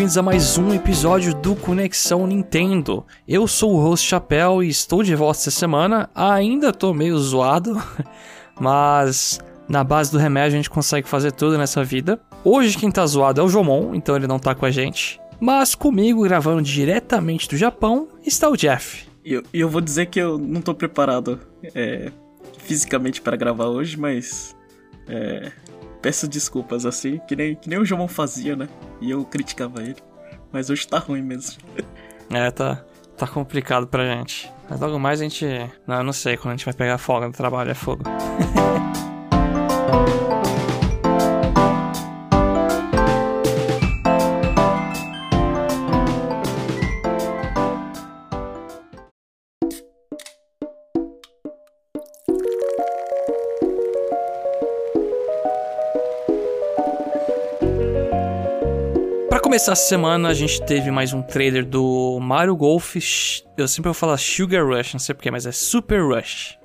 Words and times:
bem-vindos 0.00 0.16
a 0.16 0.22
mais 0.22 0.56
um 0.56 0.72
episódio 0.72 1.34
do 1.34 1.54
Conexão 1.54 2.26
Nintendo. 2.26 3.04
Eu 3.28 3.46
sou 3.46 3.74
o 3.74 3.82
host 3.82 4.08
Chapéu 4.08 4.62
e 4.62 4.68
estou 4.70 5.02
de 5.02 5.14
volta 5.14 5.40
essa 5.40 5.50
semana. 5.50 6.08
Ainda 6.14 6.72
tô 6.72 6.94
meio 6.94 7.18
zoado, 7.18 7.76
mas 8.58 9.38
na 9.68 9.84
base 9.84 10.10
do 10.10 10.16
remédio 10.16 10.54
a 10.54 10.56
gente 10.56 10.70
consegue 10.70 11.06
fazer 11.06 11.32
tudo 11.32 11.58
nessa 11.58 11.84
vida. 11.84 12.18
Hoje 12.42 12.78
quem 12.78 12.90
tá 12.90 13.06
zoado 13.06 13.42
é 13.42 13.44
o 13.44 13.48
Jomon, 13.50 13.94
então 13.94 14.16
ele 14.16 14.26
não 14.26 14.38
tá 14.38 14.54
com 14.54 14.64
a 14.64 14.70
gente. 14.70 15.20
Mas 15.38 15.74
comigo, 15.74 16.22
gravando 16.22 16.62
diretamente 16.62 17.46
do 17.46 17.58
Japão, 17.58 18.08
está 18.24 18.48
o 18.48 18.56
Jeff. 18.56 19.06
E 19.22 19.34
eu, 19.34 19.42
eu, 19.52 19.68
vou 19.68 19.82
dizer 19.82 20.06
que 20.06 20.18
eu 20.18 20.38
não 20.38 20.62
tô 20.62 20.74
preparado 20.74 21.38
é, 21.74 22.10
fisicamente 22.56 23.20
para 23.20 23.36
gravar 23.36 23.66
hoje, 23.66 23.98
mas 23.98 24.56
é, 25.06 25.52
peço 26.00 26.28
desculpas 26.28 26.86
assim, 26.86 27.20
que 27.26 27.36
nem, 27.36 27.54
que 27.54 27.68
nem 27.68 27.78
o 27.78 27.84
João 27.84 28.08
fazia, 28.08 28.56
né? 28.56 28.68
E 29.00 29.10
eu 29.10 29.24
criticava 29.24 29.82
ele. 29.82 29.96
Mas 30.52 30.70
hoje 30.70 30.86
tá 30.86 30.98
ruim 30.98 31.22
mesmo. 31.22 31.62
é, 32.30 32.50
tá, 32.50 32.82
tá 33.16 33.26
complicado 33.26 33.86
pra 33.86 34.04
gente. 34.04 34.50
Mas 34.68 34.80
logo 34.80 34.98
mais 34.98 35.20
a 35.20 35.24
gente. 35.24 35.46
Não, 35.86 35.98
eu 35.98 36.04
não 36.04 36.12
sei, 36.12 36.36
quando 36.36 36.54
a 36.54 36.56
gente 36.56 36.64
vai 36.64 36.74
pegar 36.74 36.98
folga 36.98 37.26
no 37.26 37.32
trabalho 37.32 37.70
é 37.70 37.74
fogo. 37.74 38.02
começar 59.40 59.72
essa 59.72 59.88
semana, 59.88 60.28
a 60.28 60.34
gente 60.34 60.62
teve 60.64 60.90
mais 60.90 61.12
um 61.12 61.22
trailer 61.22 61.64
do 61.64 62.18
Mario 62.20 62.54
Golf. 62.54 62.96
Eu 63.56 63.66
sempre 63.66 63.88
vou 63.88 63.94
falar 63.94 64.18
Sugar 64.18 64.66
Rush, 64.66 64.92
não 64.92 65.00
sei 65.00 65.14
porquê, 65.14 65.30
mas 65.30 65.46
é 65.46 65.52
Super 65.52 66.02
Rush. 66.02 66.58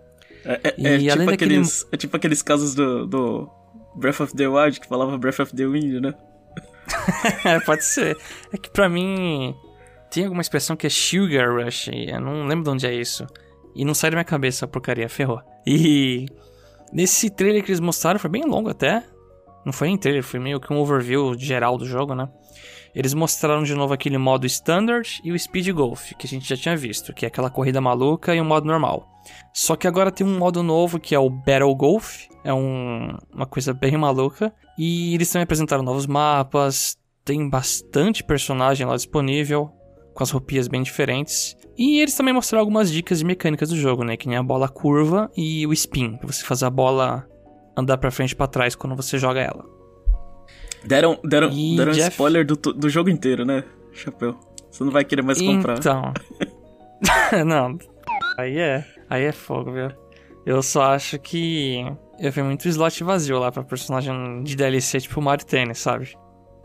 É, 0.43 0.59
é, 0.63 0.95
é 0.95 0.97
tipo, 0.97 1.17
daquele... 1.17 1.33
aqueles, 1.33 1.87
é 1.91 1.97
tipo 1.97 2.17
aqueles 2.17 2.41
casos 2.41 2.75
do, 2.75 3.07
do 3.07 3.49
Breath 3.95 4.19
of 4.19 4.35
the 4.35 4.47
Wild 4.47 4.79
que 4.79 4.87
falava 4.87 5.17
Breath 5.17 5.39
of 5.39 5.55
the 5.55 5.65
Wind, 5.65 6.01
né? 6.01 6.13
Pode 7.65 7.85
ser. 7.85 8.17
É 8.53 8.57
que 8.57 8.69
pra 8.69 8.89
mim 8.89 9.55
tem 10.11 10.25
alguma 10.25 10.41
expressão 10.41 10.75
que 10.75 10.85
é 10.85 10.89
Sugar 10.89 11.55
Rush, 11.55 11.87
eu 11.87 12.19
não 12.19 12.45
lembro 12.45 12.65
de 12.65 12.69
onde 12.71 12.85
é 12.85 12.93
isso. 12.93 13.25
E 13.73 13.83
não 13.85 13.93
sai 13.93 14.11
da 14.11 14.15
minha 14.15 14.25
cabeça 14.25 14.65
a 14.65 14.67
porcaria, 14.67 15.09
ferrou. 15.09 15.41
E 15.65 16.27
nesse 16.93 17.29
trailer 17.29 17.63
que 17.63 17.71
eles 17.71 17.79
mostraram 17.79 18.19
foi 18.19 18.29
bem 18.29 18.43
longo 18.43 18.69
até. 18.69 19.03
Não 19.65 19.73
foi 19.73 19.87
nem 19.87 19.97
trailer, 19.97 20.23
foi 20.23 20.39
meio 20.39 20.59
que 20.59 20.71
um 20.71 20.77
overview 20.77 21.33
geral 21.37 21.77
do 21.77 21.85
jogo, 21.85 22.13
né? 22.13 22.29
Eles 22.93 23.13
mostraram 23.13 23.63
de 23.63 23.73
novo 23.73 23.93
aquele 23.93 24.17
modo 24.17 24.45
Standard 24.45 25.19
e 25.23 25.31
o 25.31 25.39
Speed 25.39 25.69
Golf, 25.71 26.13
que 26.17 26.25
a 26.25 26.29
gente 26.29 26.47
já 26.47 26.55
tinha 26.55 26.77
visto, 26.77 27.13
que 27.13 27.25
é 27.25 27.27
aquela 27.27 27.49
corrida 27.49 27.81
maluca 27.81 28.33
e 28.33 28.39
o 28.39 28.45
modo 28.45 28.67
normal. 28.67 29.05
Só 29.53 29.75
que 29.75 29.87
agora 29.87 30.11
tem 30.11 30.25
um 30.25 30.37
modo 30.37 30.63
novo 30.63 30.99
que 30.99 31.13
é 31.15 31.19
o 31.19 31.29
Battle 31.29 31.75
Golf, 31.75 32.27
é 32.43 32.53
um, 32.53 33.17
uma 33.33 33.45
coisa 33.45 33.73
bem 33.73 33.97
maluca. 33.97 34.53
E 34.77 35.13
eles 35.13 35.29
também 35.29 35.43
apresentaram 35.43 35.83
novos 35.83 36.05
mapas, 36.05 36.95
tem 37.25 37.49
bastante 37.49 38.23
personagem 38.23 38.85
lá 38.85 38.95
disponível, 38.95 39.71
com 40.13 40.23
as 40.23 40.31
roupinhas 40.31 40.67
bem 40.67 40.83
diferentes. 40.83 41.57
E 41.77 41.99
eles 41.99 42.15
também 42.15 42.33
mostraram 42.33 42.61
algumas 42.61 42.89
dicas 42.89 43.19
de 43.19 43.25
mecânicas 43.25 43.69
do 43.69 43.75
jogo, 43.75 44.05
né? 44.05 44.15
Que 44.15 44.29
nem 44.29 44.37
a 44.37 44.43
bola 44.43 44.69
curva 44.69 45.29
e 45.35 45.67
o 45.67 45.73
spin, 45.73 46.15
pra 46.15 46.31
você 46.31 46.45
fazer 46.45 46.65
a 46.65 46.69
bola 46.69 47.27
andar 47.75 47.97
pra 47.97 48.11
frente 48.11 48.31
e 48.31 48.35
pra 48.35 48.47
trás 48.47 48.75
quando 48.75 48.95
você 48.95 49.17
joga 49.17 49.41
ela. 49.41 49.65
Deram, 50.83 51.19
deram, 51.23 51.49
deram 51.49 51.91
Jeff... 51.91 52.11
spoiler 52.11 52.45
do, 52.45 52.55
do 52.55 52.89
jogo 52.89 53.09
inteiro, 53.09 53.43
né, 53.43 53.63
Chapéu? 53.91 54.39
Você 54.69 54.83
não 54.83 54.91
vai 54.91 55.05
querer 55.05 55.21
mais 55.21 55.41
comprar. 55.41 55.77
Então. 55.77 56.13
não. 57.45 57.77
Aí 58.37 58.57
é. 58.57 58.85
Aí 59.09 59.23
é 59.23 59.31
fogo, 59.31 59.71
viu? 59.71 59.89
Eu 60.45 60.61
só 60.61 60.93
acho 60.93 61.17
que. 61.17 61.83
Eu 62.19 62.31
vi 62.31 62.43
muito 62.43 62.67
slot 62.67 63.03
vazio 63.03 63.39
lá 63.39 63.51
pra 63.51 63.63
personagem 63.63 64.43
de 64.43 64.55
DLC, 64.55 64.99
tipo 64.99 65.21
Mario 65.21 65.45
Tennis, 65.45 65.79
sabe? 65.79 66.13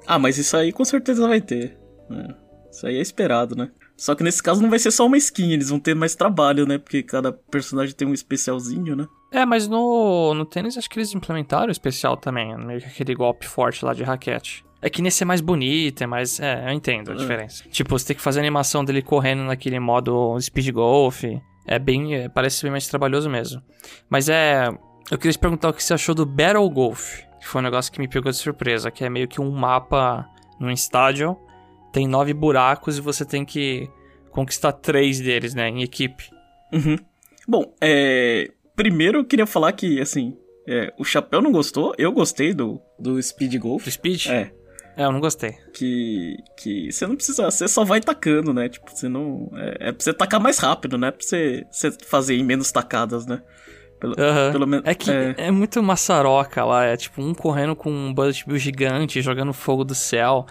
Ah, 0.06 0.18
mas 0.18 0.38
isso 0.38 0.56
aí 0.56 0.72
com 0.72 0.84
certeza 0.84 1.26
vai 1.26 1.40
ter. 1.40 1.78
É. 2.10 2.34
Isso 2.70 2.86
aí 2.86 2.96
é 2.96 3.00
esperado, 3.00 3.56
né? 3.56 3.70
Só 3.96 4.14
que 4.14 4.24
nesse 4.24 4.42
caso 4.42 4.62
não 4.62 4.70
vai 4.70 4.78
ser 4.78 4.90
só 4.90 5.06
uma 5.06 5.16
skin, 5.16 5.52
eles 5.52 5.68
vão 5.68 5.78
ter 5.78 5.94
mais 5.94 6.14
trabalho, 6.14 6.66
né? 6.66 6.78
Porque 6.78 7.02
cada 7.02 7.32
personagem 7.32 7.94
tem 7.94 8.08
um 8.08 8.14
especialzinho, 8.14 8.96
né? 8.96 9.06
É, 9.30 9.46
mas 9.46 9.68
no, 9.68 10.34
no 10.34 10.44
tênis 10.44 10.76
acho 10.76 10.88
que 10.90 10.98
eles 10.98 11.14
implementaram 11.14 11.68
o 11.68 11.70
especial 11.70 12.16
também, 12.16 12.56
meio 12.58 12.80
que 12.80 12.86
aquele 12.86 13.14
golpe 13.14 13.46
forte 13.46 13.84
lá 13.84 13.94
de 13.94 14.02
raquete. 14.02 14.64
É 14.82 14.88
que 14.88 15.02
nesse 15.02 15.22
é 15.22 15.26
mais 15.26 15.40
bonito, 15.40 16.02
é 16.02 16.06
mais. 16.06 16.40
É, 16.40 16.68
eu 16.68 16.72
entendo 16.72 17.12
a 17.12 17.14
é. 17.14 17.16
diferença. 17.16 17.64
Tipo, 17.70 17.98
você 17.98 18.06
tem 18.06 18.16
que 18.16 18.22
fazer 18.22 18.40
a 18.40 18.42
animação 18.42 18.84
dele 18.84 19.02
correndo 19.02 19.42
naquele 19.44 19.78
modo 19.78 20.40
speed 20.40 20.70
golf. 20.72 21.22
É 21.66 21.78
bem. 21.78 22.14
É, 22.14 22.28
parece 22.30 22.62
bem 22.62 22.70
mais 22.70 22.88
trabalhoso 22.88 23.28
mesmo. 23.28 23.62
Mas 24.08 24.28
é. 24.28 24.68
Eu 25.10 25.18
queria 25.18 25.32
te 25.32 25.38
perguntar 25.38 25.68
o 25.68 25.72
que 25.74 25.84
você 25.84 25.92
achou 25.92 26.14
do 26.14 26.24
Battle 26.24 26.68
Golf. 26.70 27.20
Que 27.38 27.46
foi 27.46 27.60
um 27.60 27.64
negócio 27.64 27.92
que 27.92 28.00
me 28.00 28.08
pegou 28.08 28.32
de 28.32 28.38
surpresa. 28.38 28.90
Que 28.90 29.04
é 29.04 29.10
meio 29.10 29.28
que 29.28 29.38
um 29.38 29.50
mapa 29.50 30.26
num 30.58 30.70
estádio 30.70 31.36
tem 31.92 32.06
nove 32.06 32.32
buracos 32.32 32.98
e 32.98 33.00
você 33.00 33.24
tem 33.24 33.44
que 33.44 33.88
conquistar 34.30 34.72
três 34.72 35.20
deles, 35.20 35.54
né, 35.54 35.68
em 35.68 35.82
equipe. 35.82 36.30
Uhum. 36.72 36.96
Bom, 37.48 37.74
é... 37.80 38.50
primeiro 38.80 39.18
eu 39.18 39.24
queria 39.24 39.46
falar 39.46 39.72
que, 39.72 40.00
assim, 40.00 40.34
é, 40.66 40.90
o 40.98 41.04
Chapéu 41.04 41.42
não 41.42 41.52
gostou, 41.52 41.94
eu 41.98 42.10
gostei 42.10 42.54
do, 42.54 42.80
do 42.98 43.22
Speed 43.22 43.54
Golf. 43.58 43.84
Do 43.84 43.90
Speed? 43.90 44.26
É. 44.26 44.50
É, 44.96 45.04
eu 45.04 45.12
não 45.12 45.20
gostei. 45.20 45.54
Que, 45.74 46.36
que 46.56 46.90
você 46.90 47.06
não 47.06 47.14
precisa, 47.14 47.50
você 47.50 47.68
só 47.68 47.84
vai 47.84 48.00
tacando, 48.00 48.54
né? 48.54 48.68
Tipo, 48.68 48.90
você 48.90 49.08
não. 49.08 49.50
É, 49.54 49.88
é 49.88 49.92
pra 49.92 50.02
você 50.02 50.12
tacar 50.12 50.40
mais 50.40 50.58
rápido, 50.58 50.96
né? 50.96 51.10
Pra 51.10 51.24
você, 51.24 51.64
você 51.70 51.90
fazer 52.06 52.34
em 52.34 52.44
menos 52.44 52.72
tacadas, 52.72 53.26
né? 53.26 53.42
Pelo, 54.00 54.12
uhum. 54.12 54.52
pelo 54.52 54.66
menos. 54.66 54.86
É 54.86 54.94
que 54.94 55.10
é... 55.10 55.34
é... 55.36 55.50
muito 55.50 55.82
maçaroca 55.82 56.64
lá, 56.64 56.84
é 56.84 56.96
tipo 56.96 57.22
um 57.22 57.34
correndo 57.34 57.76
com 57.76 57.90
um 57.90 58.12
bullet 58.12 58.46
bill 58.46 58.58
gigante, 58.58 59.20
jogando 59.20 59.52
fogo 59.52 59.84
do 59.84 59.94
céu. 59.94 60.46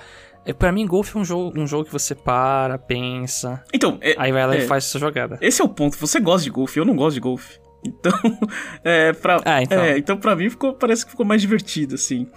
É, 0.46 0.54
pra 0.54 0.72
mim, 0.72 0.86
golfe 0.86 1.18
é 1.18 1.20
um 1.20 1.26
jogo, 1.26 1.60
um 1.60 1.68
jogo 1.68 1.86
que 1.86 1.92
você 1.92 2.16
para, 2.16 2.78
pensa. 2.78 3.64
Então, 3.74 3.98
é, 4.02 4.16
aí 4.18 4.32
vai 4.32 4.48
lá 4.48 4.56
é, 4.56 4.60
e 4.60 4.68
faz 4.68 4.86
sua 4.86 5.00
jogada. 5.00 5.38
Esse 5.42 5.62
é 5.62 5.66
o 5.66 5.70
ponto. 5.70 5.98
Você 5.98 6.20
gosta 6.20 6.44
de 6.44 6.50
golfe, 6.50 6.80
eu 6.80 6.86
não 6.86 6.96
gosto 6.96 7.16
de 7.16 7.20
golfe. 7.20 7.60
Então, 7.86 8.12
é, 8.84 9.14
pra, 9.14 9.42
ah, 9.46 9.64
então. 9.64 9.82
É, 9.82 9.98
então 9.98 10.18
pra 10.18 10.36
mim 10.36 10.50
ficou, 10.50 10.74
parece 10.74 11.06
que 11.06 11.12
ficou 11.12 11.26
mais 11.26 11.42
divertido, 11.42 11.96
assim. 11.96 12.28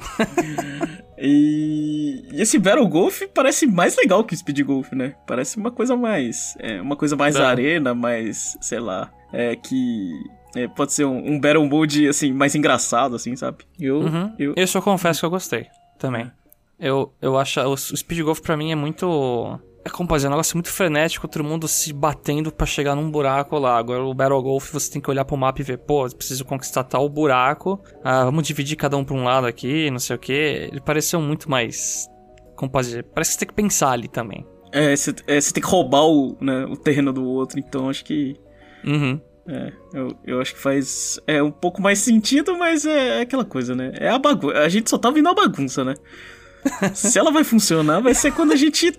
e, 1.18 2.24
e, 2.32 2.40
esse 2.40 2.58
Battle 2.58 2.86
Golf 2.88 3.22
parece 3.34 3.66
mais 3.66 3.96
legal 3.96 4.24
que 4.24 4.34
o 4.34 4.36
Speed 4.36 4.60
Golf, 4.60 4.92
né? 4.92 5.14
Parece 5.26 5.56
uma 5.56 5.70
coisa 5.70 5.96
mais. 5.96 6.56
É, 6.58 6.80
uma 6.80 6.96
coisa 6.96 7.16
mais 7.16 7.34
tá. 7.34 7.48
arena, 7.48 7.94
mais, 7.94 8.56
sei 8.60 8.80
lá. 8.80 9.10
É 9.32 9.56
que. 9.56 10.10
É, 10.54 10.68
pode 10.68 10.92
ser 10.92 11.06
um, 11.06 11.32
um 11.32 11.40
Battle 11.40 11.66
Mode, 11.66 12.06
assim, 12.06 12.30
mais 12.32 12.54
engraçado, 12.54 13.16
assim, 13.16 13.34
sabe? 13.34 13.64
Eu, 13.80 14.00
uhum. 14.00 14.34
eu... 14.38 14.54
eu 14.54 14.66
só 14.66 14.82
confesso 14.82 15.20
que 15.20 15.26
eu 15.26 15.30
gostei 15.30 15.66
também. 15.98 16.30
Eu, 16.78 17.12
eu 17.22 17.38
acho. 17.38 17.60
O 17.60 17.76
Speed 17.76 18.20
Golf 18.22 18.40
pra 18.40 18.56
mim 18.56 18.72
é 18.72 18.74
muito. 18.74 19.58
É 19.84 19.90
como 19.90 20.08
fazer 20.08 20.26
é 20.26 20.28
um 20.28 20.32
negócio 20.32 20.56
muito 20.56 20.70
frenético, 20.70 21.26
todo 21.26 21.42
mundo 21.42 21.66
se 21.66 21.92
batendo 21.92 22.52
para 22.52 22.66
chegar 22.66 22.94
num 22.94 23.10
buraco 23.10 23.58
lá. 23.58 23.76
Agora 23.76 24.04
o 24.04 24.14
Battle 24.14 24.40
Golf 24.40 24.72
você 24.72 24.92
tem 24.92 25.02
que 25.02 25.10
olhar 25.10 25.24
pro 25.24 25.36
mapa 25.36 25.60
e 25.60 25.64
ver, 25.64 25.78
pô, 25.78 26.08
preciso 26.08 26.44
conquistar 26.44 26.84
tal 26.84 27.08
buraco. 27.08 27.80
Ah, 28.04 28.24
vamos 28.24 28.46
dividir 28.46 28.76
cada 28.76 28.96
um 28.96 29.04
pra 29.04 29.16
um 29.16 29.24
lado 29.24 29.46
aqui, 29.46 29.90
não 29.90 29.98
sei 29.98 30.14
o 30.14 30.18
que. 30.18 30.32
Ele 30.32 30.80
pareceu 30.80 31.20
muito 31.20 31.50
mais. 31.50 32.08
Como 32.54 32.70
fazer? 32.70 33.02
Parece 33.04 33.30
que 33.30 33.34
você 33.34 33.38
tem 33.40 33.48
que 33.48 33.54
pensar 33.54 33.90
ali 33.90 34.06
também. 34.06 34.46
É, 34.72 34.94
você 34.94 35.10
é, 35.26 35.40
tem 35.40 35.62
que 35.62 35.68
roubar 35.68 36.04
o, 36.04 36.36
né, 36.40 36.64
o 36.64 36.76
terreno 36.76 37.12
do 37.12 37.24
outro, 37.24 37.58
então 37.58 37.90
acho 37.90 38.04
que. 38.04 38.36
Uhum. 38.84 39.20
É, 39.48 39.72
eu, 39.92 40.16
eu 40.24 40.40
acho 40.40 40.54
que 40.54 40.60
faz 40.60 41.18
é 41.26 41.42
um 41.42 41.50
pouco 41.50 41.82
mais 41.82 41.98
sentido, 41.98 42.56
mas 42.56 42.86
é, 42.86 43.18
é 43.18 43.20
aquela 43.22 43.44
coisa, 43.44 43.74
né? 43.74 43.92
É 43.98 44.08
a 44.08 44.18
bagunça. 44.18 44.58
A 44.58 44.68
gente 44.68 44.88
só 44.88 44.96
tá 44.96 45.10
vindo 45.10 45.28
a 45.28 45.34
bagunça, 45.34 45.84
né? 45.84 45.94
Se 46.94 47.18
ela 47.18 47.32
vai 47.32 47.42
funcionar, 47.42 48.00
vai 48.00 48.14
ser 48.14 48.32
quando 48.32 48.52
a 48.52 48.56
gente 48.56 48.92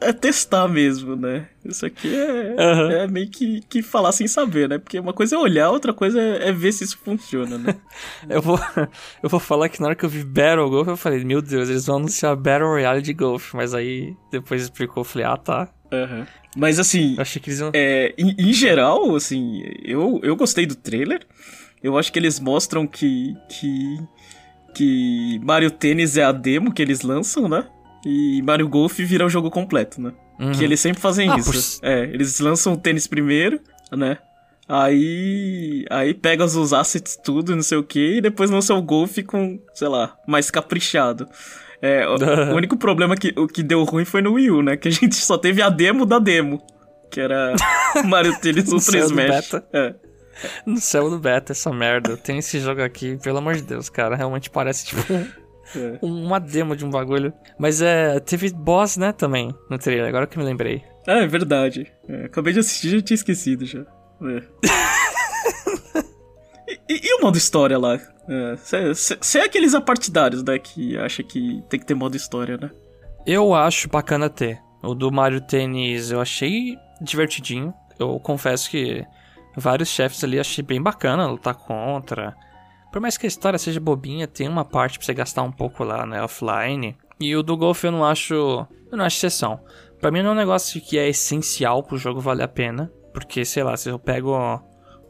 é 0.00 0.12
testar 0.12 0.68
mesmo, 0.68 1.16
né? 1.16 1.48
Isso 1.64 1.84
aqui 1.84 2.14
é, 2.14 2.54
uhum. 2.58 2.90
é 2.90 3.06
meio 3.06 3.28
que, 3.28 3.60
que 3.68 3.82
falar 3.82 4.12
sem 4.12 4.26
saber, 4.26 4.68
né? 4.68 4.78
Porque 4.78 4.98
uma 4.98 5.12
coisa 5.12 5.36
é 5.36 5.38
olhar, 5.38 5.70
outra 5.70 5.92
coisa 5.92 6.20
é, 6.20 6.48
é 6.48 6.52
ver 6.52 6.72
se 6.72 6.84
isso 6.84 6.98
funciona, 6.98 7.58
né? 7.58 7.74
eu, 8.28 8.40
vou, 8.40 8.58
eu 9.22 9.28
vou 9.28 9.40
falar 9.40 9.68
que 9.68 9.80
na 9.80 9.88
hora 9.88 9.94
que 9.94 10.04
eu 10.04 10.08
vi 10.08 10.24
Battle 10.24 10.68
Golf, 10.70 10.88
eu 10.88 10.96
falei, 10.96 11.24
meu 11.24 11.42
Deus, 11.42 11.68
eles 11.68 11.86
vão 11.86 11.96
anunciar 11.96 12.34
Battle 12.36 12.68
Royale 12.68 13.02
de 13.02 13.12
Golf. 13.12 13.54
Mas 13.54 13.74
aí, 13.74 14.14
depois 14.30 14.62
explicou, 14.62 15.02
eu 15.02 15.04
falei, 15.04 15.26
ah, 15.26 15.36
tá. 15.36 15.68
Uhum. 15.92 16.26
Mas 16.56 16.78
assim, 16.78 17.16
Achei 17.18 17.40
que 17.40 17.50
eles 17.50 17.60
iam... 17.60 17.70
é, 17.74 18.14
em, 18.18 18.34
em 18.38 18.52
geral, 18.52 19.14
assim, 19.14 19.62
eu, 19.84 20.20
eu 20.22 20.36
gostei 20.36 20.66
do 20.66 20.74
trailer. 20.74 21.26
Eu 21.82 21.96
acho 21.96 22.12
que 22.12 22.18
eles 22.18 22.40
mostram 22.40 22.86
que, 22.86 23.34
que 23.48 23.98
que 24.74 25.40
Mario 25.42 25.70
Tênis 25.70 26.16
é 26.16 26.22
a 26.22 26.30
demo 26.30 26.72
que 26.72 26.80
eles 26.80 27.02
lançam, 27.02 27.48
né? 27.48 27.64
E 28.04 28.42
Mario 28.42 28.68
Golf 28.68 28.98
vira 28.98 29.26
o 29.26 29.28
jogo 29.28 29.50
completo, 29.50 30.00
né? 30.00 30.12
Uhum. 30.38 30.52
Que 30.52 30.64
eles 30.64 30.80
sempre 30.80 31.00
fazem 31.00 31.30
ah, 31.30 31.36
isso. 31.36 31.80
Por... 31.80 31.88
É, 31.88 32.04
eles 32.04 32.38
lançam 32.40 32.74
o 32.74 32.76
tênis 32.76 33.06
primeiro, 33.06 33.60
né? 33.92 34.18
Aí. 34.68 35.84
Aí 35.90 36.14
pega 36.14 36.44
os 36.44 36.72
assets 36.72 37.16
tudo, 37.16 37.56
não 37.56 37.62
sei 37.62 37.78
o 37.78 37.82
que, 37.82 38.18
e 38.18 38.20
depois 38.20 38.50
lança 38.50 38.74
o 38.74 38.82
golfe 38.82 39.22
com, 39.22 39.58
sei 39.74 39.88
lá, 39.88 40.16
mais 40.26 40.50
caprichado. 40.50 41.26
É, 41.80 42.06
o, 42.06 42.16
o 42.52 42.56
único 42.56 42.76
problema 42.76 43.16
que 43.16 43.32
o 43.36 43.46
que 43.46 43.62
deu 43.62 43.82
ruim 43.84 44.04
foi 44.04 44.20
no 44.20 44.34
Wii 44.34 44.50
U, 44.50 44.62
né? 44.62 44.76
Que 44.76 44.88
a 44.88 44.92
gente 44.92 45.16
só 45.16 45.38
teve 45.38 45.62
a 45.62 45.68
demo 45.68 46.04
da 46.04 46.18
demo. 46.18 46.62
Que 47.10 47.20
era 47.20 47.54
Mario 48.04 48.38
Tennis 48.38 48.70
Ultra 48.70 48.98
Smash. 48.98 49.54
É. 49.72 49.94
No 50.64 50.76
céu 50.78 51.10
do 51.10 51.18
beta, 51.18 51.52
essa 51.52 51.72
merda. 51.72 52.16
Tem 52.16 52.38
esse 52.38 52.60
jogo 52.60 52.82
aqui, 52.82 53.18
pelo 53.22 53.38
amor 53.38 53.54
de 53.54 53.62
Deus, 53.62 53.88
cara. 53.88 54.14
Realmente 54.14 54.50
parece 54.50 54.86
tipo 54.86 55.02
é. 55.76 55.98
uma 56.02 56.38
demo 56.38 56.76
de 56.76 56.84
um 56.84 56.90
bagulho. 56.90 57.32
Mas 57.58 57.80
é. 57.80 58.20
Teve 58.20 58.50
boss, 58.52 58.96
né, 58.96 59.12
também, 59.12 59.54
no 59.70 59.78
trailer, 59.78 60.08
agora 60.08 60.26
que 60.26 60.38
me 60.38 60.44
lembrei. 60.44 60.82
Ah, 61.06 61.20
é 61.20 61.26
verdade. 61.26 61.90
É, 62.08 62.26
acabei 62.26 62.52
de 62.52 62.60
assistir 62.60 62.88
e 62.88 62.90
já 62.90 63.02
tinha 63.02 63.14
esquecido 63.14 63.64
já. 63.64 63.80
É. 63.80 64.42
e, 66.88 67.08
e, 67.08 67.14
o 67.14 67.22
modo 67.22 67.38
história 67.38 67.78
lá? 67.78 67.98
Você 68.58 69.38
é, 69.38 69.42
é, 69.42 69.44
aqueles 69.44 69.74
apartidários, 69.74 70.42
né, 70.42 70.58
que 70.58 70.98
acha 70.98 71.22
que 71.22 71.62
tem 71.68 71.80
que 71.80 71.86
ter 71.86 71.94
modo 71.94 72.16
história, 72.16 72.58
né? 72.58 72.70
Eu 73.26 73.54
acho 73.54 73.88
bacana 73.88 74.28
ter. 74.28 74.60
O 74.82 74.94
do 74.94 75.10
Mario 75.10 75.40
Tennis 75.40 76.10
eu 76.10 76.20
achei 76.20 76.76
divertidinho. 77.00 77.72
Eu 77.98 78.18
confesso 78.20 78.70
que 78.70 79.04
vários 79.56 79.88
chefes 79.88 80.22
ali 80.22 80.38
achei 80.38 80.62
bem 80.62 80.80
bacana 80.80 81.26
lutar 81.26 81.54
contra. 81.54 82.34
Por 82.90 83.00
mais 83.00 83.18
que 83.18 83.26
a 83.26 83.28
história 83.28 83.58
seja 83.58 83.80
bobinha, 83.80 84.26
tem 84.26 84.48
uma 84.48 84.64
parte 84.64 84.98
pra 84.98 85.06
você 85.06 85.14
gastar 85.14 85.42
um 85.42 85.52
pouco 85.52 85.84
lá, 85.84 86.06
né, 86.06 86.22
offline. 86.22 86.96
E 87.20 87.34
o 87.36 87.42
do 87.42 87.56
Golf 87.56 87.84
eu 87.84 87.92
não 87.92 88.04
acho. 88.04 88.34
Eu 88.90 88.96
não 88.96 89.04
acho 89.04 89.16
exceção. 89.16 89.60
Pra 90.00 90.10
mim 90.10 90.22
não 90.22 90.30
é 90.30 90.32
um 90.32 90.36
negócio 90.36 90.80
que 90.80 90.96
é 90.96 91.08
essencial 91.08 91.82
pro 91.82 91.98
jogo 91.98 92.20
valer 92.20 92.44
a 92.44 92.48
pena. 92.48 92.92
Porque, 93.12 93.44
sei 93.44 93.62
lá, 93.62 93.76
se 93.76 93.88
eu 93.88 93.98
pego 93.98 94.32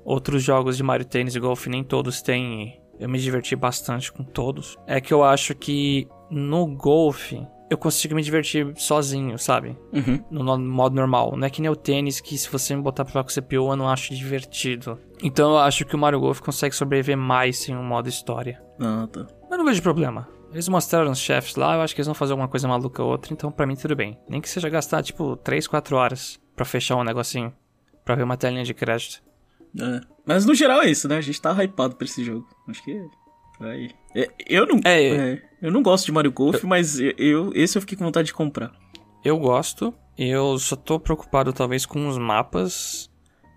outros 0.05 0.43
jogos 0.43 0.77
de 0.77 0.83
Mario 0.83 1.05
Tennis 1.05 1.35
e 1.35 1.41
Golf, 1.41 1.67
nem 1.67 1.85
todos 1.85 2.23
têm. 2.23 2.81
Eu 2.99 3.09
me 3.09 3.19
diverti 3.19 3.55
bastante 3.55 4.11
com 4.11 4.25
todos. 4.25 4.77
É 4.87 5.01
que 5.01 5.13
eu 5.13 5.23
acho 5.23 5.55
que 5.55 6.09
no 6.31 6.67
Golf 6.67 7.33
eu 7.71 7.77
consigo 7.77 8.15
me 8.15 8.23
divertir 8.23 8.73
sozinho, 8.77 9.39
sabe? 9.39 9.77
Uhum. 9.93 10.25
No 10.31 10.59
modo 10.59 10.95
normal. 10.95 11.37
Não 11.37 11.47
é 11.47 11.51
que 11.51 11.61
nem 11.61 11.71
o 11.71 11.77
tênis 11.77 12.21
que 12.21 12.37
se 12.39 12.49
você 12.51 12.75
me 12.75 12.83
botar 12.83 13.05
pra 13.05 13.13
jogar 13.13 13.25
com 13.25 13.41
CPU 13.41 13.71
eu 13.71 13.77
não 13.77 13.89
acho 13.89 14.15
divertido. 14.15 14.99
Então 15.23 15.51
eu 15.51 15.59
acho 15.59 15.85
que 15.85 15.95
o 15.95 15.99
Mario 15.99 16.21
Golf 16.21 16.41
consegue 16.41 16.75
sobreviver 16.75 17.17
mais 17.17 17.59
sem 17.59 17.77
um 17.77 17.85
modo 17.85 18.09
história. 18.09 18.63
Ah, 18.81 19.07
tá. 19.13 19.27
Mas 19.49 19.59
não 19.59 19.65
vejo 19.65 19.83
problema. 19.83 20.29
Eles 20.51 20.69
mostraram 20.69 21.11
os 21.11 21.19
chefes 21.19 21.57
lá, 21.57 21.75
eu 21.75 21.83
acho 21.83 21.95
que 21.95 22.01
eles 22.01 22.07
vão 22.07 22.15
fazer 22.15 22.33
alguma 22.33 22.49
coisa 22.49 22.67
maluca 22.67 23.03
ou 23.03 23.11
outra, 23.11 23.35
então 23.35 23.53
pra 23.53 23.67
mim 23.67 23.77
tudo 23.77 23.95
bem. 23.95 24.19
Nem 24.29 24.41
que 24.41 24.49
seja 24.49 24.69
gastar 24.71 25.03
tipo 25.03 25.37
3, 25.37 25.67
4 25.67 25.95
horas 25.95 26.41
pra 26.57 26.65
fechar 26.65 26.97
um 26.97 27.05
negocinho. 27.05 27.53
Pra 28.03 28.15
ver 28.15 28.23
uma 28.23 28.39
telinha 28.39 28.65
de 28.65 28.73
crédito. 28.73 29.23
É. 29.79 30.01
Mas 30.25 30.47
no 30.47 30.55
geral 30.55 30.81
é 30.81 30.91
isso, 30.91 31.07
né? 31.07 31.19
A 31.19 31.21
gente 31.21 31.41
tá 31.43 31.53
hypado 31.63 31.97
pra 31.97 32.07
esse 32.07 32.25
jogo. 32.25 32.47
Acho 32.67 32.83
que 32.83 32.99
Aí. 33.61 33.91
É, 34.15 34.29
eu 34.49 34.67
não. 34.67 34.81
É, 34.85 35.33
é, 35.33 35.43
eu 35.61 35.71
não 35.71 35.83
gosto 35.83 36.07
de 36.07 36.13
Mario 36.13 36.33
Golf, 36.33 36.63
eu, 36.63 36.69
mas 36.69 36.99
eu, 36.99 37.53
esse 37.55 37.77
eu 37.77 37.83
fiquei 37.83 37.97
com 37.97 38.05
vontade 38.05 38.27
de 38.27 38.35
comprar. 38.35 38.73
Eu 39.25 39.39
gosto. 39.39 39.93
Eu 40.17 40.59
só 40.59 40.75
tô 40.75 40.99
preocupado 40.99 41.53
talvez 41.53 41.87
com 41.87 42.09
os 42.09 42.19
mapas. 42.19 43.11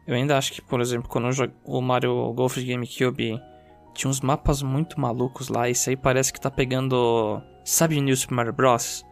Eu 0.07 0.15
ainda 0.15 0.38
acho 0.38 0.51
que, 0.53 0.62
por 0.62 0.81
exemplo, 0.81 1.09
quando 1.09 1.27
eu 1.27 1.31
jogo 1.31 1.53
o 1.63 1.81
Mario 1.81 2.33
Golf 2.33 2.57
de 2.57 2.65
GameCube, 2.65 3.39
tinha 3.94 4.09
uns 4.09 4.21
mapas 4.21 4.62
muito 4.62 5.00
malucos 5.00 5.48
lá. 5.50 5.69
Isso 5.69 5.89
aí 5.89 5.95
parece 5.95 6.33
que 6.33 6.42
tá 6.42 6.51
pegando. 6.51 7.42
Sabe 7.63 7.97
o 7.97 8.01
New 8.01 8.15
Super 8.15 8.36
Mario 8.36 8.54
Bros? 8.54 9.06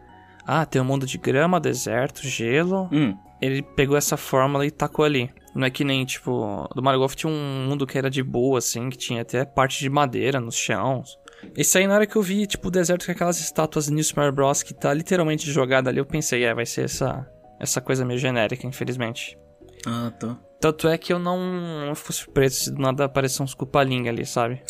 Ah, 0.46 0.66
tem 0.66 0.82
um 0.82 0.84
mundo 0.84 1.06
de 1.06 1.18
grama, 1.18 1.60
deserto, 1.60 2.26
gelo. 2.26 2.88
Hum. 2.92 3.16
Ele 3.40 3.62
pegou 3.62 3.96
essa 3.96 4.16
fórmula 4.16 4.66
e 4.66 4.70
tacou 4.70 5.04
ali. 5.04 5.30
Não 5.54 5.66
é 5.66 5.70
que 5.70 5.82
nem, 5.82 6.04
tipo, 6.04 6.68
do 6.74 6.82
Mario 6.82 7.00
Golf 7.00 7.14
tinha 7.14 7.32
um 7.32 7.66
mundo 7.68 7.86
que 7.86 7.98
era 7.98 8.10
de 8.10 8.22
boa, 8.22 8.58
assim, 8.58 8.88
que 8.88 8.96
tinha 8.96 9.22
até 9.22 9.44
parte 9.44 9.80
de 9.80 9.90
madeira 9.90 10.38
nos 10.38 10.54
chãos. 10.54 11.18
Esse 11.56 11.78
aí, 11.78 11.86
na 11.86 11.94
hora 11.94 12.06
que 12.06 12.16
eu 12.16 12.22
vi, 12.22 12.46
tipo, 12.46 12.68
o 12.68 12.70
deserto 12.70 13.06
com 13.06 13.12
aquelas 13.12 13.40
estátuas 13.40 13.88
New 13.88 14.04
Super 14.04 14.30
Bros. 14.30 14.62
que 14.62 14.74
tá 14.74 14.92
literalmente 14.92 15.50
jogada 15.50 15.90
ali, 15.90 15.98
eu 15.98 16.06
pensei, 16.06 16.44
é, 16.44 16.54
vai 16.54 16.66
ser 16.66 16.84
essa, 16.84 17.26
essa 17.58 17.80
coisa 17.80 18.04
meio 18.04 18.18
genérica, 18.18 18.66
infelizmente. 18.66 19.36
Ah, 19.86 20.12
tá. 20.18 20.38
Tanto 20.60 20.86
é 20.88 20.98
que 20.98 21.12
eu 21.12 21.18
não, 21.18 21.38
não 21.86 21.94
fico 21.94 22.12
surpreso 22.12 22.56
se 22.56 22.70
do 22.70 22.80
nada 22.80 23.06
aparecer 23.06 23.42
uns 23.42 23.54
cupalinga 23.54 24.10
ali, 24.10 24.26
sabe? 24.26 24.62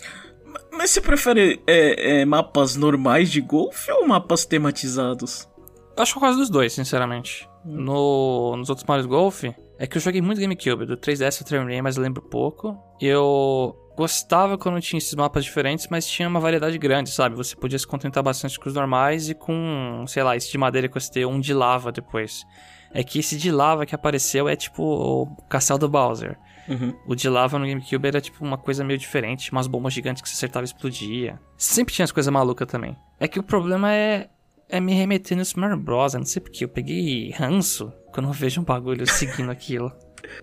Mas 0.72 0.90
você 0.90 1.00
prefere 1.00 1.60
é, 1.66 2.20
é, 2.20 2.24
mapas 2.24 2.76
normais 2.76 3.30
de 3.30 3.40
golfe 3.40 3.90
ou 3.90 4.06
mapas 4.06 4.44
tematizados? 4.44 5.48
Acho 5.96 6.12
que 6.12 6.18
eu 6.18 6.20
gosto 6.20 6.38
dos 6.38 6.48
dois, 6.48 6.72
sinceramente. 6.72 7.49
No, 7.64 8.56
nos 8.56 8.70
outros 8.70 8.86
Mario 8.86 9.08
Golf, 9.08 9.44
é 9.78 9.86
que 9.86 9.96
eu 9.96 10.00
joguei 10.00 10.20
muito 10.20 10.40
GameCube, 10.40 10.86
do 10.86 10.96
3DS 10.96 11.40
eu 11.40 11.46
terminei, 11.46 11.80
mas 11.82 11.96
lembro 11.96 12.22
pouco. 12.22 12.78
Eu 13.00 13.76
gostava 13.96 14.56
quando 14.56 14.80
tinha 14.80 14.98
esses 14.98 15.14
mapas 15.14 15.44
diferentes, 15.44 15.86
mas 15.90 16.06
tinha 16.06 16.28
uma 16.28 16.40
variedade 16.40 16.78
grande, 16.78 17.10
sabe? 17.10 17.36
Você 17.36 17.54
podia 17.54 17.78
se 17.78 17.86
contentar 17.86 18.22
bastante 18.22 18.58
com 18.58 18.68
os 18.68 18.74
normais 18.74 19.28
e 19.28 19.34
com, 19.34 20.04
sei 20.06 20.22
lá, 20.22 20.36
esse 20.36 20.50
de 20.50 20.56
madeira 20.56 20.88
que 20.88 20.94
você 20.94 21.12
tem, 21.12 21.26
um 21.26 21.38
de 21.38 21.52
lava 21.52 21.92
depois. 21.92 22.44
É 22.92 23.04
que 23.04 23.18
esse 23.18 23.36
de 23.36 23.50
lava 23.50 23.86
que 23.86 23.94
apareceu 23.94 24.48
é 24.48 24.56
tipo 24.56 24.82
o 24.82 25.26
castelo 25.48 25.78
do 25.78 25.88
Bowser. 25.88 26.38
Uhum. 26.68 26.94
O 27.06 27.14
de 27.14 27.28
lava 27.28 27.58
no 27.58 27.66
GameCube 27.66 28.06
era 28.06 28.20
tipo 28.20 28.44
uma 28.44 28.56
coisa 28.56 28.84
meio 28.84 28.98
diferente, 28.98 29.50
umas 29.52 29.66
bombas 29.66 29.92
gigantes 29.92 30.22
que 30.22 30.28
você 30.28 30.34
acertava 30.34 30.64
e 30.64 30.66
explodia. 30.66 31.38
Sempre 31.56 31.94
tinha 31.94 32.04
as 32.04 32.12
coisas 32.12 32.32
malucas 32.32 32.68
também. 32.68 32.96
É 33.18 33.26
que 33.26 33.38
o 33.38 33.42
problema 33.42 33.92
é, 33.92 34.28
é 34.70 34.80
me 34.80 34.94
remeter 34.94 35.36
no 35.36 35.44
Super 35.44 35.76
Bros. 35.76 36.14
Eu 36.14 36.20
não 36.20 36.26
sei 36.26 36.40
porque 36.40 36.64
eu 36.64 36.68
peguei 36.68 37.30
ranço 37.30 37.92
quando 38.12 38.28
eu 38.28 38.32
vejo 38.32 38.60
um 38.60 38.64
bagulho 38.64 39.06
seguindo 39.06 39.50
aquilo. 39.50 39.92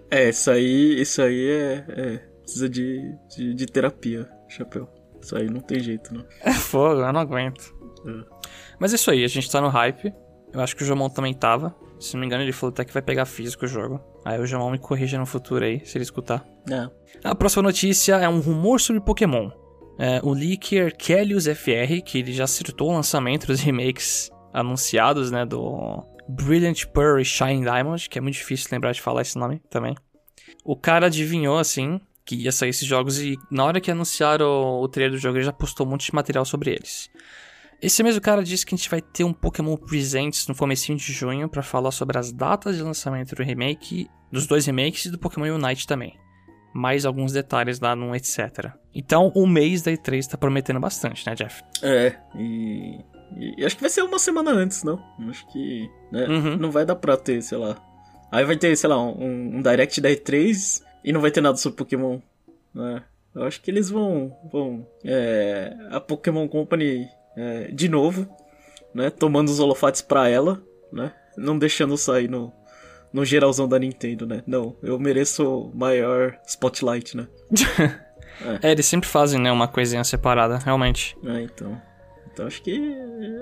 É, 0.10 0.30
isso 0.30 0.50
aí, 0.50 1.00
isso 1.00 1.22
aí 1.22 1.50
é, 1.50 1.86
é 1.88 2.18
precisa 2.42 2.68
de, 2.68 3.16
de, 3.30 3.54
de, 3.54 3.66
terapia, 3.68 4.28
chapéu. 4.50 4.90
Isso 5.22 5.38
aí 5.38 5.50
não 5.50 5.62
tem 5.62 5.80
jeito, 5.80 6.14
não. 6.14 6.26
É 6.42 6.52
fogo, 6.52 7.02
eu 7.02 7.14
não 7.14 7.20
aguento. 7.20 7.74
É. 8.06 8.26
Mas 8.80 8.92
é 8.92 8.96
isso 8.96 9.12
aí, 9.12 9.24
a 9.24 9.28
gente 9.28 9.50
tá 9.50 9.62
no 9.62 9.70
hype. 9.70 10.12
Eu 10.52 10.62
acho 10.62 10.76
que 10.76 10.84
o 10.84 10.86
Jomon 10.86 11.10
também 11.10 11.34
tava. 11.34 11.76
Se 12.00 12.14
não 12.14 12.22
me 12.22 12.26
engano, 12.26 12.44
ele 12.44 12.52
falou 12.52 12.74
até 12.74 12.84
que 12.84 12.94
vai 12.94 13.02
pegar 13.02 13.26
físico 13.26 13.66
o 13.66 13.68
jogo. 13.68 14.02
Aí 14.26 14.40
o 14.40 14.46
Jomon 14.46 14.72
me 14.72 14.80
corrija 14.80 15.18
no 15.18 15.26
futuro 15.26 15.64
aí, 15.64 15.86
se 15.86 15.98
ele 15.98 16.04
escutar. 16.04 16.46
É. 16.70 16.90
A 17.24 17.36
próxima 17.36 17.64
notícia 17.64 18.16
é 18.16 18.28
um 18.28 18.40
rumor 18.40 18.82
sobre 18.82 19.02
Pokémon. 19.02 19.52
É, 20.00 20.20
o 20.24 20.34
leaker 20.34 20.96
Kellius 20.96 21.46
FR, 21.46 22.02
que 22.06 22.20
ele 22.20 22.32
já 22.32 22.44
acertou 22.44 22.90
o 22.90 22.94
lançamento 22.94 23.48
dos 23.48 23.60
remakes 23.60 24.30
anunciados, 24.54 25.32
né, 25.32 25.46
do 25.46 26.04
Brilliant 26.28 26.86
Pearl 26.94 27.20
e 27.20 27.26
Shine 27.26 27.62
Diamond, 27.62 28.10
que 28.10 28.18
é 28.18 28.22
muito 28.22 28.36
difícil 28.36 28.70
lembrar 28.72 28.92
de 28.92 29.02
falar 29.02 29.22
esse 29.22 29.38
nome 29.38 29.62
também. 29.70 29.96
O 30.64 30.76
cara 30.76 31.08
adivinhou, 31.08 31.58
assim, 31.58 32.00
que 32.26 32.36
ia 32.36 32.52
sair 32.52 32.70
esses 32.70 32.86
jogos 32.86 33.20
e 33.20 33.38
na 33.50 33.64
hora 33.64 33.80
que 33.80 33.90
anunciaram 33.90 34.82
o 34.82 34.88
trailer 34.88 35.14
do 35.14 35.18
jogo 35.18 35.38
ele 35.38 35.46
já 35.46 35.54
postou 35.54 35.88
um 35.88 35.90
monte 35.92 36.08
de 36.08 36.16
material 36.16 36.44
sobre 36.44 36.72
eles. 36.72 37.10
Esse 37.82 38.04
mesmo 38.04 38.20
cara 38.20 38.44
disse 38.44 38.66
que 38.66 38.74
a 38.74 38.78
gente 38.78 38.90
vai 38.90 39.02
ter 39.02 39.24
um 39.24 39.32
Pokémon 39.32 39.78
Presents 39.78 40.48
no 40.48 40.56
comecinho 40.56 40.98
de 40.98 41.14
junho 41.14 41.48
para 41.48 41.62
falar 41.62 41.92
sobre 41.92 42.18
as 42.18 42.32
datas 42.32 42.76
de 42.76 42.82
lançamento 42.82 43.36
do 43.36 43.44
remake, 43.44 44.10
dos 44.32 44.48
dois 44.48 44.66
remakes 44.66 45.06
e 45.06 45.12
do 45.12 45.20
Pokémon 45.20 45.56
Unite 45.56 45.86
também. 45.86 46.18
Mais 46.78 47.06
alguns 47.06 47.32
detalhes 47.34 47.80
lá 47.80 47.96
no 47.96 48.16
etc. 48.16 48.72
Então 48.94 49.32
o 49.34 49.48
mês 49.48 49.82
da 49.82 49.92
E3 49.92 50.28
tá 50.28 50.38
prometendo 50.38 50.80
bastante, 50.80 51.26
né, 51.26 51.34
Jeff? 51.34 51.64
É, 51.82 52.16
e 52.36 53.00
e 53.36 53.66
acho 53.66 53.76
que 53.76 53.82
vai 53.82 53.90
ser 53.90 54.04
uma 54.04 54.20
semana 54.20 54.52
antes, 54.52 54.84
não? 54.84 55.04
Acho 55.28 55.46
que 55.52 55.90
né, 56.12 56.28
uhum. 56.28 56.58
não 56.58 56.72
vai 56.72 56.86
dar 56.86 56.96
pra 56.96 57.18
ter, 57.18 57.42
sei 57.42 57.58
lá. 57.58 57.76
Aí 58.32 58.46
vai 58.46 58.56
ter, 58.56 58.76
sei 58.76 58.90
lá, 58.90 59.02
um, 59.02 59.58
um 59.58 59.62
direct 59.62 60.00
da 60.00 60.10
E3 60.10 60.84
e 61.04 61.12
não 61.12 61.20
vai 61.20 61.32
ter 61.32 61.42
nada 61.42 61.58
sobre 61.58 61.78
Pokémon. 61.78 62.20
Né? 62.74 63.02
Eu 63.34 63.44
acho 63.44 63.60
que 63.60 63.72
eles 63.72 63.90
vão. 63.90 64.38
vão 64.52 64.88
é, 65.04 65.76
a 65.90 66.00
Pokémon 66.00 66.48
Company, 66.48 67.08
é, 67.36 67.72
de 67.72 67.90
novo, 67.90 68.28
né? 68.94 69.10
Tomando 69.10 69.50
os 69.50 69.60
holofotes 69.60 70.02
pra 70.02 70.30
ela, 70.30 70.62
né? 70.92 71.12
Não 71.36 71.58
deixando 71.58 71.98
sair 71.98 72.30
no, 72.30 72.52
no 73.18 73.26
geralzão 73.26 73.68
da 73.68 73.80
Nintendo, 73.80 74.28
né? 74.28 74.44
Não, 74.46 74.76
eu 74.84 75.00
mereço 75.00 75.72
maior 75.74 76.38
spotlight, 76.46 77.18
né? 77.18 77.28
é. 78.46 78.60
é, 78.70 78.72
eles 78.72 78.86
sempre 78.86 79.10
fazem, 79.10 79.42
né? 79.42 79.52
Uma 79.52 79.68
coisinha 79.68 80.04
separada, 80.04 80.60
realmente. 80.60 81.18
É, 81.26 81.42
então. 81.42 81.82
Então 82.32 82.46
acho 82.46 82.62
que 82.62 82.96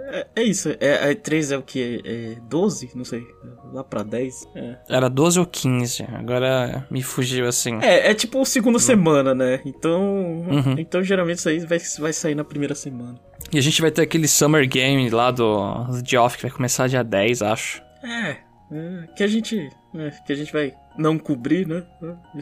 é, 0.08 0.28
é 0.38 0.44
isso. 0.44 0.70
É, 0.80 1.12
é, 1.12 1.14
3 1.14 1.52
é 1.52 1.58
o 1.58 1.62
que? 1.62 2.02
É 2.06 2.40
12? 2.48 2.92
Não 2.96 3.04
sei. 3.04 3.28
Lá 3.74 3.84
pra 3.84 4.02
10? 4.02 4.48
É. 4.56 4.78
Era 4.88 5.10
12 5.10 5.42
ou 5.42 5.46
15. 5.46 6.04
Agora 6.14 6.88
me 6.90 7.04
fugiu 7.04 7.46
assim. 7.46 7.78
É, 7.82 8.12
é 8.12 8.14
tipo 8.14 8.46
segunda 8.46 8.78
uhum. 8.78 8.80
semana, 8.80 9.36
né? 9.36 9.60
Então. 9.66 10.02
Uhum. 10.50 10.76
Então 10.78 11.04
geralmente 11.04 11.40
isso 11.40 11.50
aí 11.50 11.60
vai, 11.60 11.80
vai 12.00 12.14
sair 12.14 12.36
na 12.36 12.46
primeira 12.46 12.74
semana. 12.74 13.20
E 13.52 13.58
a 13.58 13.62
gente 13.62 13.82
vai 13.82 13.92
ter 13.92 14.04
aquele 14.04 14.30
Summer 14.30 14.66
Game 14.66 15.10
lá 15.10 15.30
do, 15.30 15.84
do 15.84 16.10
Geoff 16.10 16.38
que 16.38 16.44
vai 16.44 16.52
começar 16.52 16.88
dia 16.88 17.04
10, 17.04 17.42
acho. 17.42 17.84
É. 18.02 18.46
é 18.72 19.08
que 19.16 19.24
a 19.24 19.28
gente. 19.28 19.70
É, 19.96 20.10
que 20.26 20.34
a 20.34 20.36
gente 20.36 20.52
vai 20.52 20.74
não 20.98 21.18
cobrir, 21.18 21.68
né? 21.68 21.84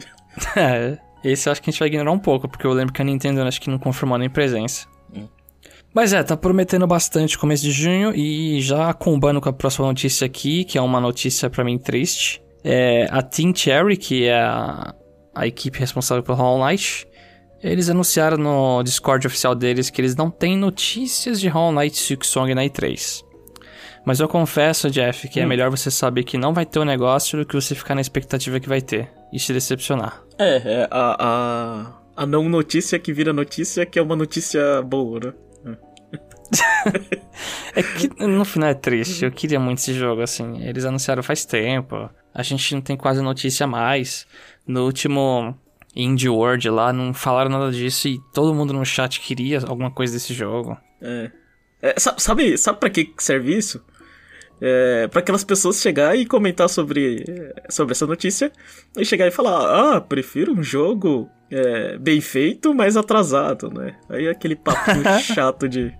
é. 0.56 0.98
Esse 1.22 1.48
eu 1.48 1.52
acho 1.52 1.62
que 1.62 1.70
a 1.70 1.72
gente 1.72 1.78
vai 1.78 1.88
ignorar 1.88 2.12
um 2.12 2.18
pouco, 2.18 2.46
porque 2.46 2.66
eu 2.66 2.72
lembro 2.72 2.92
que 2.92 3.00
a 3.00 3.04
Nintendo 3.04 3.40
acho 3.42 3.60
que 3.60 3.70
não 3.70 3.78
confirmou 3.78 4.18
nem 4.18 4.28
presença. 4.28 4.86
Mas 5.94 6.12
é, 6.12 6.20
tá 6.24 6.36
prometendo 6.36 6.86
bastante 6.88 7.38
começo 7.38 7.62
de 7.62 7.70
junho 7.70 8.12
e 8.12 8.60
já 8.60 8.92
combando 8.92 9.40
com 9.40 9.48
a 9.48 9.52
próxima 9.52 9.86
notícia 9.86 10.26
aqui, 10.26 10.64
que 10.64 10.76
é 10.76 10.80
uma 10.80 11.00
notícia 11.00 11.48
para 11.48 11.62
mim 11.62 11.78
triste. 11.78 12.42
É, 12.64 13.06
a 13.10 13.22
Team 13.22 13.54
Cherry, 13.54 13.96
que 13.96 14.24
é 14.24 14.40
a, 14.40 14.92
a 15.32 15.46
equipe 15.46 15.78
responsável 15.78 16.24
pelo 16.24 16.36
Hollow 16.36 16.66
Knight, 16.66 17.06
Eles 17.62 17.88
anunciaram 17.88 18.36
no 18.36 18.82
Discord 18.82 19.24
oficial 19.26 19.54
deles 19.54 19.88
que 19.88 20.00
eles 20.00 20.16
não 20.16 20.30
têm 20.30 20.58
notícias 20.58 21.40
de 21.40 21.48
Hollow 21.48 21.72
Knight 21.72 21.96
Silksong 21.96 22.54
na 22.54 22.64
E3. 22.64 23.23
Mas 24.04 24.20
eu 24.20 24.28
confesso, 24.28 24.90
Jeff, 24.90 25.28
que 25.28 25.40
é 25.40 25.44
Hum. 25.44 25.48
melhor 25.48 25.70
você 25.70 25.90
saber 25.90 26.24
que 26.24 26.36
não 26.36 26.52
vai 26.52 26.66
ter 26.66 26.78
o 26.78 26.84
negócio 26.84 27.38
do 27.38 27.46
que 27.46 27.54
você 27.54 27.74
ficar 27.74 27.94
na 27.94 28.00
expectativa 28.00 28.60
que 28.60 28.68
vai 28.68 28.80
ter 28.82 29.10
e 29.32 29.38
se 29.40 29.52
decepcionar. 29.52 30.22
É, 30.38 30.56
é 30.82 30.88
a, 30.90 31.16
a, 32.16 32.22
a 32.22 32.26
não 32.26 32.48
notícia 32.48 32.98
que 32.98 33.12
vira 33.12 33.32
notícia, 33.32 33.86
que 33.86 33.98
é 33.98 34.02
uma 34.02 34.14
notícia 34.16 34.82
boa, 34.82 35.20
né? 35.20 35.32
É 37.74 37.82
que 37.82 38.08
no 38.24 38.44
final 38.44 38.68
é 38.68 38.74
triste, 38.74 39.24
eu 39.24 39.32
queria 39.32 39.58
muito 39.58 39.78
esse 39.78 39.92
jogo, 39.94 40.20
assim. 40.22 40.62
Eles 40.62 40.84
anunciaram 40.84 41.22
faz 41.22 41.44
tempo, 41.44 42.08
a 42.32 42.42
gente 42.42 42.74
não 42.74 42.80
tem 42.80 42.96
quase 42.96 43.20
notícia 43.22 43.66
mais. 43.66 44.26
No 44.66 44.84
último 44.84 45.56
Indie 45.96 46.28
World 46.28 46.68
lá, 46.70 46.92
não 46.92 47.12
falaram 47.12 47.50
nada 47.50 47.72
disso 47.72 48.06
e 48.06 48.20
todo 48.32 48.54
mundo 48.54 48.72
no 48.72 48.84
chat 48.84 49.20
queria 49.20 49.60
alguma 49.66 49.90
coisa 49.90 50.12
desse 50.12 50.32
jogo. 50.34 50.76
É. 51.02 51.30
É, 51.82 51.94
sa- 51.98 52.14
sabe, 52.18 52.56
sabe 52.56 52.78
pra 52.78 52.88
que 52.90 53.12
serve 53.18 53.56
isso? 53.56 53.84
É, 54.66 55.08
para 55.08 55.20
aquelas 55.20 55.44
pessoas 55.44 55.78
chegar 55.80 56.16
e 56.16 56.24
comentar 56.24 56.70
sobre, 56.70 57.22
sobre 57.68 57.92
essa 57.92 58.06
notícia 58.06 58.50
e 58.96 59.04
chegar 59.04 59.26
e 59.26 59.30
falar: 59.30 59.96
Ah, 59.96 60.00
prefiro 60.00 60.52
um 60.52 60.62
jogo 60.62 61.28
é, 61.50 61.98
bem 61.98 62.18
feito, 62.20 62.72
mas 62.72 62.96
atrasado, 62.96 63.68
né? 63.70 63.94
Aí 64.08 64.26
aquele 64.26 64.56
papinho 64.56 65.02
chato 65.20 65.68
de. 65.68 65.92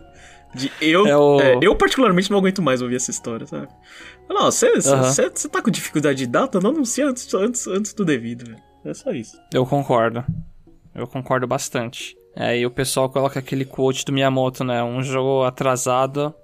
de 0.54 0.72
eu, 0.80 1.06
É 1.06 1.14
o- 1.16 1.40
é, 1.40 1.58
eu, 1.60 1.76
particularmente, 1.76 2.30
não 2.30 2.38
aguento 2.38 2.62
mais 2.62 2.80
ouvir 2.80 2.96
essa 2.96 3.10
história, 3.10 3.46
sabe? 3.46 3.68
Não, 4.30 4.46
você 4.50 4.80
você 4.80 5.48
tá 5.50 5.60
com 5.60 5.70
dificuldade 5.70 6.18
de 6.20 6.26
data? 6.26 6.58
Não 6.58 6.70
anuncia 6.70 7.06
antes, 7.06 7.34
antes, 7.34 7.66
antes 7.66 7.92
do 7.92 8.02
devido, 8.04 8.46
velho. 8.46 8.62
É 8.86 8.94
só 8.94 9.10
isso. 9.12 9.36
Eu 9.52 9.66
concordo. 9.66 10.24
Eu 10.94 11.06
concordo 11.06 11.46
bastante. 11.46 12.16
É, 12.36 12.58
e 12.58 12.66
o 12.66 12.70
pessoal 12.70 13.08
coloca 13.08 13.38
aquele 13.38 13.64
quote 13.64 14.04
do 14.04 14.12
Miyamoto, 14.12 14.64
né? 14.64 14.82
Um 14.82 15.02
jogo 15.02 15.44
atrasado, 15.44 16.34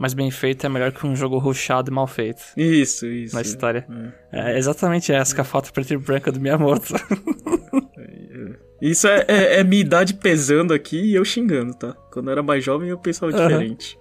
mas 0.00 0.14
bem 0.14 0.30
feito 0.30 0.64
é 0.64 0.68
melhor 0.70 0.90
que 0.90 1.06
um 1.06 1.14
jogo 1.14 1.36
rushado 1.38 1.90
e 1.90 1.94
mal 1.94 2.06
feito. 2.06 2.42
Isso, 2.56 3.06
isso. 3.06 3.34
Na 3.34 3.42
história. 3.42 3.86
É. 4.32 4.54
É 4.54 4.58
exatamente 4.58 5.12
essa, 5.12 5.34
com 5.34 5.42
a 5.42 5.44
foto 5.44 5.70
preta 5.72 5.92
e 5.92 5.98
branca 5.98 6.32
do 6.32 6.40
Miyamoto. 6.40 6.94
Isso 8.80 9.06
é, 9.06 9.24
é- 9.28 9.60
é 9.60 9.64
minha 9.64 9.80
idade 9.82 10.14
pesando 10.14 10.72
aqui 10.74 10.98
e 11.00 11.14
eu 11.14 11.24
xingando, 11.24 11.74
tá? 11.74 11.94
Quando 12.12 12.28
eu 12.28 12.32
era 12.32 12.42
mais 12.42 12.64
jovem 12.64 12.88
eu 12.88 12.98
pensava 12.98 13.32
diferente. 13.32 13.96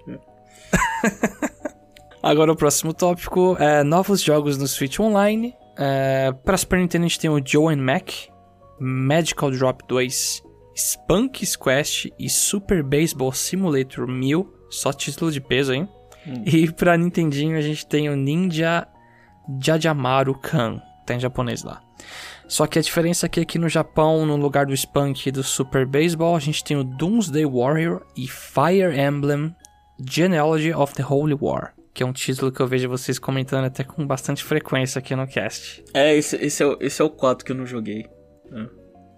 Agora 2.21 2.51
o 2.51 2.55
próximo 2.55 2.93
tópico 2.93 3.55
é 3.59 3.83
novos 3.83 4.21
jogos 4.21 4.57
no 4.57 4.67
Switch 4.67 4.99
Online. 4.99 5.53
É, 5.77 6.31
para 6.43 6.57
Super 6.57 6.79
Nintendo 6.79 7.05
a 7.05 7.07
gente 7.07 7.19
tem 7.19 7.29
o 7.29 7.41
Joe 7.45 7.73
and 7.73 7.81
Mac, 7.81 8.09
Magical 8.79 9.51
Drop 9.51 9.83
2, 9.87 10.42
Spunky's 10.75 11.55
Quest 11.55 12.07
e 12.17 12.29
Super 12.29 12.81
Baseball 12.83 13.31
Simulator 13.31 14.07
1000. 14.07 14.51
Só 14.69 14.91
título 14.91 15.31
de 15.31 15.39
peso, 15.39 15.73
hein? 15.73 15.87
E 16.45 16.71
pra 16.71 16.97
Nintendinho 16.97 17.57
a 17.57 17.61
gente 17.61 17.85
tem 17.85 18.09
o 18.09 18.15
Ninja 18.15 18.87
Jajamaru 19.61 20.35
Kan. 20.39 20.81
Tá 21.05 21.15
em 21.15 21.19
japonês 21.19 21.63
lá. 21.63 21.81
Só 22.47 22.65
que 22.65 22.79
a 22.79 22.81
diferença 22.81 23.25
aqui 23.25 23.39
é 23.41 23.45
que 23.45 23.59
no 23.59 23.67
Japão, 23.67 24.25
no 24.25 24.35
lugar 24.37 24.65
do 24.65 24.73
Spunk 24.73 25.27
e 25.27 25.31
do 25.31 25.43
Super 25.43 25.85
Baseball, 25.85 26.35
a 26.35 26.39
gente 26.39 26.63
tem 26.63 26.77
o 26.77 26.83
Doomsday 26.83 27.45
Warrior 27.45 28.05
e 28.15 28.27
Fire 28.27 28.97
Emblem 28.97 29.53
Genealogy 30.09 30.73
of 30.73 30.93
the 30.93 31.03
Holy 31.03 31.37
War. 31.39 31.73
Que 31.93 32.03
é 32.03 32.05
um 32.05 32.13
título 32.13 32.51
que 32.51 32.59
eu 32.61 32.67
vejo 32.67 32.89
vocês 32.89 33.19
comentando 33.19 33.65
até 33.65 33.83
com 33.83 34.05
bastante 34.07 34.43
frequência 34.43 34.99
aqui 34.99 35.15
no 35.15 35.27
cast. 35.27 35.83
É, 35.93 36.15
esse, 36.15 36.35
esse, 36.37 36.63
é, 36.63 36.65
o- 36.65 36.77
esse 36.81 37.01
é 37.01 37.05
o 37.05 37.09
4 37.09 37.45
que 37.45 37.51
eu 37.51 37.55
não 37.55 37.65
joguei. 37.65 38.05
É, 38.51 38.65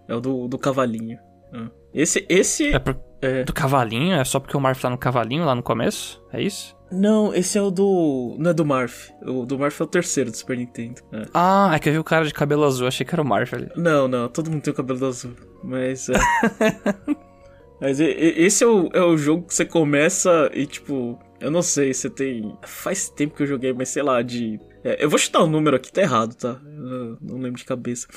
É 0.10 0.16
o 0.16 0.20
do, 0.20 0.48
do 0.48 0.58
cavalinho. 0.58 1.18
É. 1.56 2.02
Esse, 2.02 2.26
esse... 2.28 2.74
É 2.74 2.80
pro- 2.80 3.00
é- 3.22 3.44
do 3.44 3.54
cavalinho? 3.54 4.16
É 4.16 4.24
só 4.24 4.40
porque 4.40 4.56
o 4.58 4.60
Marf 4.60 4.82
tá 4.82 4.90
no 4.90 4.98
cavalinho 4.98 5.46
lá 5.46 5.56
no 5.56 5.64
começo? 5.64 6.22
É 6.34 6.42
isso? 6.42 6.76
Não, 6.92 7.34
esse 7.34 7.58
é 7.58 7.62
o 7.62 7.72
do... 7.72 8.36
Não 8.38 8.52
é 8.52 8.54
do 8.54 8.64
Marth. 8.66 9.10
O 9.26 9.46
do 9.46 9.58
Marth 9.58 9.80
é 9.80 9.84
o 9.84 9.88
terceiro 9.88 10.30
do 10.30 10.38
Super 10.38 10.58
Nintendo. 10.58 11.02
É. 11.12 11.24
Ah, 11.34 11.72
é 11.74 11.80
que 11.80 11.90
eu 11.90 11.94
vi 11.94 12.00
o 12.00 12.04
cara 12.04 12.26
de 12.26 12.34
cabelo 12.34 12.64
azul, 12.64 12.88
achei 12.88 13.06
que 13.06 13.16
era 13.16 13.22
o 13.22 13.26
Marf 13.26 13.54
ali. 13.56 13.70
Não, 13.76 14.08
não, 14.08 14.28
todo 14.30 14.52
mundo 14.52 14.62
tem 14.62 14.72
o 14.72 14.76
cabelo 14.76 15.06
azul. 15.06 15.32
Mas 15.64 16.10
é. 16.10 16.14
Mas 17.82 18.00
esse 18.00 18.64
é 18.64 18.68
o, 18.68 18.90
é 18.94 19.02
o 19.02 19.18
jogo 19.18 19.48
que 19.48 19.54
você 19.54 19.66
começa 19.66 20.50
e, 20.54 20.66
tipo, 20.66 21.20
eu 21.42 21.52
não 21.52 21.62
sei, 21.62 21.94
você 21.94 22.10
tem. 22.10 22.56
Faz 22.64 23.10
tempo 23.10 23.36
que 23.36 23.44
eu 23.44 23.48
joguei, 23.48 23.74
mas 23.74 23.90
sei 23.90 24.02
lá, 24.02 24.22
de. 24.22 24.60
É, 24.86 25.04
eu 25.04 25.10
vou 25.10 25.18
chutar 25.20 25.42
o 25.42 25.48
número 25.48 25.76
aqui, 25.76 25.92
tá 25.92 26.02
errado, 26.02 26.36
tá? 26.36 26.60
Eu 26.64 27.18
não 27.22 27.38
lembro 27.40 27.58
de 27.58 27.66
cabeça. 27.66 28.08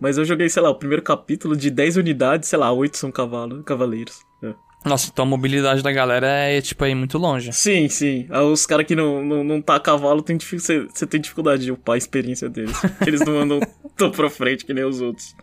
Mas 0.00 0.16
eu 0.18 0.24
joguei, 0.24 0.48
sei 0.48 0.62
lá, 0.62 0.70
o 0.70 0.74
primeiro 0.74 1.02
capítulo 1.02 1.56
de 1.56 1.70
10 1.70 1.96
unidades, 1.96 2.48
sei 2.48 2.58
lá, 2.58 2.72
8 2.72 2.96
são 2.96 3.10
cavalo, 3.12 3.62
cavaleiros. 3.62 4.14
É. 4.42 4.54
Nossa, 4.84 5.10
então 5.12 5.24
a 5.24 5.28
mobilidade 5.28 5.80
da 5.82 5.92
galera 5.92 6.26
é, 6.26 6.60
tipo, 6.60 6.82
aí 6.84 6.94
muito 6.94 7.16
longe. 7.18 7.52
Sim, 7.52 7.88
sim. 7.88 8.26
Ah, 8.30 8.42
Os 8.42 8.66
caras 8.66 8.84
que 8.86 8.96
não, 8.96 9.24
não, 9.24 9.44
não 9.44 9.62
tá 9.62 9.76
a 9.76 9.80
cavalo, 9.80 10.22
tem 10.22 10.36
você 10.38 11.06
tem 11.08 11.20
dificuldade 11.20 11.64
de 11.64 11.70
upar 11.72 11.94
a 11.94 11.98
experiência 11.98 12.48
deles. 12.48 12.76
Eles 13.06 13.20
não 13.20 13.38
andam 13.38 13.60
tão 13.96 14.10
pra 14.10 14.28
frente 14.28 14.64
que 14.64 14.74
nem 14.74 14.84
os 14.84 15.00
outros. 15.00 15.36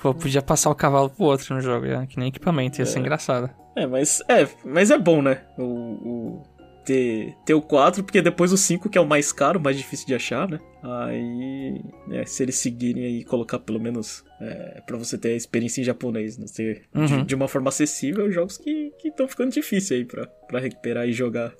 Pô, 0.00 0.14
podia 0.14 0.40
passar 0.40 0.70
o 0.70 0.76
cavalo 0.76 1.10
pro 1.10 1.24
outro 1.24 1.56
no 1.56 1.60
jogo, 1.60 1.86
é, 1.86 2.06
que 2.06 2.18
nem 2.20 2.28
equipamento, 2.28 2.78
ia 2.80 2.86
ser 2.86 3.00
engraçado. 3.00 3.50
É, 3.76 3.84
mas 3.84 4.22
é, 4.28 4.46
mas 4.64 4.92
é 4.92 4.98
bom, 4.98 5.20
né? 5.22 5.42
O, 5.58 5.62
o- 5.64 6.42
ter, 6.88 7.36
ter 7.44 7.52
o 7.52 7.60
4, 7.60 8.02
porque 8.02 8.22
depois 8.22 8.50
o 8.50 8.56
5, 8.56 8.88
que 8.88 8.96
é 8.96 9.00
o 9.00 9.06
mais 9.06 9.30
caro, 9.30 9.60
mais 9.60 9.76
difícil 9.76 10.06
de 10.06 10.14
achar, 10.14 10.48
né? 10.48 10.58
Aí, 10.82 11.82
é, 12.12 12.24
se 12.24 12.42
eles 12.42 12.54
seguirem 12.56 13.04
aí 13.04 13.24
colocar 13.24 13.58
pelo 13.58 13.78
menos 13.78 14.24
é, 14.40 14.80
para 14.86 14.96
você 14.96 15.18
ter 15.18 15.32
a 15.32 15.36
experiência 15.36 15.82
em 15.82 15.84
japonês, 15.84 16.38
né? 16.38 16.46
De, 16.46 16.80
Uhum. 16.94 17.24
de 17.24 17.34
uma 17.34 17.46
forma 17.46 17.68
acessível, 17.68 18.32
jogos 18.32 18.56
que 18.56 18.90
estão 19.04 19.28
ficando 19.28 19.52
difíceis 19.52 20.00
aí 20.00 20.04
pra, 20.06 20.26
pra 20.26 20.60
recuperar 20.60 21.06
e 21.06 21.12
jogar 21.12 21.52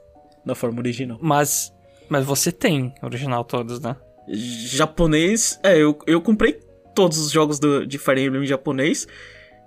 na 0.46 0.54
forma 0.54 0.78
original. 0.78 1.18
Mas, 1.20 1.70
mas 2.08 2.24
você 2.24 2.50
tem 2.50 2.94
original 3.02 3.44
todos, 3.44 3.80
né? 3.80 3.94
Japonês, 4.30 5.60
é, 5.62 5.76
eu, 5.76 5.98
eu 6.06 6.22
comprei 6.22 6.54
todos 6.94 7.18
os 7.18 7.30
jogos 7.30 7.58
do, 7.58 7.86
de 7.86 7.98
Fire 7.98 8.22
Emblem 8.22 8.44
em 8.44 8.46
japonês, 8.46 9.06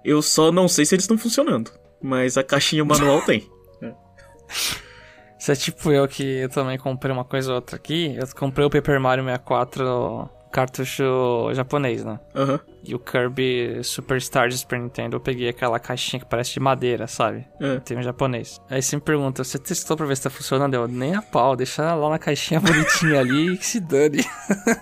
eu 0.03 0.21
só 0.23 0.51
não 0.51 0.67
sei 0.67 0.85
se 0.85 0.95
eles 0.95 1.03
estão 1.03 1.17
funcionando, 1.19 1.71
mas 2.01 2.35
a 2.35 2.43
caixinha 2.43 2.83
manual 2.83 3.21
tem. 3.25 3.47
Você 5.41 5.53
é 5.53 5.55
tipo 5.55 5.91
eu 5.91 6.07
que 6.07 6.23
eu 6.23 6.49
também 6.49 6.77
comprei 6.77 7.11
uma 7.11 7.25
coisa 7.25 7.49
ou 7.49 7.55
outra 7.55 7.75
aqui. 7.75 8.15
Eu 8.15 8.27
comprei 8.35 8.63
o 8.63 8.69
Paper 8.69 9.01
Mario 9.01 9.23
64 9.23 10.29
cartucho 10.51 11.51
japonês, 11.55 12.05
né? 12.05 12.19
Aham. 12.35 12.59
E 12.83 12.95
o 12.95 12.99
Kirby 12.99 13.79
Superstar 13.83 14.49
de 14.49 14.57
Super 14.57 14.79
Nintendo, 14.79 15.15
eu 15.17 15.19
peguei 15.19 15.47
aquela 15.49 15.79
caixinha 15.79 16.19
que 16.19 16.25
parece 16.25 16.53
de 16.53 16.59
madeira, 16.59 17.05
sabe? 17.07 17.45
É. 17.59 17.79
Tem 17.79 17.97
um 17.97 18.01
japonês. 18.01 18.59
Aí 18.69 18.81
você 18.81 18.95
me 18.95 19.01
pergunta, 19.01 19.43
você 19.43 19.59
testou 19.59 19.95
pra 19.95 20.05
ver 20.05 20.15
se 20.17 20.23
tá 20.23 20.29
funcionando? 20.31 20.73
Eu, 20.73 20.87
nem 20.87 21.13
a 21.15 21.21
pau, 21.21 21.55
deixa 21.55 21.93
lá 21.93 22.09
na 22.09 22.17
caixinha 22.17 22.59
bonitinha 22.61 23.19
ali 23.19 23.53
e 23.53 23.57
que 23.57 23.65
se 23.65 23.79
dane. 23.79 24.25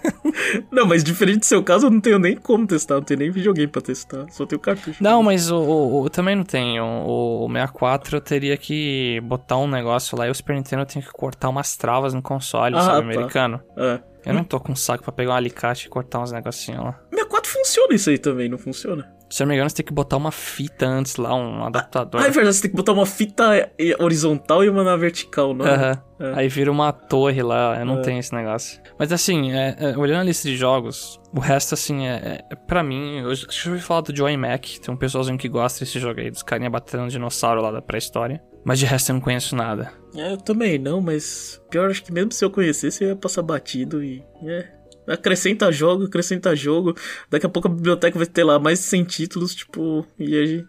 Não, 0.71 0.85
mas 0.85 1.03
diferente 1.03 1.39
do 1.39 1.45
seu 1.45 1.63
caso, 1.63 1.87
eu 1.87 1.91
não 1.91 1.99
tenho 2.01 2.17
nem 2.19 2.35
como 2.35 2.65
testar, 2.65 2.95
não 2.95 3.01
tenho 3.03 3.19
nem 3.19 3.29
videogame 3.31 3.67
pra 3.67 3.81
testar, 3.81 4.25
só 4.31 4.45
tenho 4.45 4.59
cartucho. 4.59 5.03
Não, 5.03 5.21
mas 5.21 5.51
o, 5.51 5.57
o- 5.57 6.01
o- 6.03 6.09
também 6.09 6.35
não 6.35 6.43
tenho. 6.43 6.83
O, 6.83 7.45
o 7.45 7.47
64 7.47 8.17
eu 8.17 8.21
teria 8.21 8.57
que 8.57 9.19
botar 9.23 9.57
um 9.57 9.67
negócio 9.67 10.17
lá 10.17 10.27
e 10.27 10.31
o 10.31 10.35
Super 10.35 10.55
Nintendo 10.55 10.81
eu 10.83 10.85
tenho 10.85 11.03
que 11.05 11.11
cortar 11.11 11.49
umas 11.49 11.75
travas 11.77 12.13
no 12.13 12.21
console, 12.21 12.75
Ah, 12.75 12.81
sabe, 12.81 13.13
tá. 13.13 13.19
americano. 13.19 13.61
É. 13.77 13.99
Eu 14.25 14.33
não 14.33 14.43
tô 14.43 14.59
com 14.59 14.75
saco 14.75 15.03
pra 15.03 15.13
pegar 15.13 15.31
um 15.31 15.35
alicate 15.35 15.87
e 15.87 15.89
cortar 15.89 16.19
uns 16.19 16.31
negocinhos 16.31 16.83
lá. 16.83 16.99
64 17.09 17.51
funciona 17.51 17.88
isso 17.91 18.09
aí 18.09 18.17
também, 18.17 18.47
não 18.49 18.57
funciona? 18.57 19.11
Se 19.29 19.43
eu 19.43 19.45
não 19.45 19.49
me 19.49 19.55
engano, 19.55 19.69
você 19.69 19.75
tem 19.77 19.85
que 19.85 19.93
botar 19.93 20.17
uma 20.17 20.31
fita 20.31 20.87
antes 20.87 21.15
lá, 21.17 21.35
um 21.35 21.63
adaptador. 21.63 22.19
Ah, 22.19 22.25
é 22.27 22.31
verdade, 22.31 22.55
você 22.55 22.63
tem 22.63 22.71
que 22.71 22.77
botar 22.77 22.93
uma 22.93 23.05
fita 23.05 23.71
eh, 23.77 23.95
horizontal 23.99 24.63
e 24.63 24.69
uma 24.69 24.83
na 24.83 24.95
vertical, 24.97 25.53
não 25.53 25.67
é? 25.67 25.71
Aham. 25.75 26.03
É. 26.19 26.33
Aí 26.35 26.49
vira 26.49 26.71
uma 26.71 26.91
torre 26.91 27.41
lá, 27.43 27.77
eu 27.79 27.85
não 27.85 27.99
É. 27.99 28.01
tenho 28.01 28.19
esse 28.19 28.33
negócio. 28.33 28.81
Mas 28.97 29.11
assim, 29.13 29.51
é- 29.53 29.75
é, 29.79 29.97
olhando 29.97 30.21
a 30.21 30.23
lista 30.23 30.49
de 30.49 30.57
jogos, 30.57 31.19
o 31.31 31.39
resto, 31.39 31.75
assim, 31.75 32.07
é, 32.07 32.43
é 32.49 32.55
pra 32.55 32.81
mim, 32.83 33.19
eu 33.19 33.29
acho 33.31 33.47
que 33.47 33.67
eu 33.67 33.73
ouvi 33.73 33.83
falar 33.83 34.01
do 34.01 34.15
Joy 34.15 34.35
Mac, 34.35 34.65
tem 34.83 34.93
um 34.93 34.97
pessoalzinho 34.97 35.37
que 35.37 35.47
gosta 35.47 35.85
desse 35.85 35.99
jogo 35.99 36.19
aí, 36.19 36.31
dos 36.31 36.41
carinha 36.41 36.69
batendo 36.69 37.03
um 37.03 37.07
dinossauro 37.07 37.61
lá 37.61 37.71
da 37.71 37.81
pré-história. 37.83 38.41
Mas 38.65 38.79
de 38.79 38.85
resto 38.85 39.09
eu 39.11 39.13
não 39.13 39.21
conheço 39.21 39.55
nada. 39.55 39.91
É, 40.15 40.33
eu 40.33 40.37
também 40.37 40.77
não, 40.77 40.99
mas 40.99 41.61
pior 41.69 41.89
acho 41.89 42.03
que 42.03 42.11
mesmo 42.11 42.31
se 42.33 42.43
eu 42.43 42.49
conhecesse, 42.51 43.03
eu 43.03 43.09
ia 43.09 43.15
passar 43.15 43.41
batido 43.41 44.03
e. 44.03 44.21
É. 44.43 44.67
Acrescenta 45.09 45.71
jogo, 45.71 46.05
acrescenta 46.05 46.55
jogo. 46.55 46.93
Daqui 47.29 47.45
a 47.45 47.49
pouco 47.49 47.67
a 47.67 47.71
biblioteca 47.71 48.17
vai 48.17 48.27
ter 48.27 48.43
lá 48.43 48.59
mais 48.59 48.79
de 48.79 48.85
100 48.85 49.03
títulos, 49.05 49.55
tipo, 49.55 50.05
e 50.17 50.35
aí. 50.37 50.65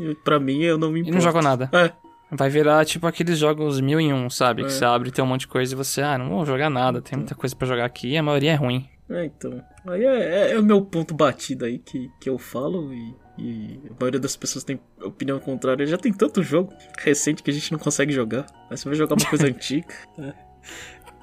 e 0.00 0.14
Pra 0.24 0.38
mim 0.40 0.62
eu 0.62 0.76
não 0.76 0.90
me 0.90 0.98
E 0.98 1.02
importo. 1.02 1.14
não 1.14 1.20
joga 1.22 1.40
nada. 1.42 1.70
É, 1.72 1.92
Vai 2.36 2.50
virar 2.50 2.84
tipo 2.84 3.06
aqueles 3.06 3.38
jogos 3.38 3.80
mil 3.80 4.00
em 4.00 4.12
um, 4.12 4.28
sabe? 4.28 4.62
É. 4.62 4.64
Que 4.64 4.72
você 4.72 4.84
abre 4.84 5.08
e 5.08 5.12
tem 5.12 5.24
um 5.24 5.28
monte 5.28 5.42
de 5.42 5.48
coisa 5.48 5.72
e 5.72 5.76
você, 5.76 6.02
ah, 6.02 6.18
não 6.18 6.28
vou 6.30 6.44
jogar 6.44 6.68
nada, 6.68 7.00
tem 7.00 7.16
muita 7.16 7.34
coisa 7.34 7.54
pra 7.54 7.68
jogar 7.68 7.84
aqui 7.84 8.08
e 8.08 8.16
a 8.16 8.22
maioria 8.22 8.52
é 8.52 8.54
ruim. 8.56 8.88
é, 9.08 9.26
então. 9.26 9.62
Aí 9.86 10.02
é, 10.04 10.48
é- 10.48 10.52
é 10.52 10.58
o 10.58 10.62
meu 10.62 10.82
ponto 10.82 11.14
batido 11.14 11.64
aí 11.66 11.78
que, 11.78 12.10
que 12.20 12.28
eu 12.28 12.38
falo 12.38 12.92
e, 12.92 13.14
e 13.38 13.80
a 13.90 13.94
maioria 14.00 14.18
das 14.18 14.34
pessoas 14.34 14.64
tem 14.64 14.80
opinião 15.00 15.38
contrária. 15.38 15.86
Já 15.86 15.98
tem 15.98 16.12
tanto 16.12 16.42
jogo 16.42 16.72
recente 16.98 17.42
que 17.42 17.50
a 17.50 17.54
gente 17.54 17.70
não 17.70 17.78
consegue 17.78 18.12
jogar. 18.12 18.46
Aí 18.70 18.76
você 18.76 18.88
vai 18.88 18.96
jogar 18.96 19.14
uma 19.14 19.28
coisa 19.28 19.46
antiga. 19.46 19.86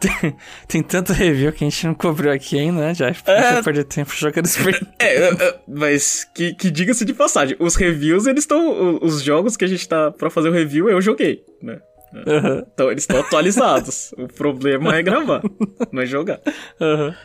Tem, 0.02 0.36
tem 0.68 0.84
tanto 0.84 1.14
review 1.14 1.54
que 1.54 1.64
a 1.64 1.70
gente 1.70 1.86
não 1.88 1.94
cobriu 1.94 2.32
aqui 2.32 2.60
ainda, 2.60 2.80
né, 2.82 2.94
Jeff? 2.94 3.24
Pra 3.24 3.34
É. 3.56 3.60
é... 3.60 3.64
perder 3.64 3.84
tempo 3.86 4.12
jogando 4.14 4.48
Super 4.48 4.76
É, 5.00 5.16
é, 5.16 5.30
é, 5.34 5.60
mas 5.68 6.26
que, 6.36 6.54
que 6.56 6.70
diga-se 6.70 7.06
de 7.06 7.14
passagem, 7.14 7.56
os 7.60 7.76
reviews, 7.76 8.26
eles 8.28 8.44
estão. 8.44 9.00
Os 9.02 9.22
jogos 9.22 9.56
que 9.56 9.64
a 9.64 9.68
gente 9.68 9.88
tá 9.88 10.12
pra 10.12 10.30
fazer 10.30 10.50
o 10.50 10.52
review, 10.54 10.90
eu 10.90 11.02
joguei, 11.02 11.44
né? 11.62 11.80
Aham, 12.28 12.66
Então 12.74 12.92
eles 12.92 13.04
estão 13.04 13.20
atualizados. 13.22 14.12
o 14.18 14.28
problema 14.28 14.94
é 14.98 15.02
gravar, 15.02 15.42
não 15.94 16.02
é 16.02 16.06
jogar. 16.06 16.42
aham. 16.82 17.16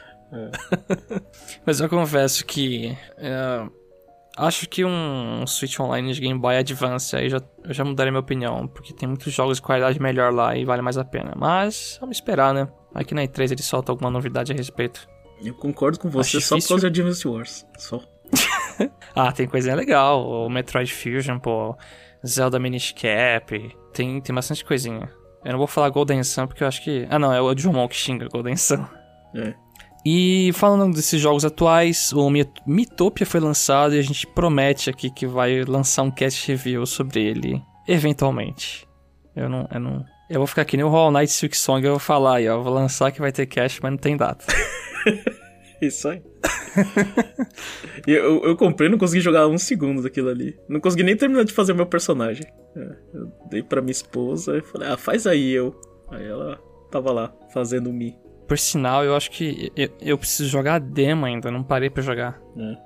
Mas 1.65 1.81
eu 1.81 1.89
confesso 1.89 2.45
que. 2.45 2.97
é, 3.19 3.63
acho 4.37 4.69
que 4.69 4.85
um 4.85 5.47
Switch 5.47 5.79
Online 5.81 6.13
de 6.13 6.21
Game 6.21 6.39
Boy 6.39 6.57
Advance 6.57 7.15
aí 7.17 7.29
já, 7.29 7.41
eu 7.65 7.73
já 7.75 7.85
mudaria 7.85 8.11
minha 8.13 8.21
opinião, 8.21 8.67
porque 8.69 8.93
tem 8.93 9.09
muitos 9.09 9.33
jogos 9.33 9.57
de 9.59 9.63
qualidade 9.63 10.01
melhor 10.01 10.33
lá 10.33 10.57
e 10.57 10.65
vale 10.65 10.83
mais 10.83 10.99
a 10.99 11.05
pena. 11.05 11.33
Mas 11.37 11.97
vamos 12.01 12.17
esperar, 12.17 12.53
né? 12.55 12.69
Aqui 12.95 13.15
na 13.15 13.23
E3 13.23 13.53
ele 13.53 13.63
solta 13.63 13.93
alguma 13.93 14.11
novidade 14.11 14.53
a 14.53 14.55
respeito. 14.57 15.09
Eu 15.43 15.55
concordo 15.55 15.99
com 15.99 16.09
você 16.09 16.39
Acho 16.39 16.47
só 16.47 16.55
por 16.55 16.59
difícil. 16.59 16.77
causa 16.77 16.91
de 16.91 17.01
Advance 17.01 17.29
Wars. 17.29 17.67
Só. 17.79 18.01
Ah, 19.15 19.33
tem 19.33 19.47
coisinha 19.47 19.75
legal. 19.75 20.27
O 20.29 20.51
Metroid 20.51 20.93
Fusion, 20.93 21.39
pô. 21.39 21.75
Zelda 22.27 22.59
Minish 22.59 22.93
Cap. 22.93 23.75
Tem, 23.95 24.21
tem 24.21 24.35
bastante 24.35 24.63
coisinha. 24.63 25.09
Eu 25.43 25.53
não 25.53 25.59
vou 25.59 25.67
falar 25.67 25.89
Golden 25.89 26.23
Sun 26.23 26.47
porque 26.47 26.63
eu 26.63 26.69
acho 26.69 26.83
que. 26.85 27.07
Ah, 27.09 27.19
não, 27.19 27.33
é 27.33 27.41
o 27.41 27.57
Jumon 27.57 27.89
que 27.89 27.97
xinga 27.97 28.29
Golden 28.29 28.57
Sun. 28.57 28.85
É. 29.35 29.55
E 30.09 30.53
falando 30.53 30.95
desses 30.95 31.21
jogos 31.21 31.45
atuais, 31.45 32.13
o 32.13 32.31
Mi- 32.31 32.49
Mitopia 32.65 33.27
foi 33.27 33.41
lançado 33.41 33.95
e 33.95 33.99
a 33.99 34.03
gente 34.03 34.25
promete 34.25 34.89
aqui 34.89 35.11
que 35.11 35.27
vai 35.27 35.65
lançar 35.65 36.03
um 36.05 36.11
cast 36.13 36.47
review 36.47 36.87
sobre 36.87 37.25
ele 37.25 37.61
eventualmente. 37.89 38.87
Eu 39.35 39.49
não. 39.49 39.69
Eu, 39.73 39.81
não, 39.81 40.05
eu 40.31 40.39
vou 40.39 40.47
ficar 40.47 40.63
aqui 40.63 40.77
nem 40.77 40.85
o 40.87 40.89
Hollow 40.89 41.11
Knight 41.11 41.33
Silk 41.33 41.57
Song 41.57 41.85
eu 41.85 41.93
vou 41.95 41.99
falar 41.99 42.37
aí, 42.37 42.49
ó. 42.49 42.63
Vou 42.63 42.73
lançar 42.73 43.11
que 43.11 43.21
vai 43.21 43.33
ter 43.33 43.47
cast, 43.47 43.81
mas 43.83 43.91
não 43.91 43.99
tem 43.99 44.17
data. 44.17 44.45
Isso 45.83 46.09
aí. 46.09 46.23
Eu, 48.07 48.45
eu 48.45 48.57
comprei 48.57 48.89
não 48.89 48.99
consegui 48.99 49.21
jogar 49.21 49.49
um 49.49 49.59
segundo 49.59 50.03
daquilo 50.03 50.29
ali. 50.29 50.57
Não 50.69 50.79
consegui 50.79 51.03
nem 51.03 51.17
terminar 51.17 51.45
de 51.45 51.53
fazer 51.53 51.73
meu 51.75 51.87
personagem. 51.87 52.47
É, 52.77 52.81
eu 53.15 53.33
dei 53.51 53.63
pra 53.63 53.81
minha 53.81 53.91
esposa 53.91 54.59
e 54.59 54.63
falei, 54.63 54.89
ah, 54.89 54.97
faz 54.97 55.27
aí 55.27 55.51
eu. 55.51 55.75
Aí 56.11 56.25
ela 56.25 56.57
tava 56.91 57.11
lá, 57.13 57.33
fazendo 57.53 57.93
Mi. 57.93 58.15
Por 58.47 58.59
sinal, 58.59 59.05
eu 59.05 59.17
acho 59.17 59.31
que 59.31 59.73
eu, 59.77 59.89
eu 60.01 60.19
preciso 60.19 60.49
jogar 60.49 60.75
a 60.75 60.79
demo 60.79 61.27
ainda, 61.27 61.51
não 61.51 61.63
parei 61.63 61.91
pra 61.91 62.03
jogar. 62.03 62.39
né? 62.55 62.77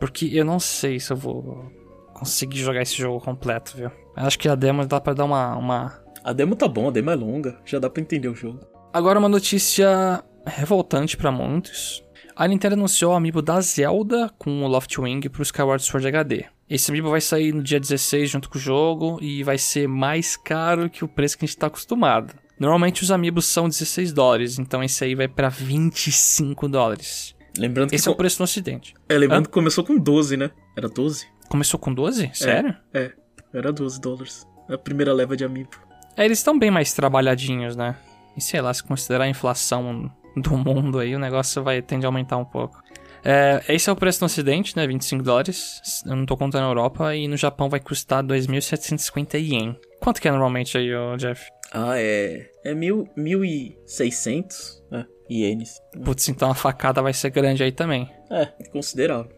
Porque 0.00 0.30
eu 0.32 0.44
não 0.44 0.58
sei 0.58 0.98
se 0.98 1.12
eu 1.12 1.16
vou 1.16 1.70
conseguir 2.14 2.58
jogar 2.58 2.82
esse 2.82 2.96
jogo 2.96 3.20
completo, 3.20 3.76
viu? 3.76 3.90
Eu 4.16 4.24
Acho 4.26 4.38
que 4.38 4.48
a 4.48 4.54
demo 4.54 4.86
dá 4.86 5.00
pra 5.00 5.12
dar 5.14 5.24
uma, 5.24 5.56
uma... 5.56 6.02
A 6.24 6.32
demo 6.32 6.56
tá 6.56 6.66
bom, 6.66 6.88
a 6.88 6.90
demo 6.90 7.10
é 7.10 7.14
longa. 7.14 7.58
Já 7.64 7.78
dá 7.78 7.88
pra 7.88 8.02
entender 8.02 8.28
o 8.28 8.34
jogo. 8.34 8.60
Agora 8.92 9.18
uma 9.18 9.28
notícia 9.28 10.22
revoltante 10.46 11.16
pra 11.16 11.30
muitos. 11.30 12.02
A 12.34 12.48
Nintendo 12.48 12.74
anunciou 12.74 13.12
o 13.12 13.16
amiibo 13.16 13.42
da 13.42 13.60
Zelda 13.60 14.30
com 14.38 14.64
o 14.64 14.66
Loftwing 14.68 15.20
pro 15.28 15.42
Skyward 15.42 15.82
Sword 15.82 16.06
HD. 16.08 16.46
Esse 16.68 16.90
amiibo 16.90 17.10
vai 17.10 17.20
sair 17.20 17.52
no 17.52 17.62
dia 17.62 17.78
16 17.78 18.30
junto 18.30 18.48
com 18.48 18.56
o 18.56 18.60
jogo 18.60 19.18
e 19.20 19.42
vai 19.42 19.58
ser 19.58 19.86
mais 19.86 20.36
caro 20.36 20.88
que 20.88 21.04
o 21.04 21.08
preço 21.08 21.36
que 21.36 21.44
a 21.44 21.46
gente 21.46 21.58
tá 21.58 21.66
acostumado. 21.66 22.34
Normalmente 22.62 23.02
os 23.02 23.10
amiibos 23.10 23.46
são 23.46 23.68
16 23.68 24.12
dólares, 24.12 24.56
então 24.56 24.84
esse 24.84 25.02
aí 25.02 25.16
vai 25.16 25.26
pra 25.26 25.48
25 25.48 26.68
dólares. 26.68 27.34
Lembrando 27.58 27.88
que, 27.90 27.96
Esse 27.96 28.06
é 28.06 28.10
o 28.12 28.14
preço 28.14 28.38
no 28.38 28.44
ocidente. 28.44 28.94
é, 29.08 29.18
lembrando 29.18 29.46
Hã? 29.46 29.48
que 29.48 29.52
começou 29.52 29.82
com 29.82 29.98
12, 29.98 30.36
né? 30.36 30.48
Era 30.76 30.88
12? 30.88 31.26
Começou 31.48 31.80
com 31.80 31.92
12? 31.92 32.30
Sério? 32.32 32.72
É, 32.94 33.10
era 33.52 33.72
12 33.72 34.00
dólares. 34.00 34.46
A 34.68 34.78
primeira 34.78 35.12
leva 35.12 35.36
de 35.36 35.44
amiibo. 35.44 35.70
É, 36.16 36.24
eles 36.24 36.38
estão 36.38 36.56
bem 36.56 36.70
mais 36.70 36.92
trabalhadinhos, 36.92 37.74
né? 37.74 37.96
E 38.36 38.40
sei 38.40 38.60
lá, 38.60 38.72
se 38.72 38.84
considerar 38.84 39.24
a 39.24 39.28
inflação 39.28 40.08
do 40.36 40.56
mundo 40.56 41.00
aí, 41.00 41.16
o 41.16 41.18
negócio 41.18 41.64
vai 41.64 41.82
tende 41.82 42.06
a 42.06 42.08
aumentar 42.08 42.36
um 42.36 42.44
pouco. 42.44 42.80
É, 43.24 43.60
esse 43.68 43.90
é 43.90 43.92
o 43.92 43.96
preço 43.96 44.20
no 44.20 44.26
ocidente, 44.26 44.76
né? 44.76 44.86
25 44.86 45.24
dólares. 45.24 45.80
Eu 46.06 46.14
não 46.14 46.24
tô 46.24 46.36
contando 46.36 46.62
na 46.62 46.68
Europa. 46.68 47.12
E 47.16 47.26
no 47.26 47.36
Japão 47.36 47.68
vai 47.68 47.80
custar 47.80 48.22
2.750 48.22 49.34
ien. 49.40 49.76
Quanto 50.00 50.20
que 50.20 50.28
é 50.28 50.30
normalmente 50.30 50.78
aí, 50.78 50.90
Jeff? 51.18 51.44
Ah, 51.72 51.98
é. 51.98 52.50
É 52.64 52.74
mil, 52.74 53.08
1.600 53.16 54.82
né? 54.90 55.06
ienes. 55.28 55.80
Putz, 56.04 56.28
então 56.28 56.50
a 56.50 56.54
facada 56.54 57.00
vai 57.02 57.12
ser 57.12 57.30
grande 57.30 57.62
aí 57.62 57.72
também. 57.72 58.08
É, 58.30 58.46
considerável. 58.70 59.30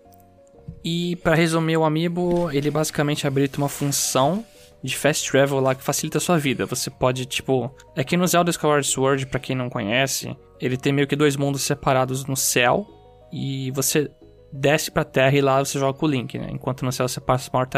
E 0.84 1.16
pra 1.16 1.34
resumir 1.34 1.76
o 1.76 1.84
Amiibo, 1.84 2.50
ele 2.50 2.70
basicamente 2.70 3.26
habilita 3.26 3.58
uma 3.58 3.68
função 3.68 4.44
de 4.82 4.96
fast 4.96 5.30
travel 5.30 5.60
lá 5.60 5.74
que 5.74 5.82
facilita 5.82 6.18
a 6.18 6.20
sua 6.20 6.38
vida. 6.38 6.66
Você 6.66 6.90
pode, 6.90 7.24
tipo, 7.24 7.74
é 7.96 8.04
que 8.04 8.16
no 8.16 8.26
Zelda 8.26 8.50
Skyward 8.50 8.86
Sword, 8.86 9.26
pra 9.26 9.40
quem 9.40 9.56
não 9.56 9.70
conhece, 9.70 10.36
ele 10.60 10.76
tem 10.76 10.92
meio 10.92 11.06
que 11.06 11.16
dois 11.16 11.36
mundos 11.36 11.62
separados 11.62 12.26
no 12.26 12.36
céu 12.36 12.86
e 13.32 13.70
você 13.70 14.10
desce 14.52 14.90
pra 14.90 15.04
terra 15.04 15.34
e 15.36 15.40
lá 15.40 15.64
você 15.64 15.78
joga 15.78 15.98
com 15.98 16.04
o 16.04 16.08
Link, 16.08 16.38
né? 16.38 16.48
Enquanto 16.50 16.84
no 16.84 16.92
céu 16.92 17.08
você 17.08 17.20
passa 17.20 17.50
a 17.50 17.56
maior, 17.56 17.68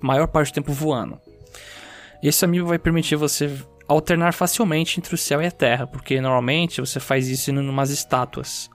maior 0.00 0.26
parte 0.26 0.50
do 0.50 0.54
tempo 0.54 0.72
voando. 0.72 1.20
Esse 2.22 2.44
Amiibo 2.44 2.66
vai 2.66 2.78
permitir 2.78 3.16
você 3.16 3.50
alternar 3.88 4.32
facilmente 4.32 4.98
entre 4.98 5.14
o 5.14 5.18
céu 5.18 5.40
e 5.40 5.46
a 5.46 5.50
terra, 5.50 5.86
porque 5.86 6.20
normalmente 6.20 6.80
você 6.80 6.98
faz 6.98 7.28
isso 7.28 7.50
indo 7.50 7.62
numas 7.62 7.90
estátuas. 7.90 8.68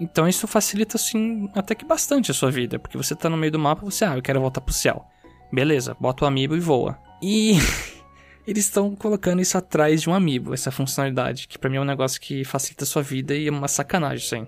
Então 0.00 0.26
isso 0.26 0.46
facilita, 0.46 0.96
assim, 0.96 1.48
até 1.54 1.74
que 1.74 1.84
bastante 1.84 2.30
a 2.30 2.34
sua 2.34 2.50
vida. 2.50 2.78
Porque 2.78 2.96
você 2.96 3.14
tá 3.14 3.28
no 3.28 3.36
meio 3.36 3.52
do 3.52 3.58
mapa, 3.58 3.84
você, 3.84 4.04
ah, 4.04 4.16
eu 4.16 4.22
quero 4.22 4.40
voltar 4.40 4.62
pro 4.62 4.72
céu. 4.72 5.04
Beleza, 5.52 5.94
bota 6.00 6.24
o 6.24 6.28
amiibo 6.28 6.56
e 6.56 6.60
voa. 6.60 6.98
E 7.22 7.58
eles 8.46 8.64
estão 8.64 8.96
colocando 8.96 9.42
isso 9.42 9.58
atrás 9.58 10.00
de 10.00 10.08
um 10.08 10.14
amiibo, 10.14 10.54
essa 10.54 10.70
funcionalidade. 10.70 11.46
Que 11.46 11.58
pra 11.58 11.68
mim 11.68 11.76
é 11.76 11.80
um 11.80 11.84
negócio 11.84 12.18
que 12.18 12.44
facilita 12.44 12.84
a 12.84 12.86
sua 12.86 13.02
vida 13.02 13.34
e 13.34 13.46
é 13.46 13.50
uma 13.50 13.68
sacanagem 13.68 14.24
isso 14.24 14.34
aí. 14.34 14.46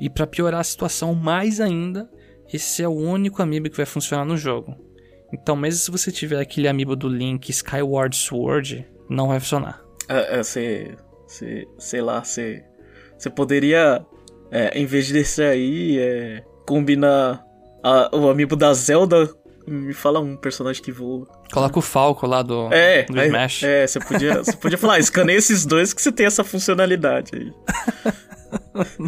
E 0.00 0.08
pra 0.08 0.26
piorar 0.26 0.60
a 0.60 0.64
situação 0.64 1.14
mais 1.14 1.60
ainda, 1.60 2.08
esse 2.50 2.82
é 2.82 2.88
o 2.88 2.92
único 2.92 3.42
amiibo 3.42 3.68
que 3.68 3.76
vai 3.76 3.86
funcionar 3.86 4.24
no 4.24 4.38
jogo. 4.38 4.74
Então 5.30 5.54
mesmo 5.54 5.80
se 5.80 5.90
você 5.90 6.10
tiver 6.10 6.40
aquele 6.40 6.66
amiibo 6.66 6.96
do 6.96 7.08
Link 7.08 7.50
Skyward 7.50 8.16
Sword, 8.16 8.86
não 9.08 9.28
vai 9.28 9.40
funcionar. 9.40 9.80
É, 10.08 10.38
é, 10.38 10.42
Você. 10.42 10.96
Você. 11.26 11.66
Sei 11.78 12.00
lá, 12.00 12.22
você. 12.24 12.64
Você 13.18 13.28
poderia. 13.30 14.04
É, 14.50 14.78
em 14.78 14.86
vez 14.86 15.10
desse 15.12 15.42
aí, 15.42 15.98
é, 15.98 16.42
combinar 16.66 17.44
a- 17.82 18.08
o 18.16 18.28
amiibo 18.30 18.56
da 18.56 18.72
Zelda. 18.72 19.28
Me 19.66 19.92
fala 19.92 20.18
um 20.18 20.34
personagem 20.34 20.82
que 20.82 20.90
voa. 20.90 21.26
Coloca 21.52 21.78
o 21.78 21.82
Falco 21.82 22.26
lá 22.26 22.40
do, 22.40 22.72
É, 22.72 23.02
do 23.02 23.20
Smash. 23.22 23.62
é, 23.64 23.86
você 23.86 24.00
podia, 24.00 24.38
você 24.42 24.56
podia 24.56 24.78
falar, 24.78 24.98
escaneia 24.98 25.36
esses 25.36 25.66
dois 25.66 25.92
que 25.92 26.00
você 26.00 26.10
tem 26.10 26.24
essa 26.24 26.42
funcionalidade 26.42 27.30
aí. 27.34 27.52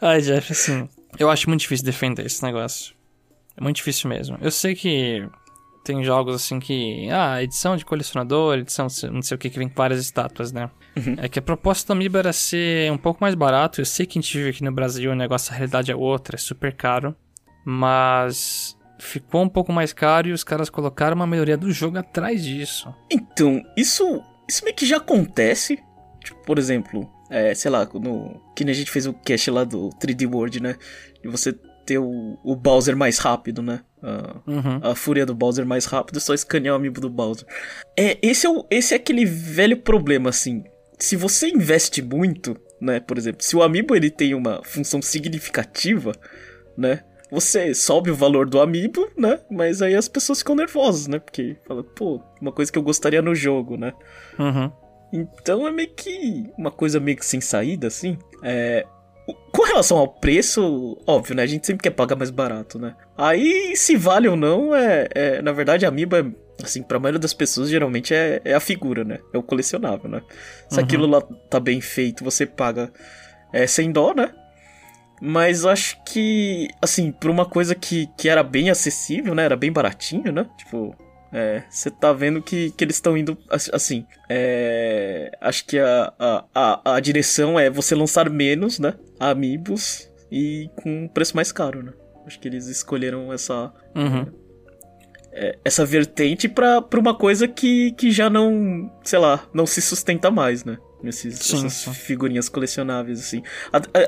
Ai, 0.00 0.22
Jeff, 0.22 0.52
assim, 0.52 0.88
eu 1.18 1.28
acho 1.28 1.48
muito 1.48 1.60
difícil 1.60 1.84
defender 1.84 2.24
esse 2.24 2.42
negócio. 2.42 2.94
É 3.56 3.62
muito 3.62 3.76
difícil 3.76 4.08
mesmo. 4.08 4.38
Eu 4.40 4.50
sei 4.50 4.74
que 4.74 5.28
tem 5.84 6.04
jogos 6.04 6.34
assim 6.34 6.58
que. 6.58 7.08
Ah, 7.10 7.42
edição 7.42 7.76
de 7.76 7.84
colecionador, 7.84 8.58
edição 8.58 8.86
não 9.12 9.22
sei 9.22 9.34
o 9.34 9.38
que, 9.38 9.50
que 9.50 9.58
vem 9.58 9.68
com 9.68 9.74
várias 9.74 10.00
estátuas, 10.00 10.52
né? 10.52 10.70
É 11.18 11.28
que 11.28 11.38
a 11.38 11.42
proposta 11.42 11.86
do 11.86 11.96
Amiibo 11.96 12.18
era 12.18 12.32
ser 12.32 12.90
um 12.92 12.98
pouco 12.98 13.20
mais 13.20 13.34
barato. 13.34 13.80
Eu 13.80 13.86
sei 13.86 14.06
que 14.06 14.18
a 14.18 14.22
gente 14.22 14.36
vive 14.36 14.50
aqui 14.50 14.64
no 14.64 14.72
Brasil, 14.72 15.10
o 15.12 15.14
negócio, 15.14 15.52
a 15.52 15.56
realidade 15.56 15.90
é 15.90 15.96
outra, 15.96 16.36
é 16.36 16.38
super 16.38 16.74
caro. 16.74 17.14
Mas 17.64 18.76
ficou 18.98 19.42
um 19.42 19.48
pouco 19.48 19.72
mais 19.72 19.92
caro 19.92 20.28
e 20.28 20.32
os 20.32 20.44
caras 20.44 20.68
colocaram 20.68 21.16
uma 21.16 21.26
melhoria 21.26 21.56
do 21.56 21.72
jogo 21.72 21.98
atrás 21.98 22.44
disso. 22.44 22.94
Então, 23.10 23.62
isso, 23.76 24.22
isso 24.48 24.64
meio 24.64 24.76
que 24.76 24.86
já 24.86 24.98
acontece. 24.98 25.78
Tipo, 26.22 26.44
por 26.44 26.58
exemplo, 26.58 27.10
é, 27.30 27.54
sei 27.54 27.70
lá, 27.70 27.88
no, 27.94 28.40
que 28.54 28.64
nem 28.64 28.72
a 28.72 28.76
gente 28.76 28.90
fez 28.90 29.06
o 29.06 29.14
cast 29.14 29.50
lá 29.50 29.64
do 29.64 29.88
3D 30.00 30.30
World, 30.30 30.60
né? 30.60 30.76
E 31.24 31.28
você 31.28 31.54
ter 31.90 31.98
o, 31.98 32.38
o 32.44 32.54
Bowser 32.54 32.96
mais 32.96 33.18
rápido, 33.18 33.60
né? 33.62 33.80
A, 34.00 34.36
Uhum. 34.46 34.80
a 34.80 34.94
fúria 34.94 35.26
do 35.26 35.34
Bowser 35.34 35.66
mais 35.66 35.86
rápido, 35.86 36.18
é 36.18 36.20
só 36.20 36.32
escanear 36.32 36.74
o 36.74 36.78
amiibo 36.78 37.00
do 37.00 37.10
Bowser. 37.10 37.44
É, 37.98 38.16
esse 38.22 38.46
é, 38.46 38.48
o, 38.50 38.64
esse 38.70 38.94
é 38.94 38.96
aquele 38.96 39.24
velho 39.24 39.76
problema, 39.76 40.30
assim. 40.30 40.62
Se 41.00 41.16
você 41.16 41.48
investe 41.48 42.00
muito, 42.00 42.56
né? 42.80 43.00
Por 43.00 43.18
exemplo, 43.18 43.42
se 43.42 43.56
o 43.56 43.62
amiibo 43.62 43.96
ele 43.96 44.08
tem 44.08 44.34
uma 44.34 44.62
função 44.62 45.02
significativa, 45.02 46.12
né? 46.78 47.02
Você 47.32 47.74
sobe 47.74 48.10
o 48.10 48.14
valor 48.16 48.48
do 48.48 48.60
amiibo, 48.60 49.08
né? 49.18 49.40
Mas 49.50 49.82
aí 49.82 49.94
as 49.96 50.06
pessoas 50.08 50.38
ficam 50.38 50.54
nervosas, 50.54 51.08
né? 51.08 51.18
Porque 51.18 51.56
fala, 51.66 51.82
pô, 51.82 52.22
uma 52.40 52.52
coisa 52.52 52.70
que 52.70 52.78
eu 52.78 52.82
gostaria 52.82 53.20
no 53.20 53.34
jogo, 53.34 53.76
né? 53.76 53.92
Uhum. 54.38 54.70
Então 55.12 55.66
é 55.66 55.72
meio 55.72 55.90
que 55.90 56.50
uma 56.56 56.70
coisa 56.70 57.00
meio 57.00 57.16
que 57.16 57.26
sem 57.26 57.40
saída, 57.40 57.88
assim. 57.88 58.16
É. 58.44 58.86
Com 59.52 59.62
relação 59.62 59.98
ao 59.98 60.08
preço, 60.08 60.96
óbvio, 61.06 61.34
né? 61.36 61.42
A 61.42 61.46
gente 61.46 61.66
sempre 61.66 61.82
quer 61.82 61.90
pagar 61.90 62.16
mais 62.16 62.30
barato, 62.30 62.78
né? 62.78 62.94
Aí, 63.16 63.74
se 63.76 63.96
vale 63.96 64.28
ou 64.28 64.36
não, 64.36 64.74
é. 64.74 65.08
é- 65.14 65.42
na 65.42 65.52
verdade, 65.52 65.84
a 65.84 65.88
Amiibo 65.88 66.16
é. 66.16 66.24
Assim, 66.62 66.82
pra 66.82 66.98
maioria 67.00 67.18
das 67.18 67.32
pessoas, 67.32 67.70
geralmente 67.70 68.12
é, 68.12 68.42
é 68.44 68.52
a 68.54 68.60
figura, 68.60 69.02
né? 69.02 69.18
É 69.32 69.38
o 69.38 69.42
colecionável, 69.42 70.10
né? 70.10 70.20
Se 70.68 70.78
Uhum. 70.78 70.84
aquilo 70.84 71.06
lá 71.06 71.22
tá 71.48 71.58
bem 71.58 71.80
feito, 71.80 72.22
você 72.22 72.44
paga 72.44 72.92
é, 73.52 73.66
sem 73.66 73.90
dó, 73.90 74.12
né? 74.14 74.30
Mas 75.22 75.64
acho 75.66 75.96
que, 76.04 76.68
assim, 76.80 77.12
por 77.12 77.30
uma 77.30 77.44
coisa 77.46 77.74
que, 77.74 78.08
que 78.16 78.28
era 78.28 78.42
bem 78.42 78.68
acessível, 78.70 79.34
né? 79.34 79.44
Era 79.44 79.56
bem 79.56 79.72
baratinho, 79.72 80.32
né? 80.32 80.46
Tipo, 80.58 80.94
É, 81.32 81.62
você 81.70 81.90
tá 81.90 82.12
vendo 82.12 82.42
que, 82.42 82.72
que 82.72 82.82
eles 82.82 82.96
estão 82.96 83.16
indo 83.16 83.38
assim. 83.48 84.04
É, 84.28 85.30
acho 85.40 85.64
que 85.64 85.78
a, 85.78 86.12
a, 86.18 86.44
a, 86.54 86.94
a, 86.96 87.00
direção 87.00 87.58
é 87.58 87.70
você 87.70 87.94
lançar 87.94 88.28
menos, 88.28 88.78
né? 88.78 88.94
Amiibos 89.18 90.10
e 90.30 90.68
com 90.82 91.04
um 91.04 91.08
preço 91.08 91.36
mais 91.36 91.52
caro, 91.52 91.82
né? 91.82 91.92
Acho 92.26 92.38
que 92.38 92.48
eles 92.48 92.66
escolheram 92.66 93.32
essa. 93.32 93.72
Uhum. 93.94 94.26
É, 95.32 95.58
essa 95.64 95.86
vertente 95.86 96.48
pra, 96.48 96.82
pra 96.82 96.98
uma 96.98 97.16
coisa 97.16 97.46
que, 97.46 97.92
que 97.92 98.10
já 98.10 98.28
não, 98.28 98.90
sei 99.04 99.18
lá, 99.20 99.48
não 99.54 99.64
se 99.64 99.80
sustenta 99.80 100.28
mais, 100.28 100.64
né? 100.64 100.76
Esses, 101.02 101.38
sim, 101.38 101.66
essas 101.66 101.72
sim. 101.72 101.92
figurinhas 101.92 102.48
colecionáveis, 102.48 103.20
assim. 103.20 103.42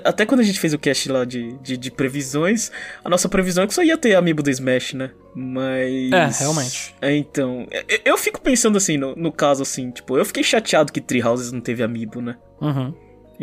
Até 0.05 0.27
quando 0.27 0.41
a 0.41 0.43
gente 0.45 0.61
fez 0.61 0.75
o 0.75 0.79
cast 0.79 1.11
lá 1.11 1.25
de, 1.25 1.53
de, 1.59 1.77
de, 1.77 1.91
previsões, 1.91 2.71
a 3.05 3.09
nossa 3.09 3.29
previsão 3.29 3.65
é 3.65 3.67
que 3.67 3.75
só 3.75 3.83
ia 3.83 3.97
ter 3.97 4.15
amiibo 4.15 4.43
do 4.43 4.51
Smash, 4.51 4.95
né? 4.95 5.11
Mas. 5.35 6.13
É, 6.13 6.41
realmente. 6.41 6.95
É, 7.01 7.17
então. 7.17 7.67
Eu, 7.71 8.01
eu 8.05 8.19
fico 8.19 8.41
pensando 8.41 8.77
assim, 8.77 8.99
no, 8.99 9.17
no 9.17 9.33
caso, 9.33 9.63
assim, 9.63 9.91
tipo, 9.91 10.19
eu 10.19 10.25
fiquei 10.25 10.43
chateado 10.43 10.93
que 10.93 11.01
Treehouses 11.01 11.53
não 11.53 11.61
teve 11.61 11.83
amiibo, 11.83 12.21
né? 12.21 12.37
Uhum. 12.61 12.95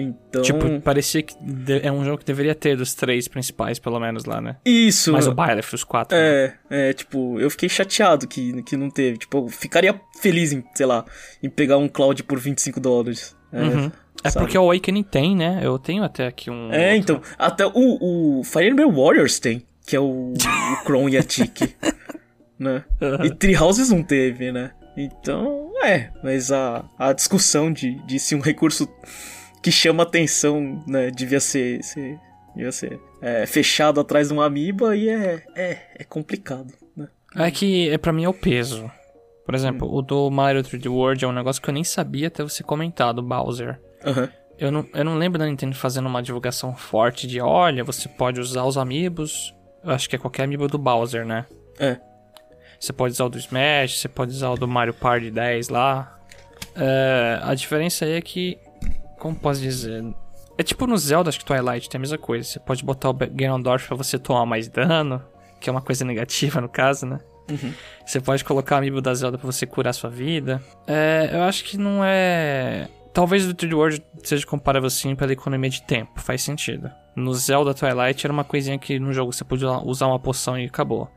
Então. 0.01 0.41
Tipo, 0.41 0.79
parecia 0.81 1.21
que 1.21 1.35
é 1.83 1.91
um 1.91 2.03
jogo 2.03 2.19
que 2.19 2.25
deveria 2.25 2.55
ter 2.55 2.77
dos 2.77 2.93
três 2.93 3.27
principais, 3.27 3.79
pelo 3.79 3.99
menos 3.99 4.25
lá, 4.25 4.39
né? 4.39 4.57
Isso. 4.65 5.11
Mas 5.11 5.27
o 5.27 5.33
Byleth, 5.33 5.73
os 5.73 5.83
quatro. 5.83 6.17
É, 6.17 6.47
né? 6.69 6.89
é, 6.89 6.93
tipo, 6.93 7.39
eu 7.39 7.49
fiquei 7.49 7.69
chateado 7.69 8.27
que, 8.27 8.61
que 8.63 8.77
não 8.77 8.89
teve. 8.89 9.17
Tipo, 9.17 9.39
eu 9.39 9.47
ficaria 9.47 9.99
feliz 10.21 10.53
em, 10.53 10.63
sei 10.73 10.85
lá, 10.85 11.05
em 11.43 11.49
pegar 11.49 11.77
um 11.77 11.87
Cloud 11.87 12.23
por 12.23 12.39
25 12.39 12.79
dólares. 12.79 13.35
É, 13.51 13.61
uhum. 13.61 13.91
é 14.23 14.31
porque 14.31 14.57
o 14.57 14.61
Awakening 14.61 15.03
tem, 15.03 15.35
né? 15.35 15.59
Eu 15.61 15.77
tenho 15.77 16.03
até 16.03 16.27
aqui 16.27 16.49
um. 16.49 16.71
É, 16.71 16.95
outro. 16.95 17.15
então. 17.15 17.21
Até 17.37 17.65
o, 17.65 18.39
o 18.39 18.43
Fire 18.43 18.69
Emblem 18.69 18.91
Warriors 18.91 19.39
tem, 19.39 19.63
que 19.85 19.95
é 19.95 19.99
o, 19.99 20.33
o 20.33 20.83
Kron 20.85 21.09
e 21.09 21.17
a 21.17 21.23
Tiki. 21.23 21.75
né? 22.57 22.83
Uhum. 23.01 23.25
E 23.25 23.35
Treehouses 23.35 23.89
não 23.89 24.03
teve, 24.03 24.51
né? 24.51 24.71
Então, 24.95 25.71
é. 25.83 26.09
Mas 26.21 26.51
a, 26.51 26.85
a 26.97 27.13
discussão 27.13 27.71
de, 27.71 27.95
de 28.05 28.19
se 28.19 28.35
um 28.35 28.41
recurso 28.41 28.87
que 29.61 29.71
chama 29.71 30.03
atenção, 30.03 30.83
né? 30.87 31.11
Devia 31.11 31.39
ser. 31.39 31.83
ser 31.83 32.19
devia 32.55 32.71
ser 32.71 32.99
é, 33.21 33.45
fechado 33.45 33.99
atrás 33.99 34.27
de 34.27 34.33
uma 34.33 34.45
amiba 34.45 34.95
e 34.95 35.07
é, 35.07 35.43
é, 35.55 35.77
é 35.99 36.03
complicado, 36.03 36.73
né? 36.95 37.07
É 37.35 37.51
que 37.51 37.89
é, 37.89 37.97
pra 37.97 38.11
mim 38.11 38.23
é 38.23 38.29
o 38.29 38.33
peso. 38.33 38.89
Por 39.45 39.55
exemplo, 39.55 39.87
hum. 39.87 39.95
o 39.95 40.01
do 40.01 40.29
Mario 40.29 40.61
3D 40.61 40.91
World 40.91 41.23
é 41.23 41.27
um 41.27 41.31
negócio 41.31 41.61
que 41.61 41.69
eu 41.69 41.73
nem 41.73 41.83
sabia 41.83 42.27
até 42.27 42.43
você 42.43 42.63
comentar, 42.63 43.13
do 43.13 43.21
Bowser. 43.21 43.79
Uhum. 44.05 44.29
Eu 44.57 44.71
não, 44.71 44.85
eu 44.93 45.05
não 45.05 45.17
lembro 45.17 45.39
da 45.39 45.45
Nintendo 45.45 45.75
fazendo 45.75 46.07
uma 46.07 46.21
divulgação 46.21 46.75
forte 46.75 47.25
de, 47.25 47.39
olha, 47.39 47.83
você 47.83 48.09
pode 48.09 48.39
usar 48.39 48.65
os 48.65 48.77
amiibos. 48.77 49.55
Eu 49.83 49.91
acho 49.91 50.09
que 50.09 50.15
é 50.15 50.19
qualquer 50.19 50.43
amiibo 50.43 50.67
do 50.67 50.77
Bowser, 50.77 51.25
né? 51.25 51.45
É. 51.79 51.97
Você 52.79 52.93
pode 52.93 53.13
usar 53.13 53.25
o 53.25 53.29
do 53.29 53.37
Smash, 53.37 53.99
você 53.99 54.07
pode 54.07 54.31
usar 54.31 54.49
o 54.49 54.55
do 54.55 54.67
Mario 54.67 54.93
Party 54.93 55.31
10 55.31 55.69
lá. 55.69 56.19
É, 56.75 57.39
a 57.41 57.53
diferença 57.55 58.05
aí 58.05 58.13
é 58.13 58.21
que, 58.21 58.57
como 59.19 59.35
posso 59.35 59.61
dizer, 59.61 60.03
é 60.57 60.63
tipo 60.63 60.87
no 60.87 60.97
Zelda, 60.97 61.29
acho 61.29 61.39
que 61.39 61.45
Twilight 61.45 61.89
tem 61.89 61.99
a 61.99 62.01
mesma 62.01 62.17
coisa. 62.17 62.47
Você 62.47 62.59
pode 62.59 62.83
botar 62.83 63.09
o 63.09 63.13
Ganondorf 63.13 63.87
pra 63.87 63.95
você 63.95 64.19
tomar 64.19 64.45
mais 64.45 64.67
dano, 64.67 65.23
que 65.59 65.69
é 65.69 65.71
uma 65.71 65.81
coisa 65.81 66.03
negativa 66.03 66.59
no 66.59 66.67
caso, 66.67 67.05
né? 67.05 67.19
Uhum. 67.49 67.73
Você 68.05 68.19
pode 68.19 68.43
colocar 68.43 68.77
amiibo 68.77 69.01
da 69.01 69.13
Zelda 69.13 69.37
pra 69.37 69.45
você 69.45 69.65
curar 69.65 69.93
sua 69.93 70.09
vida. 70.09 70.61
É, 70.87 71.29
eu 71.31 71.43
acho 71.43 71.63
que 71.63 71.77
não 71.77 72.03
é. 72.03 72.87
Talvez 73.13 73.47
o 73.47 73.55
3D 73.55 73.73
World 73.73 74.03
seja 74.23 74.45
comparável 74.45 74.87
assim 74.87 75.15
pela 75.15 75.33
economia 75.33 75.69
de 75.69 75.81
tempo, 75.83 76.19
faz 76.19 76.41
sentido. 76.41 76.91
No 77.15 77.33
Zelda 77.33 77.73
Twilight 77.73 78.25
era 78.25 78.31
uma 78.31 78.43
coisinha 78.43 78.77
que 78.77 78.99
no 78.99 79.11
jogo 79.11 79.33
você 79.33 79.43
podia 79.43 79.71
usar 79.83 80.07
uma 80.07 80.19
poção 80.19 80.57
e 80.59 80.65
acabou. 80.65 81.09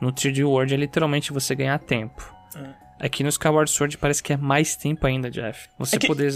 No 0.00 0.12
3D 0.12 0.44
World 0.44 0.74
é 0.74 0.76
literalmente 0.76 1.32
você 1.32 1.54
ganhar 1.54 1.78
tempo. 1.78 2.34
É. 2.56 3.06
Aqui 3.06 3.22
no 3.22 3.28
Skyward 3.28 3.70
Sword 3.70 3.96
parece 3.96 4.22
que 4.22 4.32
é 4.32 4.36
mais 4.36 4.76
tempo 4.76 5.06
ainda, 5.06 5.30
Jeff. 5.30 5.68
Você 5.78 5.96
é 5.96 5.98
que... 5.98 6.06
poder 6.06 6.30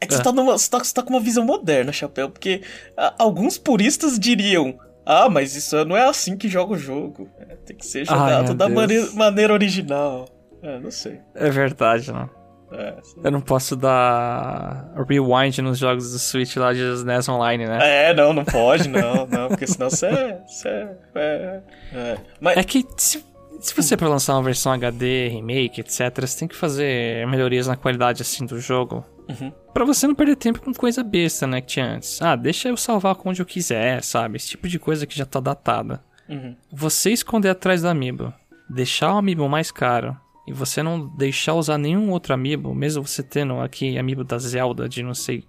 é 0.00 0.06
que 0.06 0.14
você, 0.14 0.22
tá 0.22 0.32
numa, 0.32 0.56
você, 0.56 0.70
tá, 0.70 0.78
você 0.78 0.94
tá 0.94 1.02
com 1.02 1.10
uma 1.10 1.20
visão 1.20 1.44
moderna, 1.44 1.92
Chapéu, 1.92 2.30
porque 2.30 2.62
a, 2.96 3.14
alguns 3.18 3.58
puristas 3.58 4.18
diriam 4.18 4.78
ah, 5.04 5.28
mas 5.28 5.56
isso 5.56 5.82
não 5.84 5.96
é 5.96 6.04
assim 6.08 6.36
que 6.36 6.48
joga 6.48 6.74
o 6.74 6.78
jogo. 6.78 7.28
É, 7.38 7.56
tem 7.56 7.76
que 7.76 7.84
ser 7.84 8.04
jogado 8.04 8.50
Ai, 8.50 8.54
da 8.54 8.68
maneira, 8.68 9.10
maneira, 9.12 9.52
original. 9.52 10.28
É, 10.62 10.78
não 10.78 10.90
sei. 10.90 11.20
É 11.34 11.50
verdade, 11.50 12.12
não. 12.12 12.30
É, 12.72 12.94
eu 13.24 13.30
não 13.32 13.40
posso 13.40 13.74
dar 13.74 14.92
rewind 15.08 15.58
nos 15.58 15.78
jogos 15.78 16.12
do 16.12 16.18
Switch 16.20 16.54
lá 16.56 16.72
de 16.72 16.80
SNES 16.80 17.28
Online, 17.28 17.66
né? 17.66 18.10
É, 18.10 18.14
não, 18.14 18.32
não 18.32 18.44
pode, 18.44 18.88
não, 18.88 19.26
não, 19.26 19.48
porque 19.48 19.66
senão 19.66 19.90
você 19.90 20.06
é. 20.06 20.42
é, 20.66 20.96
é, 21.16 21.62
é. 21.92 22.18
Mas... 22.40 22.56
é 22.56 22.62
que 22.62 22.86
se, 22.96 23.24
se 23.60 23.74
você 23.74 23.96
for 23.96 24.08
lançar 24.08 24.34
uma 24.34 24.42
versão 24.44 24.70
HD, 24.70 25.28
remake, 25.28 25.80
etc., 25.80 26.20
você 26.20 26.38
tem 26.38 26.46
que 26.46 26.54
fazer 26.54 27.26
melhorias 27.26 27.66
na 27.66 27.74
qualidade 27.74 28.22
assim 28.22 28.46
do 28.46 28.60
jogo. 28.60 29.04
Uhum. 29.30 29.52
Pra 29.72 29.84
você 29.84 30.06
não 30.06 30.14
perder 30.14 30.36
tempo 30.36 30.60
com 30.60 30.72
coisa 30.72 31.02
besta, 31.02 31.46
né, 31.46 31.60
que 31.60 31.68
tinha 31.68 31.86
antes. 31.86 32.20
Ah, 32.20 32.36
deixa 32.36 32.68
eu 32.68 32.76
salvar 32.76 33.16
onde 33.24 33.40
eu 33.40 33.46
quiser, 33.46 34.02
sabe? 34.02 34.36
Esse 34.36 34.48
tipo 34.48 34.68
de 34.68 34.78
coisa 34.78 35.06
que 35.06 35.16
já 35.16 35.24
tá 35.24 35.40
datada. 35.40 36.02
Uhum. 36.28 36.54
Você 36.72 37.10
esconder 37.10 37.50
atrás 37.50 37.82
do 37.82 37.88
amiibo, 37.88 38.32
deixar 38.68 39.14
o 39.14 39.18
amiibo 39.18 39.48
mais 39.48 39.70
caro, 39.70 40.16
e 40.46 40.52
você 40.52 40.82
não 40.82 41.06
deixar 41.16 41.54
usar 41.54 41.78
nenhum 41.78 42.10
outro 42.10 42.34
amiibo, 42.34 42.74
mesmo 42.74 43.06
você 43.06 43.22
tendo 43.22 43.60
aqui 43.60 43.98
amiibo 43.98 44.24
da 44.24 44.38
Zelda, 44.38 44.88
de 44.88 45.02
não 45.02 45.14
sei, 45.14 45.44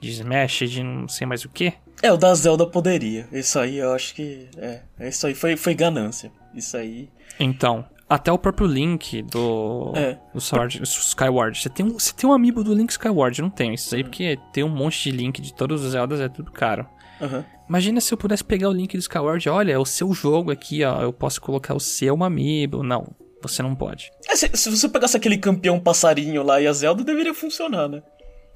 de 0.00 0.10
Smash, 0.10 0.70
de 0.70 0.82
não 0.82 1.08
sei 1.08 1.26
mais 1.26 1.44
o 1.44 1.48
que. 1.48 1.72
É, 2.02 2.12
o 2.12 2.16
da 2.16 2.34
Zelda 2.34 2.66
poderia. 2.66 3.28
Isso 3.32 3.58
aí 3.58 3.78
eu 3.78 3.92
acho 3.92 4.14
que. 4.14 4.48
É, 4.56 4.80
isso 5.00 5.26
aí 5.26 5.34
foi, 5.34 5.56
foi 5.56 5.74
ganância. 5.74 6.32
Isso 6.54 6.76
aí. 6.76 7.08
Então, 7.38 7.84
até 8.14 8.30
o 8.30 8.36
próprio 8.36 8.66
Link 8.66 9.22
do, 9.22 9.92
é. 9.96 10.18
do 10.34 10.40
Sword, 10.40 10.82
Skyward. 10.82 11.58
Você 11.58 11.70
tem, 11.70 11.86
um, 11.86 11.98
você 11.98 12.12
tem 12.12 12.28
um 12.28 12.32
amiibo 12.34 12.62
do 12.62 12.74
Link 12.74 12.90
Skyward, 12.90 13.38
eu 13.38 13.44
não 13.44 13.50
tenho 13.50 13.72
isso 13.72 13.94
aí, 13.94 14.02
uhum. 14.02 14.08
porque 14.08 14.38
tem 14.52 14.62
um 14.62 14.68
monte 14.68 15.10
de 15.10 15.16
Link 15.16 15.40
de 15.40 15.54
todos 15.54 15.82
os 15.82 15.92
Zeldas, 15.92 16.20
é 16.20 16.28
tudo 16.28 16.52
caro. 16.52 16.86
Uhum. 17.18 17.42
Imagina 17.66 18.02
se 18.02 18.12
eu 18.12 18.18
pudesse 18.18 18.44
pegar 18.44 18.68
o 18.68 18.72
Link 18.72 18.94
do 18.94 19.00
Skyward, 19.00 19.48
olha, 19.48 19.72
é 19.72 19.78
o 19.78 19.86
seu 19.86 20.12
jogo 20.12 20.50
aqui, 20.50 20.84
ó, 20.84 21.00
eu 21.00 21.10
posso 21.10 21.40
colocar 21.40 21.74
o 21.74 21.80
seu 21.80 22.22
amiibo. 22.22 22.82
Não, 22.82 23.06
você 23.40 23.62
não 23.62 23.74
pode. 23.74 24.10
É, 24.28 24.36
se, 24.36 24.50
se, 24.52 24.70
você 24.70 24.90
pegasse 24.90 25.16
aquele 25.16 25.38
campeão 25.38 25.80
passarinho 25.80 26.42
lá 26.42 26.60
e 26.60 26.66
a 26.66 26.72
Zelda, 26.72 27.02
deveria 27.02 27.32
funcionar, 27.32 27.88
né? 27.88 28.02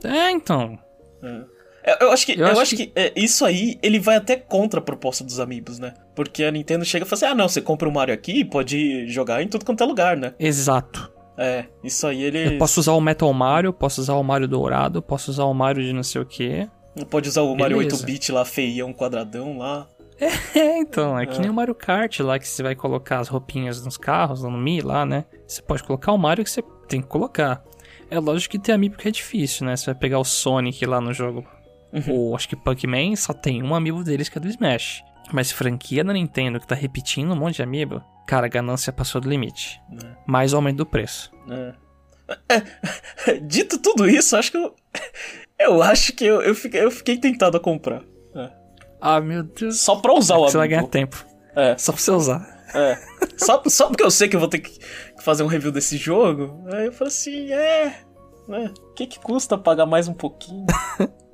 É, 0.04 0.30
então. 0.30 0.78
É. 1.22 1.55
É, 1.86 2.02
eu 2.02 2.10
acho 2.10 2.26
que, 2.26 2.32
eu, 2.32 2.44
eu 2.44 2.58
acho 2.58 2.74
que, 2.74 2.88
que 2.88 2.92
é, 3.00 3.12
isso 3.14 3.44
aí, 3.44 3.78
ele 3.80 4.00
vai 4.00 4.16
até 4.16 4.34
contra 4.34 4.80
a 4.80 4.82
proposta 4.82 5.22
dos 5.22 5.38
amigos, 5.38 5.78
né? 5.78 5.94
Porque 6.16 6.42
a 6.42 6.50
Nintendo 6.50 6.84
chega 6.84 7.06
e 7.06 7.08
fala 7.08 7.16
assim, 7.16 7.26
ah 7.26 7.34
não, 7.34 7.48
você 7.48 7.62
compra 7.62 7.88
o 7.88 7.92
Mario 7.92 8.12
aqui 8.12 8.44
pode 8.44 9.06
jogar 9.06 9.40
em 9.40 9.48
tudo 9.48 9.64
quanto 9.64 9.84
é 9.84 9.86
lugar, 9.86 10.16
né? 10.16 10.34
Exato. 10.38 11.12
É, 11.38 11.66
isso 11.84 12.06
aí 12.06 12.22
ele... 12.22 12.54
Eu 12.54 12.58
posso 12.58 12.80
usar 12.80 12.92
o 12.92 13.00
Metal 13.00 13.32
Mario, 13.32 13.72
posso 13.72 14.00
usar 14.00 14.14
o 14.14 14.22
Mario 14.24 14.48
dourado, 14.48 15.00
posso 15.00 15.30
usar 15.30 15.44
o 15.44 15.54
Mario 15.54 15.84
de 15.84 15.92
não 15.92 16.02
sei 16.02 16.20
o 16.20 16.26
que. 16.26 16.68
Pode 17.08 17.28
usar 17.28 17.42
o 17.42 17.54
Mario 17.54 17.78
8-bit 17.78 18.32
lá, 18.32 18.44
feião, 18.44 18.92
quadradão 18.92 19.58
lá. 19.58 19.86
É, 20.54 20.78
então, 20.78 21.18
é 21.18 21.26
que 21.26 21.36
é. 21.36 21.40
nem 21.40 21.50
o 21.50 21.52
Mario 21.52 21.74
Kart 21.74 22.20
lá, 22.20 22.38
que 22.38 22.48
você 22.48 22.62
vai 22.62 22.74
colocar 22.74 23.18
as 23.18 23.28
roupinhas 23.28 23.84
nos 23.84 23.98
carros, 23.98 24.42
no 24.42 24.50
Mi 24.50 24.80
lá, 24.80 25.04
né? 25.04 25.26
Você 25.46 25.60
pode 25.60 25.84
colocar 25.84 26.10
o 26.10 26.16
Mario 26.16 26.42
que 26.42 26.50
você 26.50 26.62
tem 26.88 27.02
que 27.02 27.06
colocar. 27.06 27.62
É 28.10 28.18
lógico 28.18 28.52
que 28.52 28.58
ter 28.58 28.72
amiibo 28.72 28.96
que 28.96 29.08
é 29.08 29.10
difícil, 29.10 29.66
né? 29.66 29.76
Você 29.76 29.84
vai 29.84 29.94
pegar 29.94 30.18
o 30.18 30.24
Sonic 30.24 30.86
lá 30.86 31.02
no 31.02 31.12
jogo 31.12 31.46
Uhum. 31.96 32.14
Ou 32.14 32.36
acho 32.36 32.48
que 32.48 32.56
Pac-Man 32.56 33.16
só 33.16 33.32
tem 33.32 33.62
um 33.62 33.74
amiibo 33.74 34.04
deles 34.04 34.28
que 34.28 34.38
é 34.38 34.40
do 34.40 34.48
Smash. 34.48 35.02
Mas 35.32 35.50
franquia 35.50 36.04
da 36.04 36.12
Nintendo 36.12 36.60
que 36.60 36.66
tá 36.66 36.74
repetindo 36.74 37.32
um 37.32 37.36
monte 37.36 37.56
de 37.56 37.62
amiibo, 37.62 38.02
cara, 38.26 38.46
a 38.46 38.50
ganância 38.50 38.92
passou 38.92 39.20
do 39.20 39.28
limite. 39.28 39.80
É. 39.92 40.06
Mais 40.26 40.54
aumento 40.54 40.78
do 40.78 40.86
preço. 40.86 41.32
É. 41.50 41.74
É, 43.28 43.34
dito 43.40 43.78
tudo 43.78 44.08
isso, 44.08 44.36
acho 44.36 44.50
que 44.50 44.58
eu. 44.58 44.74
Eu 45.58 45.82
acho 45.82 46.12
que 46.12 46.22
eu, 46.22 46.42
eu, 46.42 46.54
fiquei, 46.54 46.84
eu 46.84 46.90
fiquei 46.90 47.16
tentado 47.16 47.56
a 47.56 47.60
comprar. 47.60 48.02
É. 48.34 48.50
Ah, 49.00 49.22
meu 49.22 49.42
Deus. 49.42 49.80
Só 49.80 49.96
pra 49.96 50.12
usar 50.12 50.34
o 50.34 50.36
amiibo. 50.40 50.50
Você 50.50 50.58
vai 50.58 50.68
ganhar 50.68 50.86
tempo. 50.86 51.24
É. 51.54 51.78
Só 51.78 51.92
pra 51.92 52.02
você 52.02 52.10
usar. 52.10 52.66
É. 52.74 52.98
Só, 53.38 53.62
só 53.64 53.86
porque 53.86 54.02
eu 54.02 54.10
sei 54.10 54.28
que 54.28 54.36
eu 54.36 54.40
vou 54.40 54.50
ter 54.50 54.58
que 54.58 54.78
fazer 55.22 55.42
um 55.42 55.46
review 55.46 55.72
desse 55.72 55.96
jogo. 55.96 56.62
Aí 56.70 56.84
eu 56.84 56.92
falei 56.92 57.10
assim, 57.10 57.50
é. 57.52 58.00
Né? 58.46 58.70
O 58.78 58.92
que, 58.92 59.06
que 59.06 59.18
custa 59.18 59.56
pagar 59.56 59.86
mais 59.86 60.08
um 60.08 60.12
pouquinho? 60.12 60.66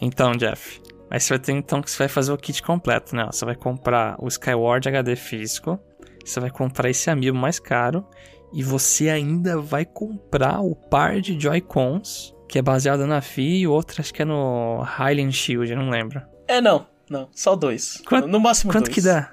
Então, 0.00 0.32
Jeff, 0.32 0.80
mas 1.10 1.24
você 1.24 1.34
vai 1.34 1.38
ter 1.38 1.52
então 1.52 1.80
que 1.80 1.90
você 1.90 1.98
vai 1.98 2.08
fazer 2.08 2.32
o 2.32 2.36
kit 2.36 2.62
completo, 2.62 3.14
né? 3.14 3.26
Você 3.30 3.44
vai 3.44 3.54
comprar 3.54 4.16
o 4.18 4.28
Skyward 4.28 4.88
HD 4.88 5.16
físico, 5.16 5.78
você 6.24 6.40
vai 6.40 6.50
comprar 6.50 6.90
esse 6.90 7.08
amiibo 7.08 7.36
mais 7.36 7.58
caro 7.58 8.06
e 8.52 8.62
você 8.62 9.08
ainda 9.08 9.60
vai 9.60 9.84
comprar 9.84 10.60
o 10.60 10.74
par 10.74 11.20
de 11.20 11.38
Joy-Cons, 11.38 12.34
que 12.48 12.58
é 12.58 12.62
baseado 12.62 13.06
na 13.06 13.20
FI 13.20 13.60
e 13.60 13.66
outro 13.66 14.00
acho 14.00 14.12
que 14.12 14.22
é 14.22 14.24
no 14.24 14.80
Highland 14.82 15.32
Shield, 15.32 15.70
eu 15.70 15.78
não 15.78 15.90
lembro. 15.90 16.22
É, 16.48 16.60
não. 16.60 16.86
Não, 17.08 17.28
só 17.32 17.54
dois. 17.54 18.02
Quanto, 18.06 18.26
no 18.26 18.40
máximo 18.40 18.72
quanto 18.72 18.86
dois. 18.86 18.94
que 18.94 19.00
dá? 19.00 19.32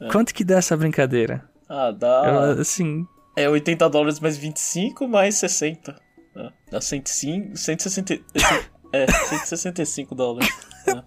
É. 0.00 0.08
Quanto 0.08 0.34
que 0.34 0.44
dá 0.44 0.56
essa 0.58 0.76
brincadeira? 0.76 1.48
Ah, 1.68 1.90
dá... 1.90 2.22
Eu, 2.26 2.60
assim... 2.60 3.06
É 3.34 3.48
80 3.48 3.88
dólares 3.88 4.20
mais 4.20 4.36
25 4.36 5.08
mais 5.08 5.36
60. 5.36 5.96
É, 6.36 6.48
dá 6.70 6.80
105, 6.80 7.56
160... 7.56 8.20
É, 8.94 9.06
165 9.06 10.14
dólares. 10.14 10.48
É. 10.86 11.02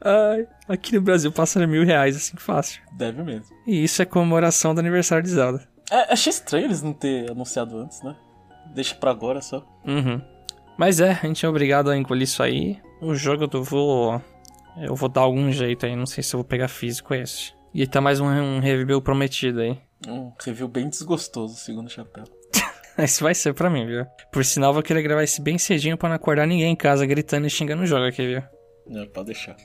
Ai, 0.06 0.46
aqui 0.68 0.94
no 0.94 1.00
Brasil 1.00 1.32
passa 1.32 1.66
mil 1.66 1.84
reais 1.84 2.14
assim 2.14 2.36
fácil. 2.36 2.82
Deve 2.92 3.22
mesmo. 3.22 3.56
E 3.66 3.82
isso 3.82 4.02
é 4.02 4.04
comemoração 4.04 4.74
do 4.74 4.80
aniversário 4.80 5.24
de 5.24 5.30
Zelda. 5.30 5.66
É, 5.90 6.12
achei 6.12 6.30
estranho 6.30 6.66
eles 6.66 6.82
não 6.82 6.92
ter 6.92 7.30
anunciado 7.30 7.78
antes, 7.78 8.02
né? 8.02 8.14
Deixa 8.74 8.94
pra 8.94 9.10
agora 9.10 9.40
só. 9.40 9.64
Uhum. 9.86 10.20
Mas 10.76 11.00
é, 11.00 11.12
a 11.22 11.26
gente 11.26 11.44
é 11.44 11.48
obrigado 11.48 11.90
a 11.90 11.96
engolir 11.96 12.24
isso 12.24 12.42
aí. 12.42 12.78
O 13.00 13.14
jogo 13.14 13.48
eu 13.52 13.62
vou. 13.62 14.20
Eu 14.76 14.94
vou 14.94 15.08
dar 15.08 15.22
algum 15.22 15.50
jeito 15.52 15.86
aí, 15.86 15.94
não 15.94 16.06
sei 16.06 16.22
se 16.22 16.34
eu 16.34 16.38
vou 16.38 16.44
pegar 16.44 16.68
físico 16.68 17.14
esse. 17.14 17.52
E 17.72 17.86
tá 17.86 18.00
mais 18.00 18.20
um, 18.20 18.26
um 18.26 18.60
review 18.60 19.00
prometido 19.00 19.60
aí. 19.60 19.78
Um 20.06 20.32
review 20.44 20.68
bem 20.68 20.88
desgostoso, 20.88 21.54
segundo 21.56 21.86
o 21.86 21.90
chapéu. 21.90 22.24
Esse 22.98 23.22
vai 23.22 23.34
ser 23.34 23.54
pra 23.54 23.70
mim, 23.70 23.86
viu? 23.86 24.06
Por 24.32 24.44
sinal, 24.44 24.72
vou 24.72 24.82
querer 24.82 25.02
gravar 25.02 25.22
esse 25.22 25.40
bem 25.40 25.58
cedinho 25.58 25.96
pra 25.96 26.08
não 26.08 26.16
acordar 26.16 26.46
ninguém 26.46 26.72
em 26.72 26.76
casa 26.76 27.04
gritando 27.04 27.46
e 27.46 27.50
xingando 27.50 27.82
o 27.82 27.86
jogo 27.86 28.04
aqui, 28.04 28.26
viu? 28.26 28.42
É, 28.90 29.06
pode 29.06 29.26
deixar. 29.26 29.56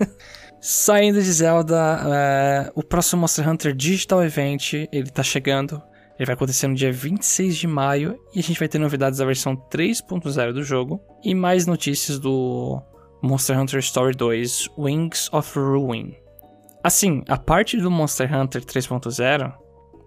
Saindo 0.60 1.22
de 1.22 1.32
Zelda, 1.32 2.00
é, 2.12 2.72
o 2.74 2.82
próximo 2.82 3.20
Monster 3.20 3.48
Hunter 3.48 3.74
Digital 3.74 4.24
Event, 4.24 4.72
ele 4.92 5.10
tá 5.10 5.22
chegando. 5.22 5.80
Ele 6.18 6.26
vai 6.26 6.34
acontecer 6.34 6.66
no 6.66 6.74
dia 6.74 6.92
26 6.92 7.56
de 7.56 7.66
maio 7.68 8.18
e 8.34 8.40
a 8.40 8.42
gente 8.42 8.58
vai 8.58 8.66
ter 8.66 8.78
novidades 8.78 9.20
da 9.20 9.24
versão 9.24 9.56
3.0 9.56 10.52
do 10.52 10.64
jogo 10.64 11.00
e 11.22 11.32
mais 11.32 11.64
notícias 11.64 12.18
do 12.18 12.82
Monster 13.22 13.56
Hunter 13.58 13.78
Story 13.78 14.16
2 14.16 14.68
Wings 14.76 15.32
of 15.32 15.56
Ruin. 15.56 16.16
Assim, 16.82 17.22
a 17.28 17.36
parte 17.36 17.76
do 17.76 17.88
Monster 17.88 18.34
Hunter 18.34 18.62
3.0, 18.64 19.54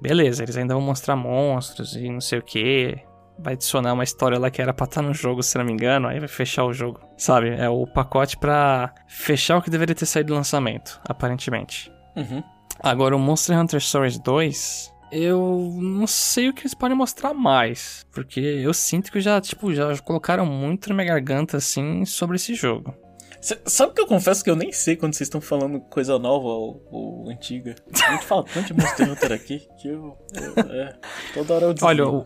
beleza, 0.01 0.43
eles 0.43 0.57
ainda 0.57 0.73
vão 0.73 0.81
mostrar 0.81 1.15
monstros 1.15 1.95
e 1.95 2.09
não 2.09 2.21
sei 2.21 2.39
o 2.39 2.43
que. 2.43 2.97
Vai 3.39 3.53
adicionar 3.53 3.93
uma 3.93 4.03
história 4.03 4.37
lá 4.37 4.51
que 4.51 4.61
era 4.61 4.73
pra 4.73 4.85
estar 4.85 5.01
no 5.01 5.13
jogo, 5.13 5.41
se 5.41 5.57
não 5.57 5.65
me 5.65 5.71
engano, 5.71 6.07
aí 6.07 6.19
vai 6.19 6.27
fechar 6.27 6.65
o 6.65 6.73
jogo. 6.73 6.99
Sabe? 7.17 7.49
É 7.49 7.69
o 7.69 7.87
pacote 7.87 8.37
pra 8.37 8.93
fechar 9.07 9.57
o 9.57 9.61
que 9.61 9.69
deveria 9.69 9.95
ter 9.95 10.05
saído 10.05 10.27
do 10.27 10.35
lançamento, 10.35 10.99
aparentemente. 11.07 11.91
Uhum. 12.15 12.43
Agora, 12.79 13.15
o 13.15 13.19
Monster 13.19 13.57
Hunter 13.57 13.79
Stories 13.79 14.19
2, 14.19 14.93
eu 15.11 15.77
não 15.79 16.07
sei 16.07 16.49
o 16.49 16.53
que 16.53 16.61
eles 16.61 16.73
podem 16.73 16.95
mostrar 16.95 17.33
mais. 17.33 18.05
Porque 18.11 18.39
eu 18.39 18.73
sinto 18.73 19.11
que 19.11 19.19
já, 19.21 19.39
tipo, 19.41 19.73
já 19.73 19.97
colocaram 19.99 20.45
muito 20.45 20.89
na 20.89 20.95
minha 20.95 21.07
garganta, 21.07 21.57
assim, 21.57 22.05
sobre 22.05 22.35
esse 22.35 22.53
jogo. 22.53 22.95
Cê, 23.41 23.59
sabe 23.65 23.93
que 23.93 24.01
eu 24.01 24.05
confesso 24.05 24.43
que 24.43 24.49
eu 24.49 24.55
nem 24.55 24.71
sei 24.71 24.95
quando 24.95 25.13
vocês 25.13 25.25
estão 25.25 25.41
falando 25.41 25.79
coisa 25.79 26.19
nova 26.19 26.47
ou, 26.47 26.87
ou 26.91 27.29
antiga. 27.29 27.75
A 27.91 28.11
gente 28.11 28.25
fala 28.25 28.43
tanto 28.43 28.67
de 28.67 28.73
Monster 28.79 29.11
Hunter 29.11 29.31
aqui 29.31 29.67
que 29.79 29.87
eu. 29.87 30.15
eu 30.33 30.63
é, 30.63 30.95
toda 31.33 31.55
hora 31.55 31.65
eu 31.65 31.73
desligo. 31.73 31.89
Olha, 31.89 32.07
o, 32.07 32.25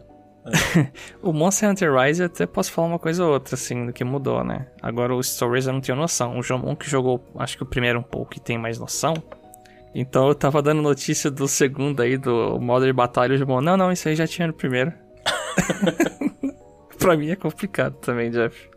o 1.29 1.33
Monster 1.33 1.69
Hunter 1.69 1.93
Rise 1.93 2.21
eu 2.21 2.25
até 2.25 2.45
posso 2.45 2.69
falar 2.71 2.89
uma 2.89 2.99
coisa 2.99 3.23
ou 3.23 3.31
outra, 3.31 3.55
assim, 3.55 3.85
do 3.85 3.93
que 3.93 4.03
mudou, 4.03 4.43
né? 4.43 4.67
Agora 4.81 5.15
o 5.15 5.23
Stories 5.23 5.67
eu 5.67 5.73
não 5.73 5.79
tenho 5.79 5.97
noção. 5.97 6.37
O 6.37 6.43
Jomon 6.43 6.75
que 6.75 6.89
jogou, 6.89 7.25
acho 7.37 7.55
que 7.55 7.63
o 7.63 7.65
primeiro 7.65 7.99
um 7.99 8.03
pouco 8.03 8.35
e 8.35 8.39
tem 8.41 8.57
mais 8.57 8.77
noção. 8.77 9.13
Então 9.93 10.27
eu 10.27 10.35
tava 10.35 10.61
dando 10.61 10.81
notícia 10.81 11.31
do 11.31 11.47
segundo 11.47 12.01
aí, 12.01 12.17
do 12.17 12.59
modo 12.59 12.85
de 12.85 12.91
batalha, 12.91 13.35
o 13.35 13.37
Jomon, 13.37 13.61
não, 13.61 13.77
não, 13.77 13.89
isso 13.89 14.09
aí 14.09 14.15
já 14.17 14.27
tinha 14.27 14.47
no 14.47 14.53
primeiro. 14.53 14.91
pra 16.99 17.15
mim 17.15 17.29
é 17.29 17.37
complicado 17.37 17.95
também, 17.99 18.29
Jeff. 18.29 18.69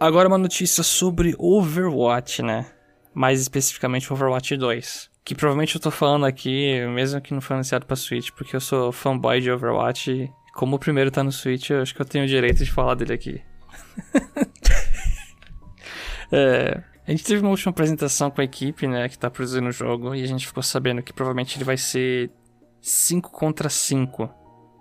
Agora 0.00 0.28
uma 0.28 0.38
notícia 0.38 0.82
sobre 0.82 1.34
Overwatch, 1.38 2.40
né? 2.40 2.64
Mais 3.12 3.38
especificamente 3.38 4.10
Overwatch 4.10 4.56
2. 4.56 5.10
Que 5.22 5.34
provavelmente 5.34 5.74
eu 5.74 5.80
tô 5.80 5.90
falando 5.90 6.24
aqui, 6.24 6.80
mesmo 6.86 7.20
que 7.20 7.34
não 7.34 7.42
foi 7.42 7.56
anunciado 7.56 7.84
pra 7.84 7.94
Switch, 7.94 8.30
porque 8.30 8.56
eu 8.56 8.62
sou 8.62 8.92
fanboy 8.92 9.42
de 9.42 9.50
Overwatch. 9.50 10.10
E 10.10 10.30
como 10.54 10.76
o 10.76 10.78
primeiro 10.78 11.10
tá 11.10 11.22
no 11.22 11.30
Switch, 11.30 11.68
eu 11.68 11.82
acho 11.82 11.94
que 11.94 12.00
eu 12.00 12.06
tenho 12.06 12.24
o 12.24 12.26
direito 12.26 12.64
de 12.64 12.72
falar 12.72 12.94
dele 12.94 13.12
aqui. 13.12 13.42
é, 16.32 16.82
a 17.06 17.10
gente 17.10 17.22
teve 17.22 17.42
uma 17.42 17.50
última 17.50 17.68
apresentação 17.68 18.30
com 18.30 18.40
a 18.40 18.44
equipe, 18.44 18.86
né, 18.86 19.06
que 19.06 19.18
tá 19.18 19.28
produzindo 19.28 19.68
o 19.68 19.72
jogo, 19.72 20.14
e 20.14 20.22
a 20.22 20.26
gente 20.26 20.46
ficou 20.46 20.62
sabendo 20.62 21.02
que 21.02 21.12
provavelmente 21.12 21.58
ele 21.58 21.64
vai 21.64 21.76
ser 21.76 22.30
5 22.80 23.30
contra 23.30 23.68
5. 23.68 24.30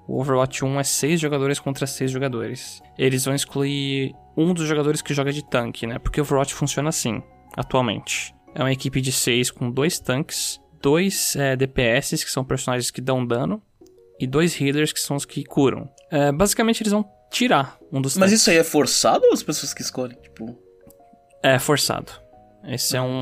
O 0.07 0.21
Overwatch 0.21 0.63
1 0.63 0.79
é 0.79 0.83
6 0.83 1.19
jogadores 1.19 1.59
contra 1.59 1.85
6 1.85 2.09
jogadores. 2.09 2.81
Eles 2.97 3.25
vão 3.25 3.35
excluir 3.35 4.15
um 4.41 4.53
dos 4.53 4.67
jogadores 4.67 5.01
que 5.01 5.13
joga 5.13 5.31
de 5.33 5.43
tanque, 5.47 5.85
né? 5.87 5.99
Porque 5.99 6.19
o 6.19 6.23
Overwatch 6.23 6.53
funciona 6.53 6.89
assim, 6.89 7.21
atualmente. 7.57 8.33
É 8.55 8.61
uma 8.61 8.71
equipe 8.71 8.99
de 9.01 9.11
6 9.11 9.51
com 9.51 9.69
dois 9.69 9.99
tanques, 9.99 10.59
dois 10.81 11.35
é, 11.35 11.55
DPS, 11.55 12.23
que 12.23 12.31
são 12.31 12.43
personagens 12.43 12.89
que 12.91 13.01
dão 13.01 13.25
dano, 13.25 13.61
e 14.19 14.25
dois 14.27 14.59
healers, 14.59 14.91
que 14.91 14.99
são 14.99 15.15
os 15.15 15.25
que 15.25 15.43
curam. 15.43 15.89
É, 16.11 16.31
basicamente, 16.31 16.81
eles 16.81 16.91
vão 16.91 17.05
tirar 17.31 17.77
um 17.91 18.01
dos 18.01 18.17
Mas 18.17 18.29
tanques. 18.31 18.41
isso 18.41 18.49
aí 18.49 18.57
é 18.57 18.63
forçado 18.63 19.23
ou 19.25 19.33
as 19.33 19.43
pessoas 19.43 19.73
que 19.73 19.81
escolhem? 19.81 20.17
Tipo. 20.21 20.57
É 21.43 21.57
forçado. 21.59 22.11
Esse 22.65 22.97
é 22.97 23.01
um, 23.01 23.19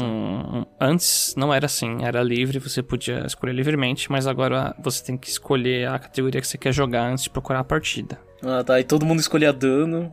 um- 0.61 0.65
Antes 0.81 1.35
não 1.37 1.53
era 1.53 1.67
assim, 1.67 2.03
era 2.03 2.23
livre, 2.23 2.57
você 2.57 2.81
podia 2.81 3.23
escolher 3.25 3.53
livremente, 3.53 4.11
mas 4.11 4.25
agora 4.25 4.73
você 4.79 5.03
tem 5.03 5.15
que 5.15 5.29
escolher 5.29 5.87
a 5.87 5.99
categoria 5.99 6.41
que 6.41 6.47
você 6.47 6.57
quer 6.57 6.73
jogar 6.73 7.03
antes 7.11 7.25
de 7.25 7.29
procurar 7.29 7.59
a 7.59 7.63
partida. 7.63 8.19
Ah, 8.43 8.63
tá. 8.63 8.79
E 8.79 8.83
todo 8.83 9.05
mundo 9.05 9.19
escolhia 9.19 9.53
dano. 9.53 10.11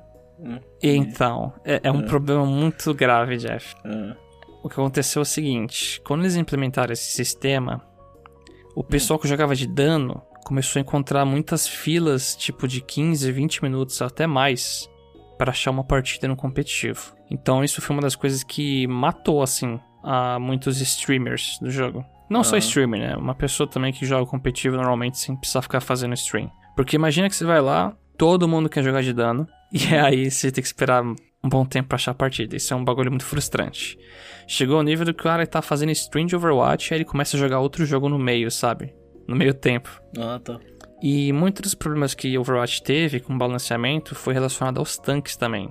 E 0.83 0.91
então, 0.91 1.53
é, 1.65 1.81
é 1.85 1.91
um 1.93 2.03
problema 2.03 2.45
muito 2.45 2.93
grave, 2.95 3.37
Jeff. 3.37 3.75
Ah, 3.85 4.17
O 4.63 4.69
que 4.69 4.75
aconteceu 4.75 5.21
é 5.21 5.23
o 5.23 5.27
seguinte: 5.27 6.01
quando 6.05 6.23
eles 6.23 6.37
implementaram 6.37 6.93
esse 6.93 7.11
sistema, 7.13 7.83
o 8.75 8.83
pessoal 8.83 9.19
que 9.19 9.29
jogava 9.29 9.55
de 9.55 9.67
dano 9.67 10.23
começou 10.45 10.79
a 10.79 10.83
encontrar 10.83 11.25
muitas 11.25 11.67
filas, 11.67 12.37
tipo 12.37 12.67
de 12.69 12.81
15, 12.81 13.31
20 13.33 13.63
minutos 13.63 14.03
até 14.03 14.27
mais, 14.27 14.89
para 15.39 15.51
achar 15.53 15.71
uma 15.71 15.85
partida 15.85 16.29
no 16.29 16.37
competitivo. 16.37 17.15
Então 17.31 17.65
isso 17.65 17.81
foi 17.81 17.97
uma 17.97 18.03
das 18.03 18.15
coisas 18.17 18.43
que 18.45 18.87
matou 18.87 19.43
assim 19.43 19.81
a 20.03 20.39
muitos 20.39 20.81
streamers 20.81 21.59
do 21.61 21.71
jogo. 21.71 22.05
Não 22.29 22.43
só 22.45 22.57
Ah. 22.57 22.59
streamer, 22.59 23.01
né? 23.01 23.17
Uma 23.17 23.35
pessoa 23.35 23.67
também 23.69 23.93
que 23.93 24.05
joga 24.05 24.27
competitivo 24.31 24.77
normalmente 24.77 25.19
sem 25.19 25.35
precisar 25.37 25.63
ficar 25.63 25.81
fazendo 25.81 26.15
stream. 26.15 26.51
Porque 26.77 26.97
imagina 26.97 27.29
que 27.29 27.37
você 27.37 27.45
vai 27.45 27.61
lá, 27.61 27.97
todo 28.17 28.49
mundo 28.49 28.69
quer 28.69 28.83
jogar 28.83 29.03
de 29.03 29.13
dano, 29.13 29.47
e 29.73 29.95
aí 29.95 30.31
você 30.31 30.51
tem 30.51 30.63
que 30.63 30.69
esperar 30.69 31.03
um 31.03 31.49
bom 31.49 31.65
tempo 31.65 31.89
pra 31.89 31.97
achar 31.97 32.13
a 32.13 32.15
partida. 32.15 32.57
Isso 32.57 32.73
é 32.73 32.77
um 32.77 32.85
bagulho 32.85 33.11
muito 33.11 33.25
frustrante. 33.25 33.99
Chegou 34.47 34.77
ao 34.77 34.83
nível 34.83 35.05
do 35.05 35.15
que 35.15 35.21
o 35.21 35.25
cara 35.25 35.47
tá 35.47 35.61
fazendo 35.61 35.93
stream 35.93 36.27
de 36.27 36.37
Overwatch 36.37 36.91
e 36.91 36.95
aí 36.95 36.99
ele 36.99 37.05
começa 37.05 37.37
a 37.37 37.41
jogar 37.41 37.61
outro 37.61 37.85
jogo 37.85 38.09
no 38.09 38.19
meio, 38.19 38.51
sabe? 38.51 38.95
No 39.27 39.37
meio 39.37 39.55
tempo. 39.55 40.01
ah, 40.19 40.41
tá. 40.43 40.59
E 41.03 41.33
muitos 41.35 41.61
dos 41.61 41.75
problemas 41.75 42.15
que 42.15 42.39
Overwatch 42.39 42.83
teve 42.83 43.21
com 43.21 43.35
o 43.35 43.39
balanceamento 43.39 44.15
foi 44.15 44.33
relacionado 44.33 44.79
aos 44.79 44.97
tanques 44.97 45.37
também. 45.37 45.71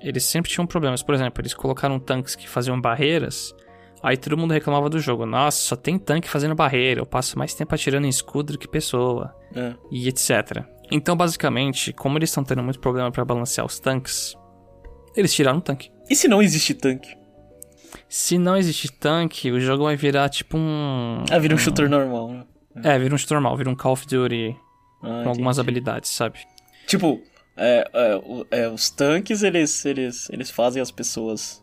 Eles 0.00 0.24
sempre 0.24 0.50
tinham 0.50 0.66
problemas. 0.66 1.02
Por 1.02 1.14
exemplo, 1.14 1.42
eles 1.42 1.52
colocaram 1.52 1.98
tanques 1.98 2.34
que 2.34 2.48
faziam 2.48 2.80
barreiras. 2.80 3.54
Aí 4.02 4.16
todo 4.16 4.38
mundo 4.38 4.52
reclamava 4.52 4.88
do 4.88 4.98
jogo. 4.98 5.26
Nossa, 5.26 5.58
só 5.58 5.76
tem 5.76 5.98
tanque 5.98 6.28
fazendo 6.28 6.54
barreira. 6.54 7.00
Eu 7.00 7.06
passo 7.06 7.38
mais 7.38 7.52
tempo 7.52 7.74
atirando 7.74 8.06
em 8.06 8.08
escudo 8.08 8.54
do 8.54 8.58
que 8.58 8.66
pessoa. 8.66 9.34
É. 9.54 9.74
E 9.90 10.08
etc. 10.08 10.64
Então, 10.90 11.16
basicamente, 11.16 11.92
como 11.92 12.18
eles 12.18 12.30
estão 12.30 12.42
tendo 12.44 12.62
muito 12.62 12.78
problema 12.80 13.10
pra 13.10 13.24
balancear 13.24 13.66
os 13.66 13.78
tanques, 13.78 14.34
eles 15.16 15.32
tiraram 15.32 15.58
o 15.58 15.62
tanque. 15.62 15.90
E 16.08 16.14
se 16.16 16.26
não 16.28 16.42
existe 16.42 16.74
tanque? 16.74 17.16
Se 18.08 18.38
não 18.38 18.56
existe 18.56 18.90
tanque, 18.90 19.50
o 19.52 19.60
jogo 19.60 19.84
vai 19.84 19.96
virar 19.96 20.28
tipo 20.28 20.56
um. 20.58 21.24
Ah, 21.30 21.38
vira 21.38 21.54
um 21.54 21.58
shooter 21.58 21.88
normal, 21.88 22.28
né? 22.30 22.44
É, 22.84 22.98
vira 22.98 23.14
um 23.14 23.18
shooter 23.18 23.36
normal, 23.36 23.56
vira 23.56 23.70
um 23.70 23.74
Call 23.74 23.92
of 23.92 24.06
Duty 24.06 24.56
Ah, 25.02 25.22
com 25.22 25.28
algumas 25.30 25.56
entendi. 25.58 25.60
habilidades, 25.60 26.10
sabe? 26.10 26.38
Tipo, 26.86 27.20
é, 27.56 27.84
é, 28.50 28.60
é, 28.62 28.68
os 28.68 28.90
tanques, 28.90 29.42
eles, 29.42 29.84
eles, 29.84 30.28
eles 30.30 30.50
fazem 30.50 30.80
as 30.82 30.90
pessoas. 30.90 31.62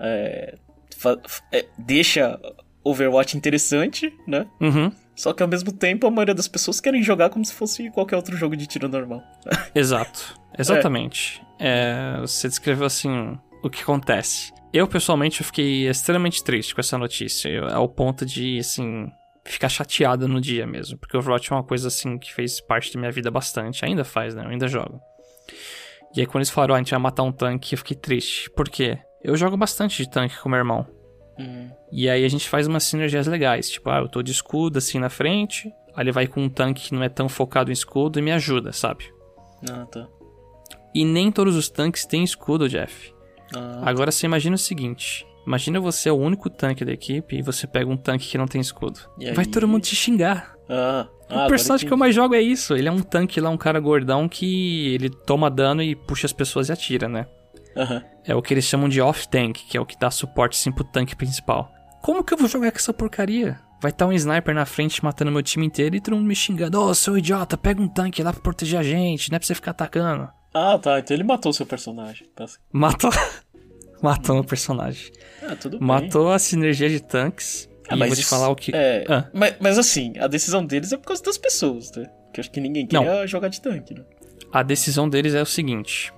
É, 0.00 0.56
fa- 0.96 1.18
é, 1.52 1.66
deixa 1.78 2.38
Overwatch 2.84 3.36
interessante, 3.36 4.12
né? 4.26 4.46
Uhum. 4.60 4.90
Só 5.18 5.32
que 5.32 5.42
ao 5.42 5.48
mesmo 5.48 5.72
tempo 5.72 6.06
a 6.06 6.10
maioria 6.12 6.34
das 6.34 6.46
pessoas 6.46 6.80
querem 6.80 7.02
jogar 7.02 7.28
como 7.28 7.44
se 7.44 7.52
fosse 7.52 7.90
qualquer 7.90 8.14
outro 8.14 8.36
jogo 8.36 8.56
de 8.56 8.68
tiro 8.68 8.88
normal. 8.88 9.20
Exato. 9.74 10.38
Exatamente. 10.56 11.42
É, 11.58 12.18
você 12.20 12.46
descreveu 12.46 12.86
assim 12.86 13.36
o 13.60 13.68
que 13.68 13.82
acontece. 13.82 14.52
Eu, 14.72 14.86
pessoalmente, 14.86 15.40
eu 15.40 15.46
fiquei 15.46 15.88
extremamente 15.88 16.44
triste 16.44 16.72
com 16.72 16.80
essa 16.80 16.96
notícia. 16.96 17.64
Ao 17.64 17.88
ponto 17.88 18.24
de, 18.24 18.60
assim, 18.60 19.10
ficar 19.44 19.68
chateado 19.68 20.28
no 20.28 20.40
dia 20.40 20.68
mesmo. 20.68 20.96
Porque 20.96 21.16
o 21.16 21.20
Overwatch 21.20 21.52
é 21.52 21.56
uma 21.56 21.64
coisa, 21.64 21.88
assim, 21.88 22.16
que 22.16 22.32
fez 22.32 22.60
parte 22.60 22.94
da 22.94 23.00
minha 23.00 23.10
vida 23.10 23.28
bastante. 23.28 23.84
Ainda 23.84 24.04
faz, 24.04 24.36
né? 24.36 24.44
Eu 24.44 24.50
ainda 24.50 24.68
jogo. 24.68 25.00
E 26.14 26.20
aí, 26.20 26.26
quando 26.26 26.42
eles 26.42 26.50
falaram, 26.50 26.74
ó, 26.74 26.76
a 26.76 26.78
gente 26.78 26.92
vai 26.92 27.00
matar 27.00 27.24
um 27.24 27.32
tanque, 27.32 27.74
eu 27.74 27.78
fiquei 27.78 27.96
triste. 27.96 28.48
Por 28.50 28.68
quê? 28.68 28.98
Eu 29.20 29.36
jogo 29.36 29.56
bastante 29.56 30.04
de 30.04 30.08
tanque 30.08 30.38
com 30.38 30.48
meu 30.48 30.58
irmão. 30.58 30.86
Hum, 31.38 31.68
E 31.92 32.08
aí 32.10 32.24
a 32.24 32.28
gente 32.28 32.48
faz 32.48 32.66
umas 32.66 32.82
sinergias 32.84 33.26
legais. 33.26 33.70
Tipo, 33.70 33.90
ah, 33.90 33.98
eu 33.98 34.08
tô 34.08 34.22
de 34.22 34.32
escudo 34.32 34.78
assim 34.78 34.98
na 34.98 35.08
frente. 35.08 35.72
Aí 35.94 36.04
ele 36.04 36.12
vai 36.12 36.26
com 36.26 36.42
um 36.42 36.48
tanque 36.48 36.88
que 36.88 36.94
não 36.94 37.02
é 37.02 37.08
tão 37.08 37.28
focado 37.28 37.70
em 37.70 37.72
escudo 37.72 38.18
e 38.18 38.22
me 38.22 38.32
ajuda, 38.32 38.72
sabe? 38.72 39.04
Ah, 39.70 39.86
tá. 39.86 40.06
E 40.94 41.04
nem 41.04 41.30
todos 41.30 41.56
os 41.56 41.68
tanques 41.68 42.04
têm 42.06 42.24
escudo, 42.24 42.68
Jeff. 42.68 43.12
Ah, 43.54 43.82
Agora 43.84 44.10
você 44.10 44.26
imagina 44.26 44.54
o 44.56 44.58
seguinte: 44.58 45.26
imagina 45.46 45.80
você 45.80 46.08
é 46.08 46.12
o 46.12 46.16
único 46.16 46.48
tanque 46.50 46.84
da 46.84 46.92
equipe 46.92 47.36
e 47.36 47.42
você 47.42 47.66
pega 47.66 47.90
um 47.90 47.96
tanque 47.96 48.28
que 48.28 48.38
não 48.38 48.46
tem 48.46 48.60
escudo. 48.60 49.00
Vai 49.34 49.46
todo 49.46 49.66
mundo 49.68 49.82
te 49.82 49.94
xingar. 49.96 50.54
ah, 50.68 51.06
ah, 51.30 51.44
o 51.44 51.48
personagem 51.48 51.86
que 51.86 51.92
eu 51.92 51.96
mais 51.98 52.14
jogo 52.14 52.34
é 52.34 52.40
isso. 52.40 52.74
Ele 52.74 52.88
é 52.88 52.92
um 52.92 53.00
tanque 53.00 53.40
lá, 53.40 53.50
um 53.50 53.56
cara 53.56 53.78
gordão 53.80 54.28
que 54.28 54.94
ele 54.94 55.10
toma 55.10 55.50
dano 55.50 55.82
e 55.82 55.94
puxa 55.94 56.26
as 56.26 56.32
pessoas 56.32 56.68
e 56.68 56.72
atira, 56.72 57.08
né? 57.08 57.26
É 58.24 58.34
o 58.34 58.42
que 58.42 58.52
eles 58.54 58.64
chamam 58.64 58.88
de 58.88 59.00
off-tank, 59.00 59.54
que 59.68 59.76
é 59.76 59.80
o 59.80 59.86
que 59.86 59.98
dá 59.98 60.10
suporte 60.10 60.56
sim 60.56 60.70
pro 60.72 60.84
tanque 60.84 61.14
principal. 61.16 61.70
Como 62.02 62.22
que 62.24 62.32
eu 62.34 62.38
vou 62.38 62.48
jogar 62.48 62.70
com 62.70 62.78
essa 62.78 62.92
porcaria? 62.92 63.58
vai 63.80 63.92
estar 63.92 64.06
um 64.06 64.12
sniper 64.12 64.52
na 64.52 64.66
frente 64.66 65.04
matando 65.04 65.30
meu 65.30 65.40
time 65.40 65.64
inteiro 65.64 65.94
e 65.94 66.00
todo 66.00 66.16
mundo 66.16 66.26
me 66.26 66.34
xingando. 66.34 66.80
Ô, 66.80 66.92
seu 66.92 67.16
idiota, 67.16 67.56
pega 67.56 67.80
um 67.80 67.86
tanque 67.86 68.24
lá 68.24 68.32
pra 68.32 68.42
proteger 68.42 68.80
a 68.80 68.82
gente, 68.82 69.30
não 69.30 69.36
é 69.36 69.38
pra 69.38 69.46
você 69.46 69.54
ficar 69.54 69.70
atacando. 69.70 70.28
Ah, 70.52 70.76
tá. 70.76 70.98
Então 70.98 71.16
ele 71.16 71.22
matou 71.22 71.50
o 71.50 71.52
seu 71.54 71.64
personagem. 71.64 72.26
Tá. 72.34 72.44
Matou. 72.72 73.10
Matou 74.02 74.38
o 74.40 74.44
personagem. 74.44 75.12
Ah, 75.42 75.54
tudo 75.56 75.78
bem. 75.78 75.86
Matou 75.86 76.30
a 76.32 76.38
sinergia 76.40 76.88
de 76.88 77.00
tanques. 77.00 77.68
Ah, 77.88 77.94
e 77.94 77.98
mas 77.98 78.08
vou 78.08 78.16
te 78.16 78.20
isso- 78.22 78.30
falar 78.30 78.48
o 78.48 78.56
que. 78.56 78.74
É, 78.74 79.04
Ah. 79.08 79.28
mas, 79.32 79.54
mas 79.60 79.78
assim, 79.78 80.12
a 80.18 80.26
decisão 80.26 80.64
deles 80.64 80.92
é 80.92 80.96
por 80.96 81.06
causa 81.06 81.22
das 81.22 81.38
pessoas, 81.38 81.90
né? 81.96 82.06
Que 82.34 82.40
acho 82.40 82.50
que 82.50 82.60
ninguém 82.60 82.84
queria 82.86 83.26
jogar 83.28 83.48
de 83.48 83.60
tanque, 83.60 83.94
né? 83.94 84.02
A 84.52 84.62
decisão 84.62 85.08
deles 85.08 85.34
é 85.34 85.42
o 85.42 85.46
seguinte: 85.46 86.12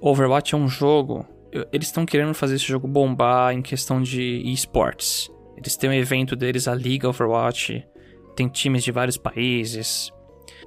Overwatch 0.00 0.54
é 0.54 0.58
um 0.58 0.68
jogo. 0.68 1.26
Eles 1.72 1.88
estão 1.88 2.04
querendo 2.04 2.34
fazer 2.34 2.56
esse 2.56 2.66
jogo 2.66 2.86
bombar 2.86 3.52
em 3.52 3.62
questão 3.62 4.02
de 4.02 4.42
esportes. 4.50 5.30
Eles 5.56 5.76
têm 5.76 5.90
um 5.90 5.94
evento 5.94 6.36
deles, 6.36 6.68
a 6.68 6.74
Liga 6.74 7.08
Overwatch. 7.08 7.86
Tem 8.34 8.48
times 8.48 8.84
de 8.84 8.92
vários 8.92 9.16
países. 9.16 10.12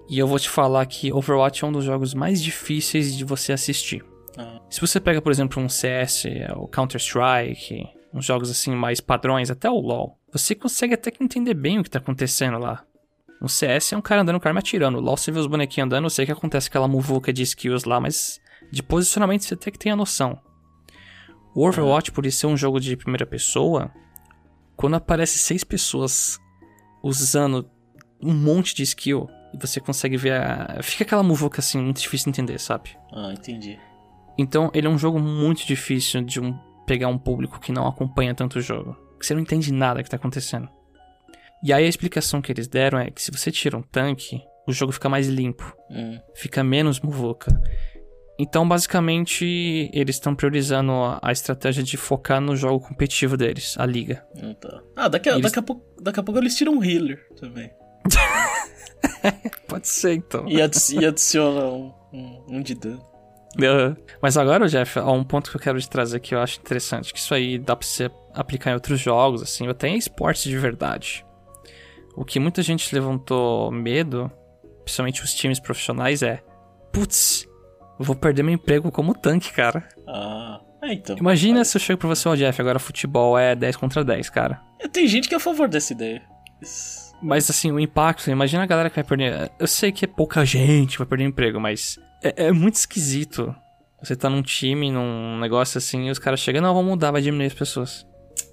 E 0.10 0.18
eu 0.18 0.28
vou 0.28 0.40
te 0.40 0.50
falar 0.50 0.86
que 0.88 1.14
Overwatch 1.14 1.64
é 1.64 1.68
um 1.68 1.72
dos 1.72 1.86
jogos 1.86 2.16
mais 2.16 2.42
difíceis 2.42 3.16
de 3.16 3.24
você 3.24 3.54
assistir. 3.54 4.04
Ah. 4.38 4.60
Se 4.70 4.82
você 4.82 5.00
pega, 5.00 5.22
por 5.22 5.32
exemplo, 5.32 5.62
um 5.62 5.70
CS, 5.70 6.26
é, 6.26 6.52
o 6.56 6.68
Counter-Strike, 6.68 7.88
uns 8.12 8.26
jogos 8.26 8.50
assim 8.50 8.72
mais 8.72 9.00
padrões, 9.00 9.52
até 9.52 9.70
o 9.70 9.80
LoL, 9.80 10.18
você 10.32 10.56
consegue 10.56 10.96
até 10.96 11.12
que 11.12 11.24
entender 11.24 11.54
bem 11.54 11.80
o 11.80 11.84
que 11.84 11.90
tá 11.90 12.00
acontecendo 12.00 12.58
lá. 12.58 12.84
No 13.40 13.48
CS 13.48 13.94
é 13.94 13.98
um 13.98 14.02
cara 14.02 14.22
andando 14.22 14.40
com 14.40 14.48
a 14.48 14.50
arma 14.50 14.60
atirando. 14.60 15.00
No 15.00 15.04
LoL 15.04 15.16
você 15.16 15.32
vê 15.32 15.40
os 15.40 15.48
bonequinhos 15.48 15.86
andando, 15.86 16.06
eu 16.06 16.10
sei 16.10 16.26
que 16.26 16.32
acontece 16.32 16.70
aquela 16.70 16.88
muvuca 16.88 17.32
de 17.32 17.44
skills 17.44 17.84
lá, 17.84 18.00
mas 18.00 18.42
de 18.72 18.84
posicionamento 18.84 19.44
você 19.44 19.54
até 19.54 19.72
que 19.72 19.80
tem 19.80 19.92
a 19.92 19.96
noção. 19.96 20.40
O 21.56 21.68
Overwatch, 21.68 22.12
por 22.12 22.26
isso 22.26 22.40
ser 22.40 22.48
um 22.48 22.58
jogo 22.58 22.80
de 22.80 22.96
primeira 22.96 23.26
pessoa, 23.26 23.92
quando 24.76 24.96
aparece 24.96 25.38
seis 25.38 25.64
pessoas 25.64 26.40
usando 27.04 27.70
um 28.22 28.34
monte 28.34 28.76
de 28.76 28.84
skill, 28.84 29.28
e 29.54 29.58
você 29.60 29.80
consegue 29.80 30.16
ver 30.16 30.34
a... 30.34 30.80
Fica 30.84 31.04
aquela 31.04 31.24
muvuca 31.24 31.60
assim, 31.60 31.80
muito 31.82 32.02
difícil 32.02 32.26
de 32.26 32.30
entender, 32.40 32.60
sabe? 32.60 32.96
Ah, 33.12 33.34
entendi. 33.34 33.80
Então, 34.38 34.70
ele 34.74 34.86
é 34.88 34.90
um 34.90 34.98
jogo 34.98 35.20
muito 35.20 35.66
difícil 35.66 36.22
de 36.22 36.40
um, 36.40 36.54
pegar 36.86 37.08
um 37.08 37.18
público 37.18 37.60
que 37.60 37.72
não 37.72 37.88
acompanha 37.88 38.36
tanto 38.36 38.60
o 38.60 38.62
jogo. 38.62 38.96
Que 39.20 39.26
você 39.26 39.34
não 39.34 39.42
entende 39.42 39.74
nada 39.74 40.04
que 40.04 40.10
tá 40.10 40.18
acontecendo. 40.18 40.70
E 41.64 41.74
aí 41.74 41.84
a 41.84 41.88
explicação 41.90 42.42
que 42.42 42.52
eles 42.52 42.68
deram 42.68 43.00
é 43.00 43.10
que 43.10 43.22
se 43.22 43.32
você 43.32 43.52
tira 43.52 43.76
um 43.76 43.82
tanque, 43.82 44.42
o 44.68 44.72
jogo 44.72 44.92
fica 44.94 45.10
mais 45.10 45.28
limpo, 45.28 45.76
Hum. 45.90 46.20
fica 46.36 46.64
menos 46.64 47.00
muvuca. 47.02 47.60
Então, 48.42 48.66
basicamente, 48.66 49.92
eles 49.94 50.16
estão 50.16 50.34
priorizando 50.34 50.94
a, 51.22 51.30
estratégia 51.30 51.84
de 51.84 51.98
focar 51.98 52.40
no 52.40 52.56
jogo 52.56 52.80
competitivo 52.80 53.36
deles, 53.36 53.76
a 53.78 53.86
liga. 53.86 54.26
Ah, 54.42 54.54
tá. 54.54 54.82
Ah, 54.96 55.08
daqui 55.10 55.28
a, 55.28 55.34
Eles- 55.34 55.44
daqui, 55.44 55.60
a 55.60 55.62
pouco, 55.62 55.84
daqui 56.02 56.22
a 56.22 56.24
pouco 56.24 56.40
eles 56.40 56.56
tiram 56.56 56.76
um 56.76 56.82
healer 56.82 57.28
também. 57.36 57.70
Pode 59.68 59.90
ser, 59.90 60.14
então. 60.14 60.48
E, 60.48 60.62
adi 60.62 60.78
e 60.94 61.06
adicionam 61.06 61.94
um, 62.14 62.18
um, 62.18 62.46
um 62.48 62.62
de 62.62 62.76
dano. 62.76 63.06
Aham. 63.62 63.98
Mas 64.22 64.38
agora, 64.38 64.70
Jeff, 64.70 64.98
há 65.00 65.12
um 65.12 65.24
ponto 65.24 65.52
que 65.52 65.58
eu 65.58 65.62
quero 65.62 65.78
te 65.78 65.90
trazer 65.90 66.22
que 66.22 66.34
eu 66.34 66.40
acho 66.40 66.62
interessante, 66.62 67.12
que 67.12 67.20
isso 67.20 67.34
aí 67.34 67.60
dá 67.60 67.76
pra 67.76 67.86
você 67.86 68.10
aplicar 68.34 68.72
em 68.72 68.76
outros 68.76 69.02
jogos, 69.02 69.42
assim, 69.42 69.68
até 69.68 69.90
em 69.90 69.98
esportes 69.98 70.44
de 70.44 70.58
verdade. 70.58 71.26
O 72.16 72.24
que 72.24 72.40
muita 72.40 72.62
gente 72.62 72.94
levantou 72.96 73.70
medo, 73.70 74.32
principalmente 74.86 75.24
os 75.24 75.34
times 75.34 75.60
profissionais, 75.60 76.24
é 76.24 76.42
putz, 76.94 77.49
eu 78.00 78.06
vou 78.06 78.16
perder 78.16 78.44
meu 78.44 78.54
emprego 78.54 78.92
como 78.92 79.14
tanque, 79.14 79.52
cara. 79.52 79.88
Ah, 80.08 80.60
é 80.82 80.94
então. 80.94 81.18
Imagina 81.18 81.64
se 81.66 81.76
eu 81.78 81.82
chego 81.82 82.00
pra 82.00 82.08
você, 82.08 82.28
ó, 82.30 82.36
Jeff, 82.36 82.60
agora 82.62 82.80
futebol 82.80 83.38
é 83.38 83.56
10 83.56 83.76
contra 83.76 84.04
10, 84.04 84.30
cara. 84.30 84.62
É, 84.80 84.88
Tem 84.88 85.08
gente 85.08 85.28
que 85.28 85.34
é 85.34 85.38
a 85.38 85.42
favor 85.42 85.68
dessa 85.68 85.94
ideia. 85.94 86.22
Isso- 86.62 87.10
Mas 87.22 87.50
assim, 87.50 87.70
o 87.72 87.80
impacto, 87.80 88.30
imagina 88.32 88.64
a 88.64 88.66
galera 88.66 88.90
que 88.90 88.96
vai 88.96 89.04
perder. 89.04 89.52
Eu 89.60 89.68
sei 89.68 89.92
que 89.92 90.06
é 90.06 90.08
pouca 90.08 90.46
gente 90.46 90.94
que 90.94 90.98
vai 91.00 91.08
perder 91.08 91.26
emprego, 91.26 91.60
mas 91.60 92.00
é, 92.24 92.46
é 92.48 92.52
muito 92.52 92.76
esquisito. 92.76 93.54
Você 94.02 94.16
tá 94.16 94.30
num 94.30 94.42
time, 94.42 94.90
num 94.90 95.38
negócio 95.40 95.78
assim, 95.78 96.08
e 96.08 96.12
os 96.12 96.18
caras 96.20 96.40
chegam, 96.40 96.62
não, 96.62 96.74
vamos 96.74 96.90
mudar, 96.92 97.12
vai 97.12 97.22
diminuir 97.22 97.48
as 97.48 97.54
pessoas. 97.54 98.08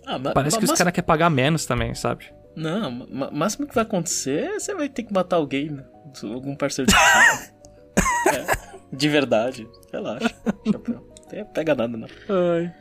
Ah, 0.05 0.19
ma- 0.19 0.33
Parece 0.33 0.57
ma- 0.57 0.59
que 0.59 0.65
os 0.65 0.71
mas- 0.71 0.79
caras 0.79 0.93
querem 0.93 1.07
pagar 1.07 1.31
menos 1.31 1.65
também, 1.67 1.95
sabe? 1.95 2.25
Não, 2.57 2.91
ma- 2.91 3.31
máximo 3.31 3.67
que 3.69 3.75
vai 3.75 3.83
acontecer 3.85 4.45
é 4.45 4.59
você 4.59 4.75
vai 4.75 4.89
ter 4.89 5.05
que 5.05 5.13
matar 5.13 5.37
alguém, 5.37 5.71
né? 5.71 5.85
Algum 6.25 6.57
parceiro 6.57 6.91
de 6.91 6.97
de 8.97 9.09
verdade. 9.09 9.69
Relaxa. 9.93 10.35
Chapéu. 10.71 11.07
Pega 11.53 11.75
nada, 11.75 11.97
não. 11.97 12.09
Ai. 12.29 12.73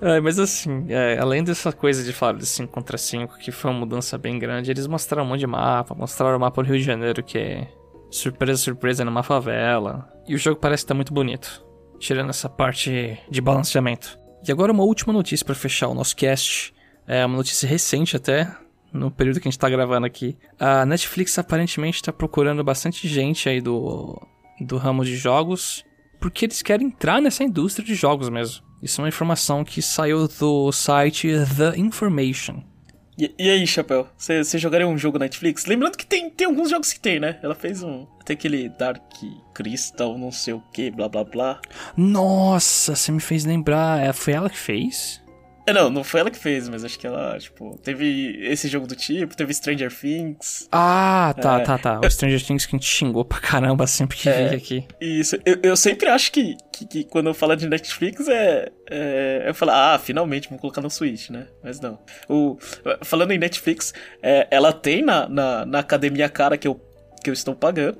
Ai, 0.00 0.20
mas 0.20 0.38
assim, 0.38 0.86
é, 0.90 1.18
além 1.18 1.42
dessa 1.42 1.72
coisa 1.72 2.04
de 2.04 2.12
falar 2.12 2.34
de 2.34 2.44
5 2.44 2.70
contra 2.70 2.98
5, 2.98 3.38
que 3.38 3.50
foi 3.50 3.70
uma 3.70 3.80
mudança 3.80 4.18
bem 4.18 4.38
grande, 4.38 4.70
eles 4.70 4.86
mostraram 4.86 5.24
um 5.24 5.28
monte 5.30 5.40
de 5.40 5.46
mapa, 5.46 5.94
mostraram 5.94 6.36
o 6.36 6.40
mapa 6.40 6.62
do 6.62 6.68
Rio 6.68 6.78
de 6.78 6.84
Janeiro, 6.84 7.22
que 7.22 7.38
é 7.38 7.68
surpresa, 8.10 8.60
surpresa 8.60 9.04
numa 9.04 9.22
favela. 9.22 10.08
E 10.28 10.34
o 10.34 10.38
jogo 10.38 10.60
parece 10.60 10.84
estar 10.84 10.94
muito 10.94 11.14
bonito, 11.14 11.64
tirando 11.98 12.30
essa 12.30 12.48
parte 12.48 13.18
de 13.30 13.40
balanceamento. 13.40 14.18
E 14.46 14.52
agora 14.52 14.70
uma 14.70 14.84
última 14.84 15.12
notícia 15.12 15.44
pra 15.46 15.54
fechar 15.54 15.88
o 15.88 15.94
nosso 15.94 16.14
cast, 16.14 16.74
é 17.06 17.24
uma 17.24 17.36
notícia 17.36 17.66
recente 17.66 18.16
até, 18.16 18.54
no 18.92 19.10
período 19.10 19.40
que 19.40 19.48
a 19.48 19.50
gente 19.50 19.58
tá 19.58 19.68
gravando 19.68 20.06
aqui. 20.06 20.36
A 20.60 20.84
Netflix 20.84 21.38
aparentemente 21.38 22.02
tá 22.02 22.12
procurando 22.12 22.62
bastante 22.62 23.08
gente 23.08 23.48
aí 23.48 23.62
do, 23.62 24.20
do 24.60 24.76
ramo 24.76 25.04
de 25.04 25.16
jogos, 25.16 25.84
porque 26.20 26.46
eles 26.46 26.62
querem 26.62 26.88
entrar 26.88 27.20
nessa 27.20 27.44
indústria 27.44 27.84
de 27.84 27.94
jogos 27.94 28.28
mesmo. 28.28 28.64
Isso 28.82 29.00
é 29.00 29.04
uma 29.04 29.08
informação 29.08 29.64
que 29.64 29.80
saiu 29.80 30.28
do 30.28 30.70
site 30.70 31.28
The 31.56 31.78
Information. 31.78 32.62
E, 33.18 33.34
e 33.38 33.50
aí, 33.50 33.66
Chapéu? 33.66 34.06
Você 34.16 34.44
você 34.44 34.58
jogaria 34.58 34.86
um 34.86 34.98
jogo 34.98 35.18
Netflix? 35.18 35.64
Lembrando 35.64 35.96
que 35.96 36.04
tem, 36.04 36.28
tem 36.28 36.46
alguns 36.46 36.68
jogos 36.68 36.92
que 36.92 37.00
tem, 37.00 37.18
né? 37.18 37.38
Ela 37.42 37.54
fez 37.54 37.82
um. 37.82 38.06
Tem 38.24 38.34
aquele 38.34 38.68
Dark 38.68 39.02
Crystal, 39.54 40.18
não 40.18 40.30
sei 40.30 40.52
o 40.52 40.60
que, 40.72 40.90
blá 40.90 41.08
blá 41.08 41.24
blá. 41.24 41.60
Nossa, 41.96 42.94
você 42.94 43.10
me 43.10 43.20
fez 43.20 43.44
lembrar. 43.44 44.04
É, 44.04 44.12
foi 44.12 44.34
ela 44.34 44.50
que 44.50 44.58
fez? 44.58 45.22
É, 45.66 45.72
não, 45.72 45.90
não 45.90 46.04
foi 46.04 46.20
ela 46.20 46.30
que 46.30 46.38
fez, 46.38 46.68
mas 46.68 46.84
acho 46.84 46.96
que 46.98 47.06
ela, 47.06 47.36
tipo, 47.38 47.76
teve 47.82 48.38
esse 48.42 48.68
jogo 48.68 48.86
do 48.86 48.94
tipo, 48.94 49.36
teve 49.36 49.52
Stranger 49.52 49.92
Things. 49.92 50.68
Ah, 50.70 51.34
tá, 51.40 51.60
É. 51.60 51.64
tá, 51.64 51.76
tá. 51.78 52.00
O 52.04 52.08
Stranger 52.10 52.40
Things 52.44 52.64
que 52.64 52.76
a 52.76 52.78
gente 52.78 52.86
xingou 52.88 53.24
pra 53.24 53.40
caramba 53.40 53.86
sempre 53.86 54.16
que 54.16 54.28
É. 54.28 54.44
veio 54.48 54.56
aqui. 54.56 54.86
Isso, 55.00 55.36
eu, 55.44 55.58
eu 55.62 55.76
sempre 55.76 56.08
acho 56.08 56.30
que, 56.30 56.56
que, 56.72 56.86
que 56.86 57.04
quando 57.04 57.26
eu 57.26 57.34
falo 57.34 57.56
de 57.56 57.68
Netflix 57.68 58.28
é, 58.28 58.70
é. 58.88 59.44
Eu 59.46 59.54
falo, 59.54 59.72
ah, 59.72 59.98
finalmente, 60.02 60.48
vamos 60.48 60.60
colocar 60.60 60.80
no 60.80 60.88
Switch, 60.90 61.30
né? 61.30 61.48
Mas 61.64 61.80
não. 61.80 61.98
O, 62.28 62.56
falando 63.02 63.32
em 63.32 63.38
Netflix, 63.38 63.92
é, 64.22 64.46
ela 64.50 64.72
tem 64.72 65.02
na, 65.02 65.28
na, 65.28 65.66
na 65.66 65.78
academia 65.80 66.28
cara 66.28 66.56
que 66.56 66.68
eu, 66.68 66.80
que 67.24 67.28
eu 67.28 67.34
estou 67.34 67.56
pagando, 67.56 67.98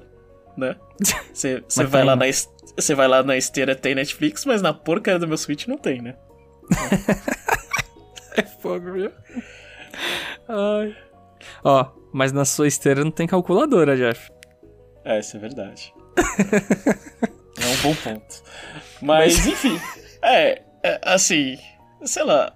né? 0.56 0.76
Você 1.34 1.60
vai, 1.86 2.04
lá 2.04 2.14
na 2.16 2.28
es- 2.28 2.48
você 2.76 2.94
vai 2.94 3.08
lá 3.08 3.22
na 3.22 3.36
esteira 3.36 3.74
tem 3.74 3.94
Netflix, 3.94 4.44
mas 4.44 4.62
na 4.62 4.72
porcaria 4.72 5.18
do 5.18 5.26
meu 5.28 5.36
Switch 5.36 5.66
não 5.66 5.76
tem, 5.76 6.00
né? 6.00 6.14
É 8.36 8.42
fogo, 8.42 8.92
viu? 8.92 9.10
Ai. 10.48 10.94
Ó, 11.64 11.86
mas 12.12 12.32
na 12.32 12.44
sua 12.44 12.68
esteira 12.68 13.02
não 13.02 13.10
tem 13.10 13.26
calculadora, 13.26 13.96
Jeff. 13.96 14.30
É, 15.04 15.18
isso 15.20 15.36
é 15.36 15.40
verdade. 15.40 15.94
é 17.58 17.66
um 17.66 17.82
bom 17.82 17.94
ponto. 17.94 18.42
Mas, 19.00 19.46
enfim, 19.46 19.80
é, 20.22 20.62
é, 20.82 21.00
assim, 21.02 21.58
sei 22.04 22.24
lá. 22.24 22.52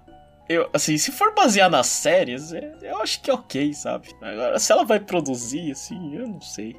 Eu, 0.47 0.69
assim, 0.73 0.97
se 0.97 1.11
for 1.11 1.33
basear 1.33 1.69
nas 1.69 1.87
séries, 1.87 2.51
é, 2.51 2.75
eu 2.81 3.01
acho 3.01 3.21
que 3.21 3.31
é 3.31 3.33
ok, 3.33 3.73
sabe? 3.73 4.09
Agora, 4.21 4.59
se 4.59 4.71
ela 4.71 4.83
vai 4.83 4.99
produzir, 4.99 5.71
assim, 5.71 6.15
eu 6.15 6.27
não 6.27 6.41
sei. 6.41 6.75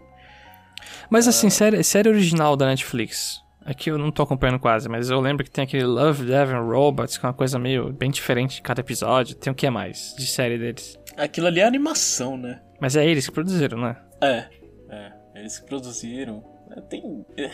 Mas 1.08 1.26
assim, 1.26 1.48
série, 1.48 1.82
série 1.82 2.08
original 2.08 2.56
da 2.56 2.66
Netflix. 2.66 3.42
Aqui 3.64 3.90
eu 3.90 3.98
não 3.98 4.10
tô 4.10 4.22
acompanhando 4.22 4.58
quase, 4.58 4.88
mas 4.88 5.08
eu 5.10 5.20
lembro 5.20 5.44
que 5.44 5.50
tem 5.50 5.64
aquele 5.64 5.84
Love, 5.84 6.24
Death 6.24 6.48
and 6.50 6.60
Robots, 6.62 7.16
que 7.16 7.24
é 7.24 7.28
uma 7.28 7.34
coisa 7.34 7.58
meio 7.58 7.92
bem 7.92 8.10
diferente 8.10 8.56
de 8.56 8.62
cada 8.62 8.80
episódio. 8.80 9.36
Tem 9.36 9.52
o 9.52 9.56
que 9.56 9.68
mais 9.70 10.14
de 10.18 10.26
série 10.26 10.58
deles? 10.58 10.98
Aquilo 11.16 11.46
ali 11.46 11.60
é 11.60 11.64
animação, 11.64 12.36
né? 12.36 12.60
Mas 12.80 12.96
é 12.96 13.06
eles 13.06 13.26
que 13.26 13.32
produziram, 13.32 13.78
né? 13.78 13.96
É, 14.20 14.44
é, 14.90 15.12
eles 15.36 15.58
que 15.58 15.66
produziram. 15.66 16.42
É, 16.76 16.80
Tem. 16.80 17.24
é, 17.36 17.50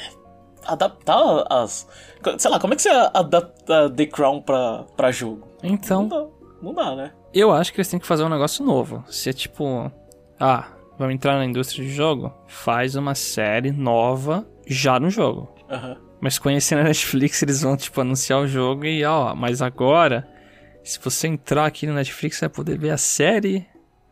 adaptar 0.66 1.44
as. 1.50 1.86
Sei 2.38 2.50
lá, 2.50 2.58
como 2.58 2.72
é 2.72 2.76
que 2.76 2.82
você 2.82 2.88
adapta 2.88 3.90
The 3.90 4.06
Crown 4.06 4.42
pra, 4.42 4.84
pra 4.96 5.10
jogo? 5.10 5.48
Então, 5.62 6.02
Não 6.02 6.08
dá, 6.08 6.26
não 6.62 6.74
dá, 6.74 6.96
né? 6.96 7.12
eu 7.34 7.52
acho 7.52 7.72
que 7.72 7.78
eles 7.80 7.88
têm 7.88 8.00
que 8.00 8.06
fazer 8.06 8.22
um 8.24 8.28
negócio 8.28 8.64
novo. 8.64 9.04
Se 9.08 9.28
é 9.28 9.32
tipo, 9.32 9.90
ah, 10.40 10.68
vamos 10.98 11.14
entrar 11.14 11.36
na 11.36 11.44
indústria 11.44 11.84
de 11.84 11.90
jogo, 11.90 12.32
faz 12.46 12.94
uma 12.96 13.14
série 13.14 13.70
nova 13.70 14.46
já 14.66 14.98
no 14.98 15.10
jogo. 15.10 15.54
Aham. 15.68 15.96
Mas 16.20 16.38
conhecendo 16.38 16.80
a 16.80 16.84
Netflix, 16.84 17.42
eles 17.42 17.60
vão, 17.62 17.76
tipo, 17.76 18.00
anunciar 18.00 18.40
o 18.40 18.46
jogo 18.48 18.84
e, 18.84 19.04
ó, 19.04 19.34
mas 19.34 19.62
agora, 19.62 20.28
se 20.82 20.98
você 20.98 21.28
entrar 21.28 21.66
aqui 21.66 21.86
no 21.86 21.94
Netflix, 21.94 22.36
você 22.36 22.46
vai 22.46 22.54
poder 22.54 22.78
ver 22.78 22.90
a 22.90 22.98
série 22.98 23.66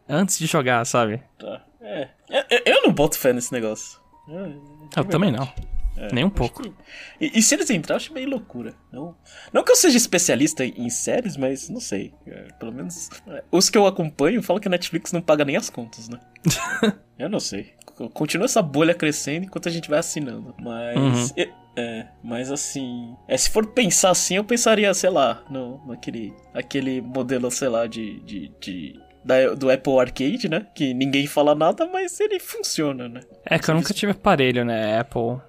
antes 0.08 0.38
de 0.38 0.46
jogar, 0.46 0.84
sabe? 0.86 1.22
Tá. 1.38 1.64
É. 1.80 2.08
Eu, 2.28 2.42
eu- 2.50 2.62
eu 2.76 2.82
não 2.82 2.92
boto 2.92 3.18
fé 3.18 3.32
nesse 3.32 3.52
negócio. 3.52 3.98
De 4.28 4.98
Eu 4.98 5.04
também 5.04 5.30
não. 5.32 5.48
É, 5.96 6.12
Nem 6.12 6.24
um 6.24 6.30
pouco. 6.30 6.62
que- 6.62 6.72
E, 7.20 7.38
e 7.38 7.42
se 7.42 7.54
eles 7.54 7.70
entrarem, 7.70 7.94
eu 8.02 8.04
acho 8.04 8.12
meio 8.12 8.28
loucura. 8.28 8.74
Não, 8.92 9.16
não 9.52 9.64
que 9.64 9.72
eu 9.72 9.76
seja 9.76 9.96
especialista 9.96 10.62
em 10.64 10.90
séries, 10.90 11.36
mas 11.38 11.68
não 11.70 11.80
sei. 11.80 12.12
É, 12.26 12.52
pelo 12.58 12.70
menos 12.72 13.08
é, 13.28 13.42
os 13.50 13.70
que 13.70 13.78
eu 13.78 13.86
acompanho 13.86 14.42
falam 14.42 14.60
que 14.60 14.68
a 14.68 14.70
Netflix 14.70 15.10
não 15.12 15.22
paga 15.22 15.44
nem 15.44 15.56
as 15.56 15.70
contas, 15.70 16.08
né? 16.08 16.20
eu 17.18 17.28
não 17.30 17.40
sei. 17.40 17.72
Continua 18.12 18.44
essa 18.44 18.60
bolha 18.62 18.94
crescendo 18.94 19.44
enquanto 19.46 19.68
a 19.68 19.72
gente 19.72 19.88
vai 19.88 19.98
assinando. 19.98 20.54
Mas. 20.60 20.96
Uhum. 21.30 21.46
é, 21.76 22.06
mas 22.22 22.50
assim. 22.50 23.14
É, 23.26 23.36
se 23.36 23.48
for 23.50 23.66
pensar 23.66 24.10
assim, 24.10 24.36
eu 24.36 24.44
pensaria, 24.44 24.92
sei 24.94 25.10
lá, 25.10 25.42
no, 25.50 25.80
naquele 25.86 26.34
aquele 26.54 27.00
modelo, 27.00 27.50
sei 27.50 27.68
lá, 27.68 27.86
de. 27.86 28.20
de, 28.20 28.52
de- 28.60 29.00
da- 29.24 29.54
do 29.54 29.70
Apple 29.70 29.98
Arcade, 29.98 30.48
né? 30.48 30.66
Que 30.74 30.94
ninguém 30.94 31.26
fala 31.26 31.52
nada, 31.54 31.84
mas 31.86 32.20
ele 32.20 32.38
funciona, 32.38 33.08
né? 33.08 33.20
É 33.44 33.58
que 33.58 33.68
eu 33.68 33.74
nunca 33.74 33.92
tive 33.92 34.12
aparelho, 34.12 34.64
né, 34.64 35.00
Apple. 35.00 35.40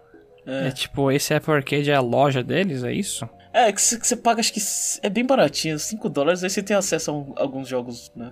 É. 0.48 0.70
É 0.70 0.72
tipo, 0.72 1.12
esse 1.12 1.32
Apple 1.34 1.54
Arcade 1.54 1.91
é 1.91 1.93
a 1.95 2.00
loja 2.02 2.41
deles, 2.41 2.84
é 2.84 2.91
isso? 2.91 3.30
É, 3.54 3.72
que 3.72 3.80
você 3.82 4.16
paga, 4.16 4.39
acho 4.39 4.52
que 4.54 4.60
é 5.04 5.10
bem 5.10 5.26
baratinho, 5.26 5.78
5 5.78 6.10
dólares, 6.10 6.43
aí 6.43 6.50
você 6.50 6.64
tem 6.64 6.76
acesso 6.76 7.12
a 7.12 7.14
um- 7.14 7.34
alguns 7.36 7.68
jogos, 7.68 8.12
né? 8.16 8.32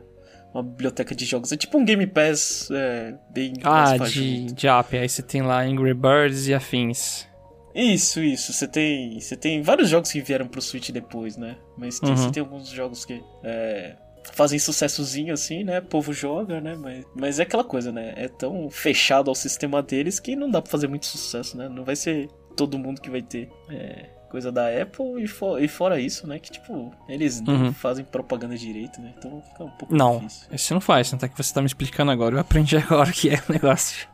Uma 0.56 0.64
biblioteca 0.64 1.14
de 1.14 1.26
jogos. 1.26 1.51
É 1.51 1.58
tipo 1.58 1.78
um 1.78 1.84
Game 1.84 2.08
Pass 2.08 2.70
é, 2.72 3.14
bem 3.30 3.53
Ah, 3.62 3.97
de, 3.97 4.45
de 4.53 4.68
app. 4.70 4.97
Aí 4.97 5.10
você 5.10 5.22
tem 5.22 5.41
lá 5.41 5.62
Angry 5.62 5.93
Birds 5.93 6.47
e 6.47 6.53
afins. 6.53 7.28
Isso, 7.76 8.22
isso. 8.24 8.53
Você 8.53 8.66
tem, 8.66 9.20
você 9.20 9.36
tem 9.36 9.62
vários 9.62 9.89
jogos 9.89 10.10
que 10.10 10.22
vieram 10.22 10.47
pro 10.47 10.62
Switch 10.62 10.91
depois, 10.91 11.36
né? 11.36 11.58
Mas 11.78 11.99
tem, 11.99 12.10
Uhum. 12.12 12.16
você 12.16 12.32
tem 12.32 12.41
alguns 12.41 12.70
jogos 12.70 13.03
que 13.03 13.22
é, 13.43 13.97
fazem 14.32 14.58
sucessozinho 14.58 15.34
assim, 15.34 15.66
né? 15.66 15.80
O 15.80 15.84
povo 15.84 16.14
joga, 16.14 16.62
né? 16.62 16.74
Mas, 16.80 17.06
mas 17.14 17.39
é 17.41 17.43
aquela 17.43 17.66
coisa, 17.66 17.91
né? 17.91 18.14
É 18.16 18.30
tão 18.30 18.70
fechado 18.70 19.30
ao 19.30 19.36
sistema 19.36 19.84
deles 19.84 20.22
que 20.22 20.38
não 20.38 20.49
dá 20.49 20.62
pra 20.62 20.72
fazer 20.72 20.88
muito 20.88 21.06
sucesso, 21.06 21.58
né? 21.58 21.68
Não 21.68 21.84
vai 21.84 21.97
ser 21.97 22.30
todo 22.56 22.80
mundo 22.80 23.01
que 23.01 23.10
vai 23.10 23.22
ter 23.22 23.49
é, 23.70 24.06
coisa 24.36 24.51
da 24.51 24.67
Apple 24.69 25.23
e, 25.23 25.27
fo- 25.27 25.57
e 25.57 25.67
fora 25.67 25.99
isso, 25.99 26.27
né? 26.27 26.38
Que 26.39 26.51
tipo, 26.51 26.93
eles 27.07 27.39
não 27.41 27.53
Uhum. 27.55 27.73
fazem 27.73 28.03
propaganda 28.05 28.57
direito, 28.57 28.99
né? 29.01 29.13
Então 29.17 29.41
fica 29.41 29.63
um 29.63 29.69
pouco 29.71 29.95
Não, 29.95 30.19
difícil. 30.19 30.47
esse 30.51 30.73
não 30.73 30.81
faz, 30.81 31.09
tanto 31.09 31.25
é 31.25 31.29
que 31.29 31.38
você 31.38 31.53
tá 31.53 31.61
me 31.61 31.67
explicando 31.67 32.11
agora. 32.11 32.36
Eu 32.36 32.39
aprendi 32.39 32.75
agora 32.77 33.09
o 33.09 33.13
que 33.13 33.29
é 33.29 33.41
o 33.49 33.51
negócio. 33.51 34.07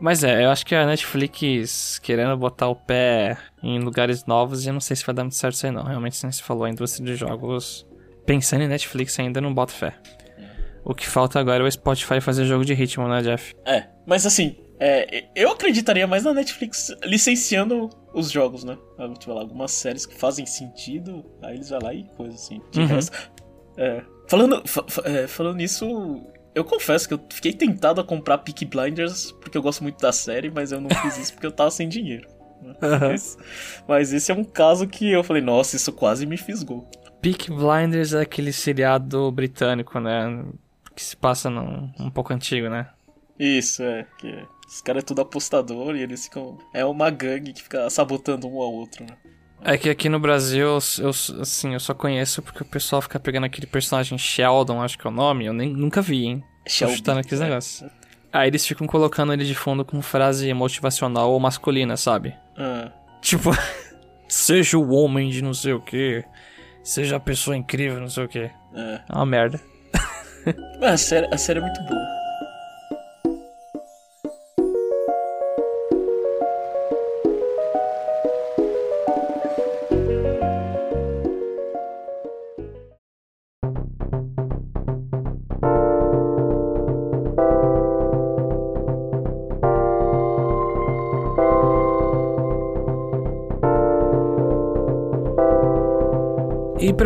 Mas 0.00 0.22
é, 0.24 0.44
eu 0.44 0.50
acho 0.50 0.64
que 0.66 0.74
a 0.74 0.84
Netflix 0.86 1.98
querendo 2.00 2.36
botar 2.36 2.68
o 2.68 2.76
pé 2.76 3.36
em 3.62 3.78
lugares 3.78 4.24
novos 4.26 4.64
e 4.64 4.68
eu 4.68 4.72
não 4.74 4.80
sei 4.80 4.94
se 4.96 5.04
vai 5.04 5.14
dar 5.14 5.22
muito 5.24 5.36
certo 5.36 5.54
isso 5.54 5.66
aí 5.66 5.72
não. 5.72 5.84
Realmente, 5.84 6.20
como 6.20 6.32
você 6.32 6.42
falou, 6.42 6.64
a 6.64 6.70
indústria 6.70 7.04
de 7.06 7.16
jogos, 7.16 7.86
pensando 8.26 8.62
em 8.62 8.68
Netflix 8.68 9.18
ainda 9.18 9.40
não 9.40 9.52
bota 9.54 9.72
fé. 9.72 9.94
O 10.84 10.94
que 10.94 11.06
falta 11.08 11.40
agora 11.40 11.64
é 11.64 11.66
o 11.66 11.70
Spotify 11.72 12.20
fazer 12.20 12.44
jogo 12.44 12.64
de 12.64 12.72
ritmo, 12.74 13.08
né, 13.08 13.20
Jeff? 13.22 13.54
É, 13.64 13.86
mas 14.06 14.24
assim, 14.26 14.56
é, 14.78 15.24
eu 15.34 15.50
acreditaria 15.50 16.06
mais 16.06 16.24
na 16.24 16.34
Netflix 16.34 16.94
licenciando 17.04 17.88
os 18.12 18.30
jogos, 18.30 18.64
né? 18.64 18.76
Tipo, 19.18 19.32
lá, 19.34 19.40
algumas 19.40 19.72
séries 19.72 20.04
que 20.06 20.14
fazem 20.14 20.44
sentido, 20.46 21.24
aí 21.42 21.54
eles 21.56 21.68
vão 21.70 21.78
lá 21.82 21.94
e 21.94 22.04
coisa 22.16 22.34
assim. 22.34 22.60
De 22.70 22.80
Uhum. 22.80 22.86
resto, 22.86 23.30
é, 23.76 24.02
falando, 24.28 24.62
fa- 24.66 24.84
fa- 24.88 25.02
é, 25.04 25.26
falando 25.26 25.56
nisso, 25.56 26.22
eu 26.54 26.64
confesso 26.64 27.06
que 27.08 27.14
eu 27.14 27.20
fiquei 27.30 27.52
tentado 27.52 28.00
a 28.00 28.04
comprar 28.04 28.38
Peaky 28.38 28.64
Blinders 28.64 29.32
porque 29.32 29.56
eu 29.58 29.62
gosto 29.62 29.82
muito 29.82 29.98
da 30.00 30.12
série, 30.12 30.50
mas 30.50 30.72
eu 30.72 30.80
não 30.80 30.90
fiz 30.90 31.18
isso 31.18 31.32
porque 31.34 31.46
eu 31.46 31.52
tava 31.52 31.70
sem 31.70 31.88
dinheiro. 31.88 32.28
né? 32.62 32.74
Mas, 33.00 33.36
mas 33.86 34.12
esse 34.14 34.32
é 34.32 34.34
um 34.34 34.42
caso 34.42 34.86
que 34.88 35.10
eu 35.12 35.22
falei, 35.22 35.42
nossa, 35.42 35.76
isso 35.76 35.92
quase 35.92 36.24
me 36.26 36.36
fisgou. 36.38 36.88
Peak 37.20 37.50
Blinders 37.50 38.14
é 38.14 38.22
aquele 38.22 38.50
seriado 38.52 39.30
britânico, 39.30 40.00
né? 40.00 40.42
Que 40.94 41.02
se 41.04 41.14
passa 41.16 41.50
num 41.50 41.90
um 42.00 42.10
pouco 42.10 42.32
antigo, 42.32 42.68
né? 42.70 42.88
Isso, 43.38 43.82
é. 43.82 44.06
Que 44.18 44.28
é- 44.28 44.44
os 44.66 44.82
caras 44.82 45.02
é 45.02 45.06
tudo 45.06 45.20
apostador 45.20 45.94
e 45.96 46.02
eles 46.02 46.24
ficam. 46.24 46.58
É 46.72 46.84
uma 46.84 47.10
gangue 47.10 47.52
que 47.52 47.62
fica 47.62 47.88
sabotando 47.90 48.48
um 48.48 48.60
ao 48.60 48.72
outro, 48.72 49.04
né? 49.04 49.16
É 49.62 49.76
que 49.78 49.88
aqui 49.88 50.08
no 50.08 50.20
Brasil, 50.20 50.78
eu, 50.98 51.08
assim, 51.40 51.72
eu 51.72 51.80
só 51.80 51.94
conheço 51.94 52.42
porque 52.42 52.62
o 52.62 52.66
pessoal 52.66 53.00
fica 53.00 53.18
pegando 53.18 53.44
aquele 53.44 53.66
personagem 53.66 54.18
Sheldon, 54.18 54.82
acho 54.82 54.98
que 54.98 55.06
é 55.06 55.10
o 55.10 55.12
nome, 55.12 55.46
eu 55.46 55.52
nem, 55.52 55.72
nunca 55.72 56.02
vi, 56.02 56.26
hein? 56.26 56.44
Tô 56.64 56.70
Shelby, 56.70 56.96
chutando 56.96 57.20
aqui 57.20 57.34
os 57.34 57.40
é. 57.40 57.44
negócios. 57.44 57.90
Aí 58.32 58.48
eles 58.48 58.66
ficam 58.66 58.86
colocando 58.86 59.32
ele 59.32 59.44
de 59.44 59.54
fundo 59.54 59.84
com 59.84 60.02
frase 60.02 60.52
motivacional 60.52 61.32
ou 61.32 61.40
masculina, 61.40 61.96
sabe? 61.96 62.34
Ah, 62.56 62.92
Tipo, 63.22 63.50
seja 64.28 64.76
o 64.76 64.92
homem 64.92 65.30
de 65.30 65.42
não 65.42 65.54
sei 65.54 65.72
o 65.72 65.80
que, 65.80 66.22
seja 66.82 67.16
a 67.16 67.20
pessoa 67.20 67.56
incrível, 67.56 67.98
não 67.98 68.10
sei 68.10 68.24
o 68.24 68.28
que. 68.28 68.40
é. 68.40 68.50
É 68.74 69.00
uma 69.14 69.26
merda. 69.26 69.58
Mas 70.80 70.90
a 70.92 70.96
série, 70.98 71.34
a 71.34 71.38
série 71.38 71.58
é 71.58 71.62
muito 71.62 71.82
boa. 71.84 72.15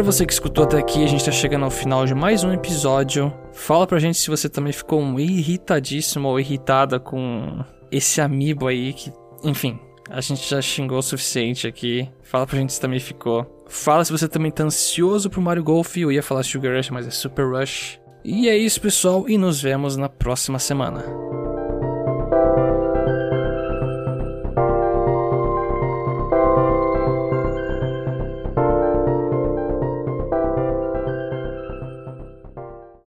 Pra 0.01 0.11
você 0.11 0.25
que 0.25 0.33
escutou 0.33 0.65
até 0.65 0.79
aqui, 0.79 1.05
a 1.05 1.07
gente 1.07 1.23
tá 1.23 1.31
chegando 1.31 1.67
ao 1.67 1.71
final 1.71 2.07
de 2.07 2.15
mais 2.15 2.43
um 2.43 2.51
episódio. 2.55 3.31
Fala 3.53 3.87
pra 3.87 3.99
gente 3.99 4.17
se 4.17 4.31
você 4.31 4.49
também 4.49 4.73
ficou 4.73 5.21
irritadíssimo 5.21 6.27
ou 6.27 6.41
irritada 6.41 6.99
com 6.99 7.63
esse 7.93 8.19
amiibo 8.19 8.67
aí 8.67 8.95
que, 8.95 9.13
enfim, 9.45 9.79
a 10.09 10.23
gente 10.23 10.49
já 10.49 10.63
xingou 10.63 11.01
o 11.01 11.03
suficiente 11.03 11.67
aqui. 11.67 12.09
Fala 12.23 12.47
pra 12.47 12.59
gente 12.59 12.73
se 12.73 12.81
também 12.81 12.99
ficou. 12.99 13.63
Fala 13.69 14.03
se 14.03 14.11
você 14.11 14.27
também 14.27 14.51
tá 14.51 14.65
ansioso 14.65 15.29
pro 15.29 15.43
Mario 15.43 15.63
Golf. 15.63 15.95
Eu 15.99 16.11
ia 16.11 16.23
falar 16.23 16.45
Sugar 16.45 16.75
Rush, 16.75 16.89
mas 16.89 17.07
é 17.07 17.11
Super 17.11 17.45
Rush. 17.45 18.01
E 18.25 18.49
é 18.49 18.57
isso, 18.57 18.81
pessoal, 18.81 19.29
e 19.29 19.37
nos 19.37 19.61
vemos 19.61 19.99
na 19.99 20.09
próxima 20.09 20.59
semana. 20.59 21.30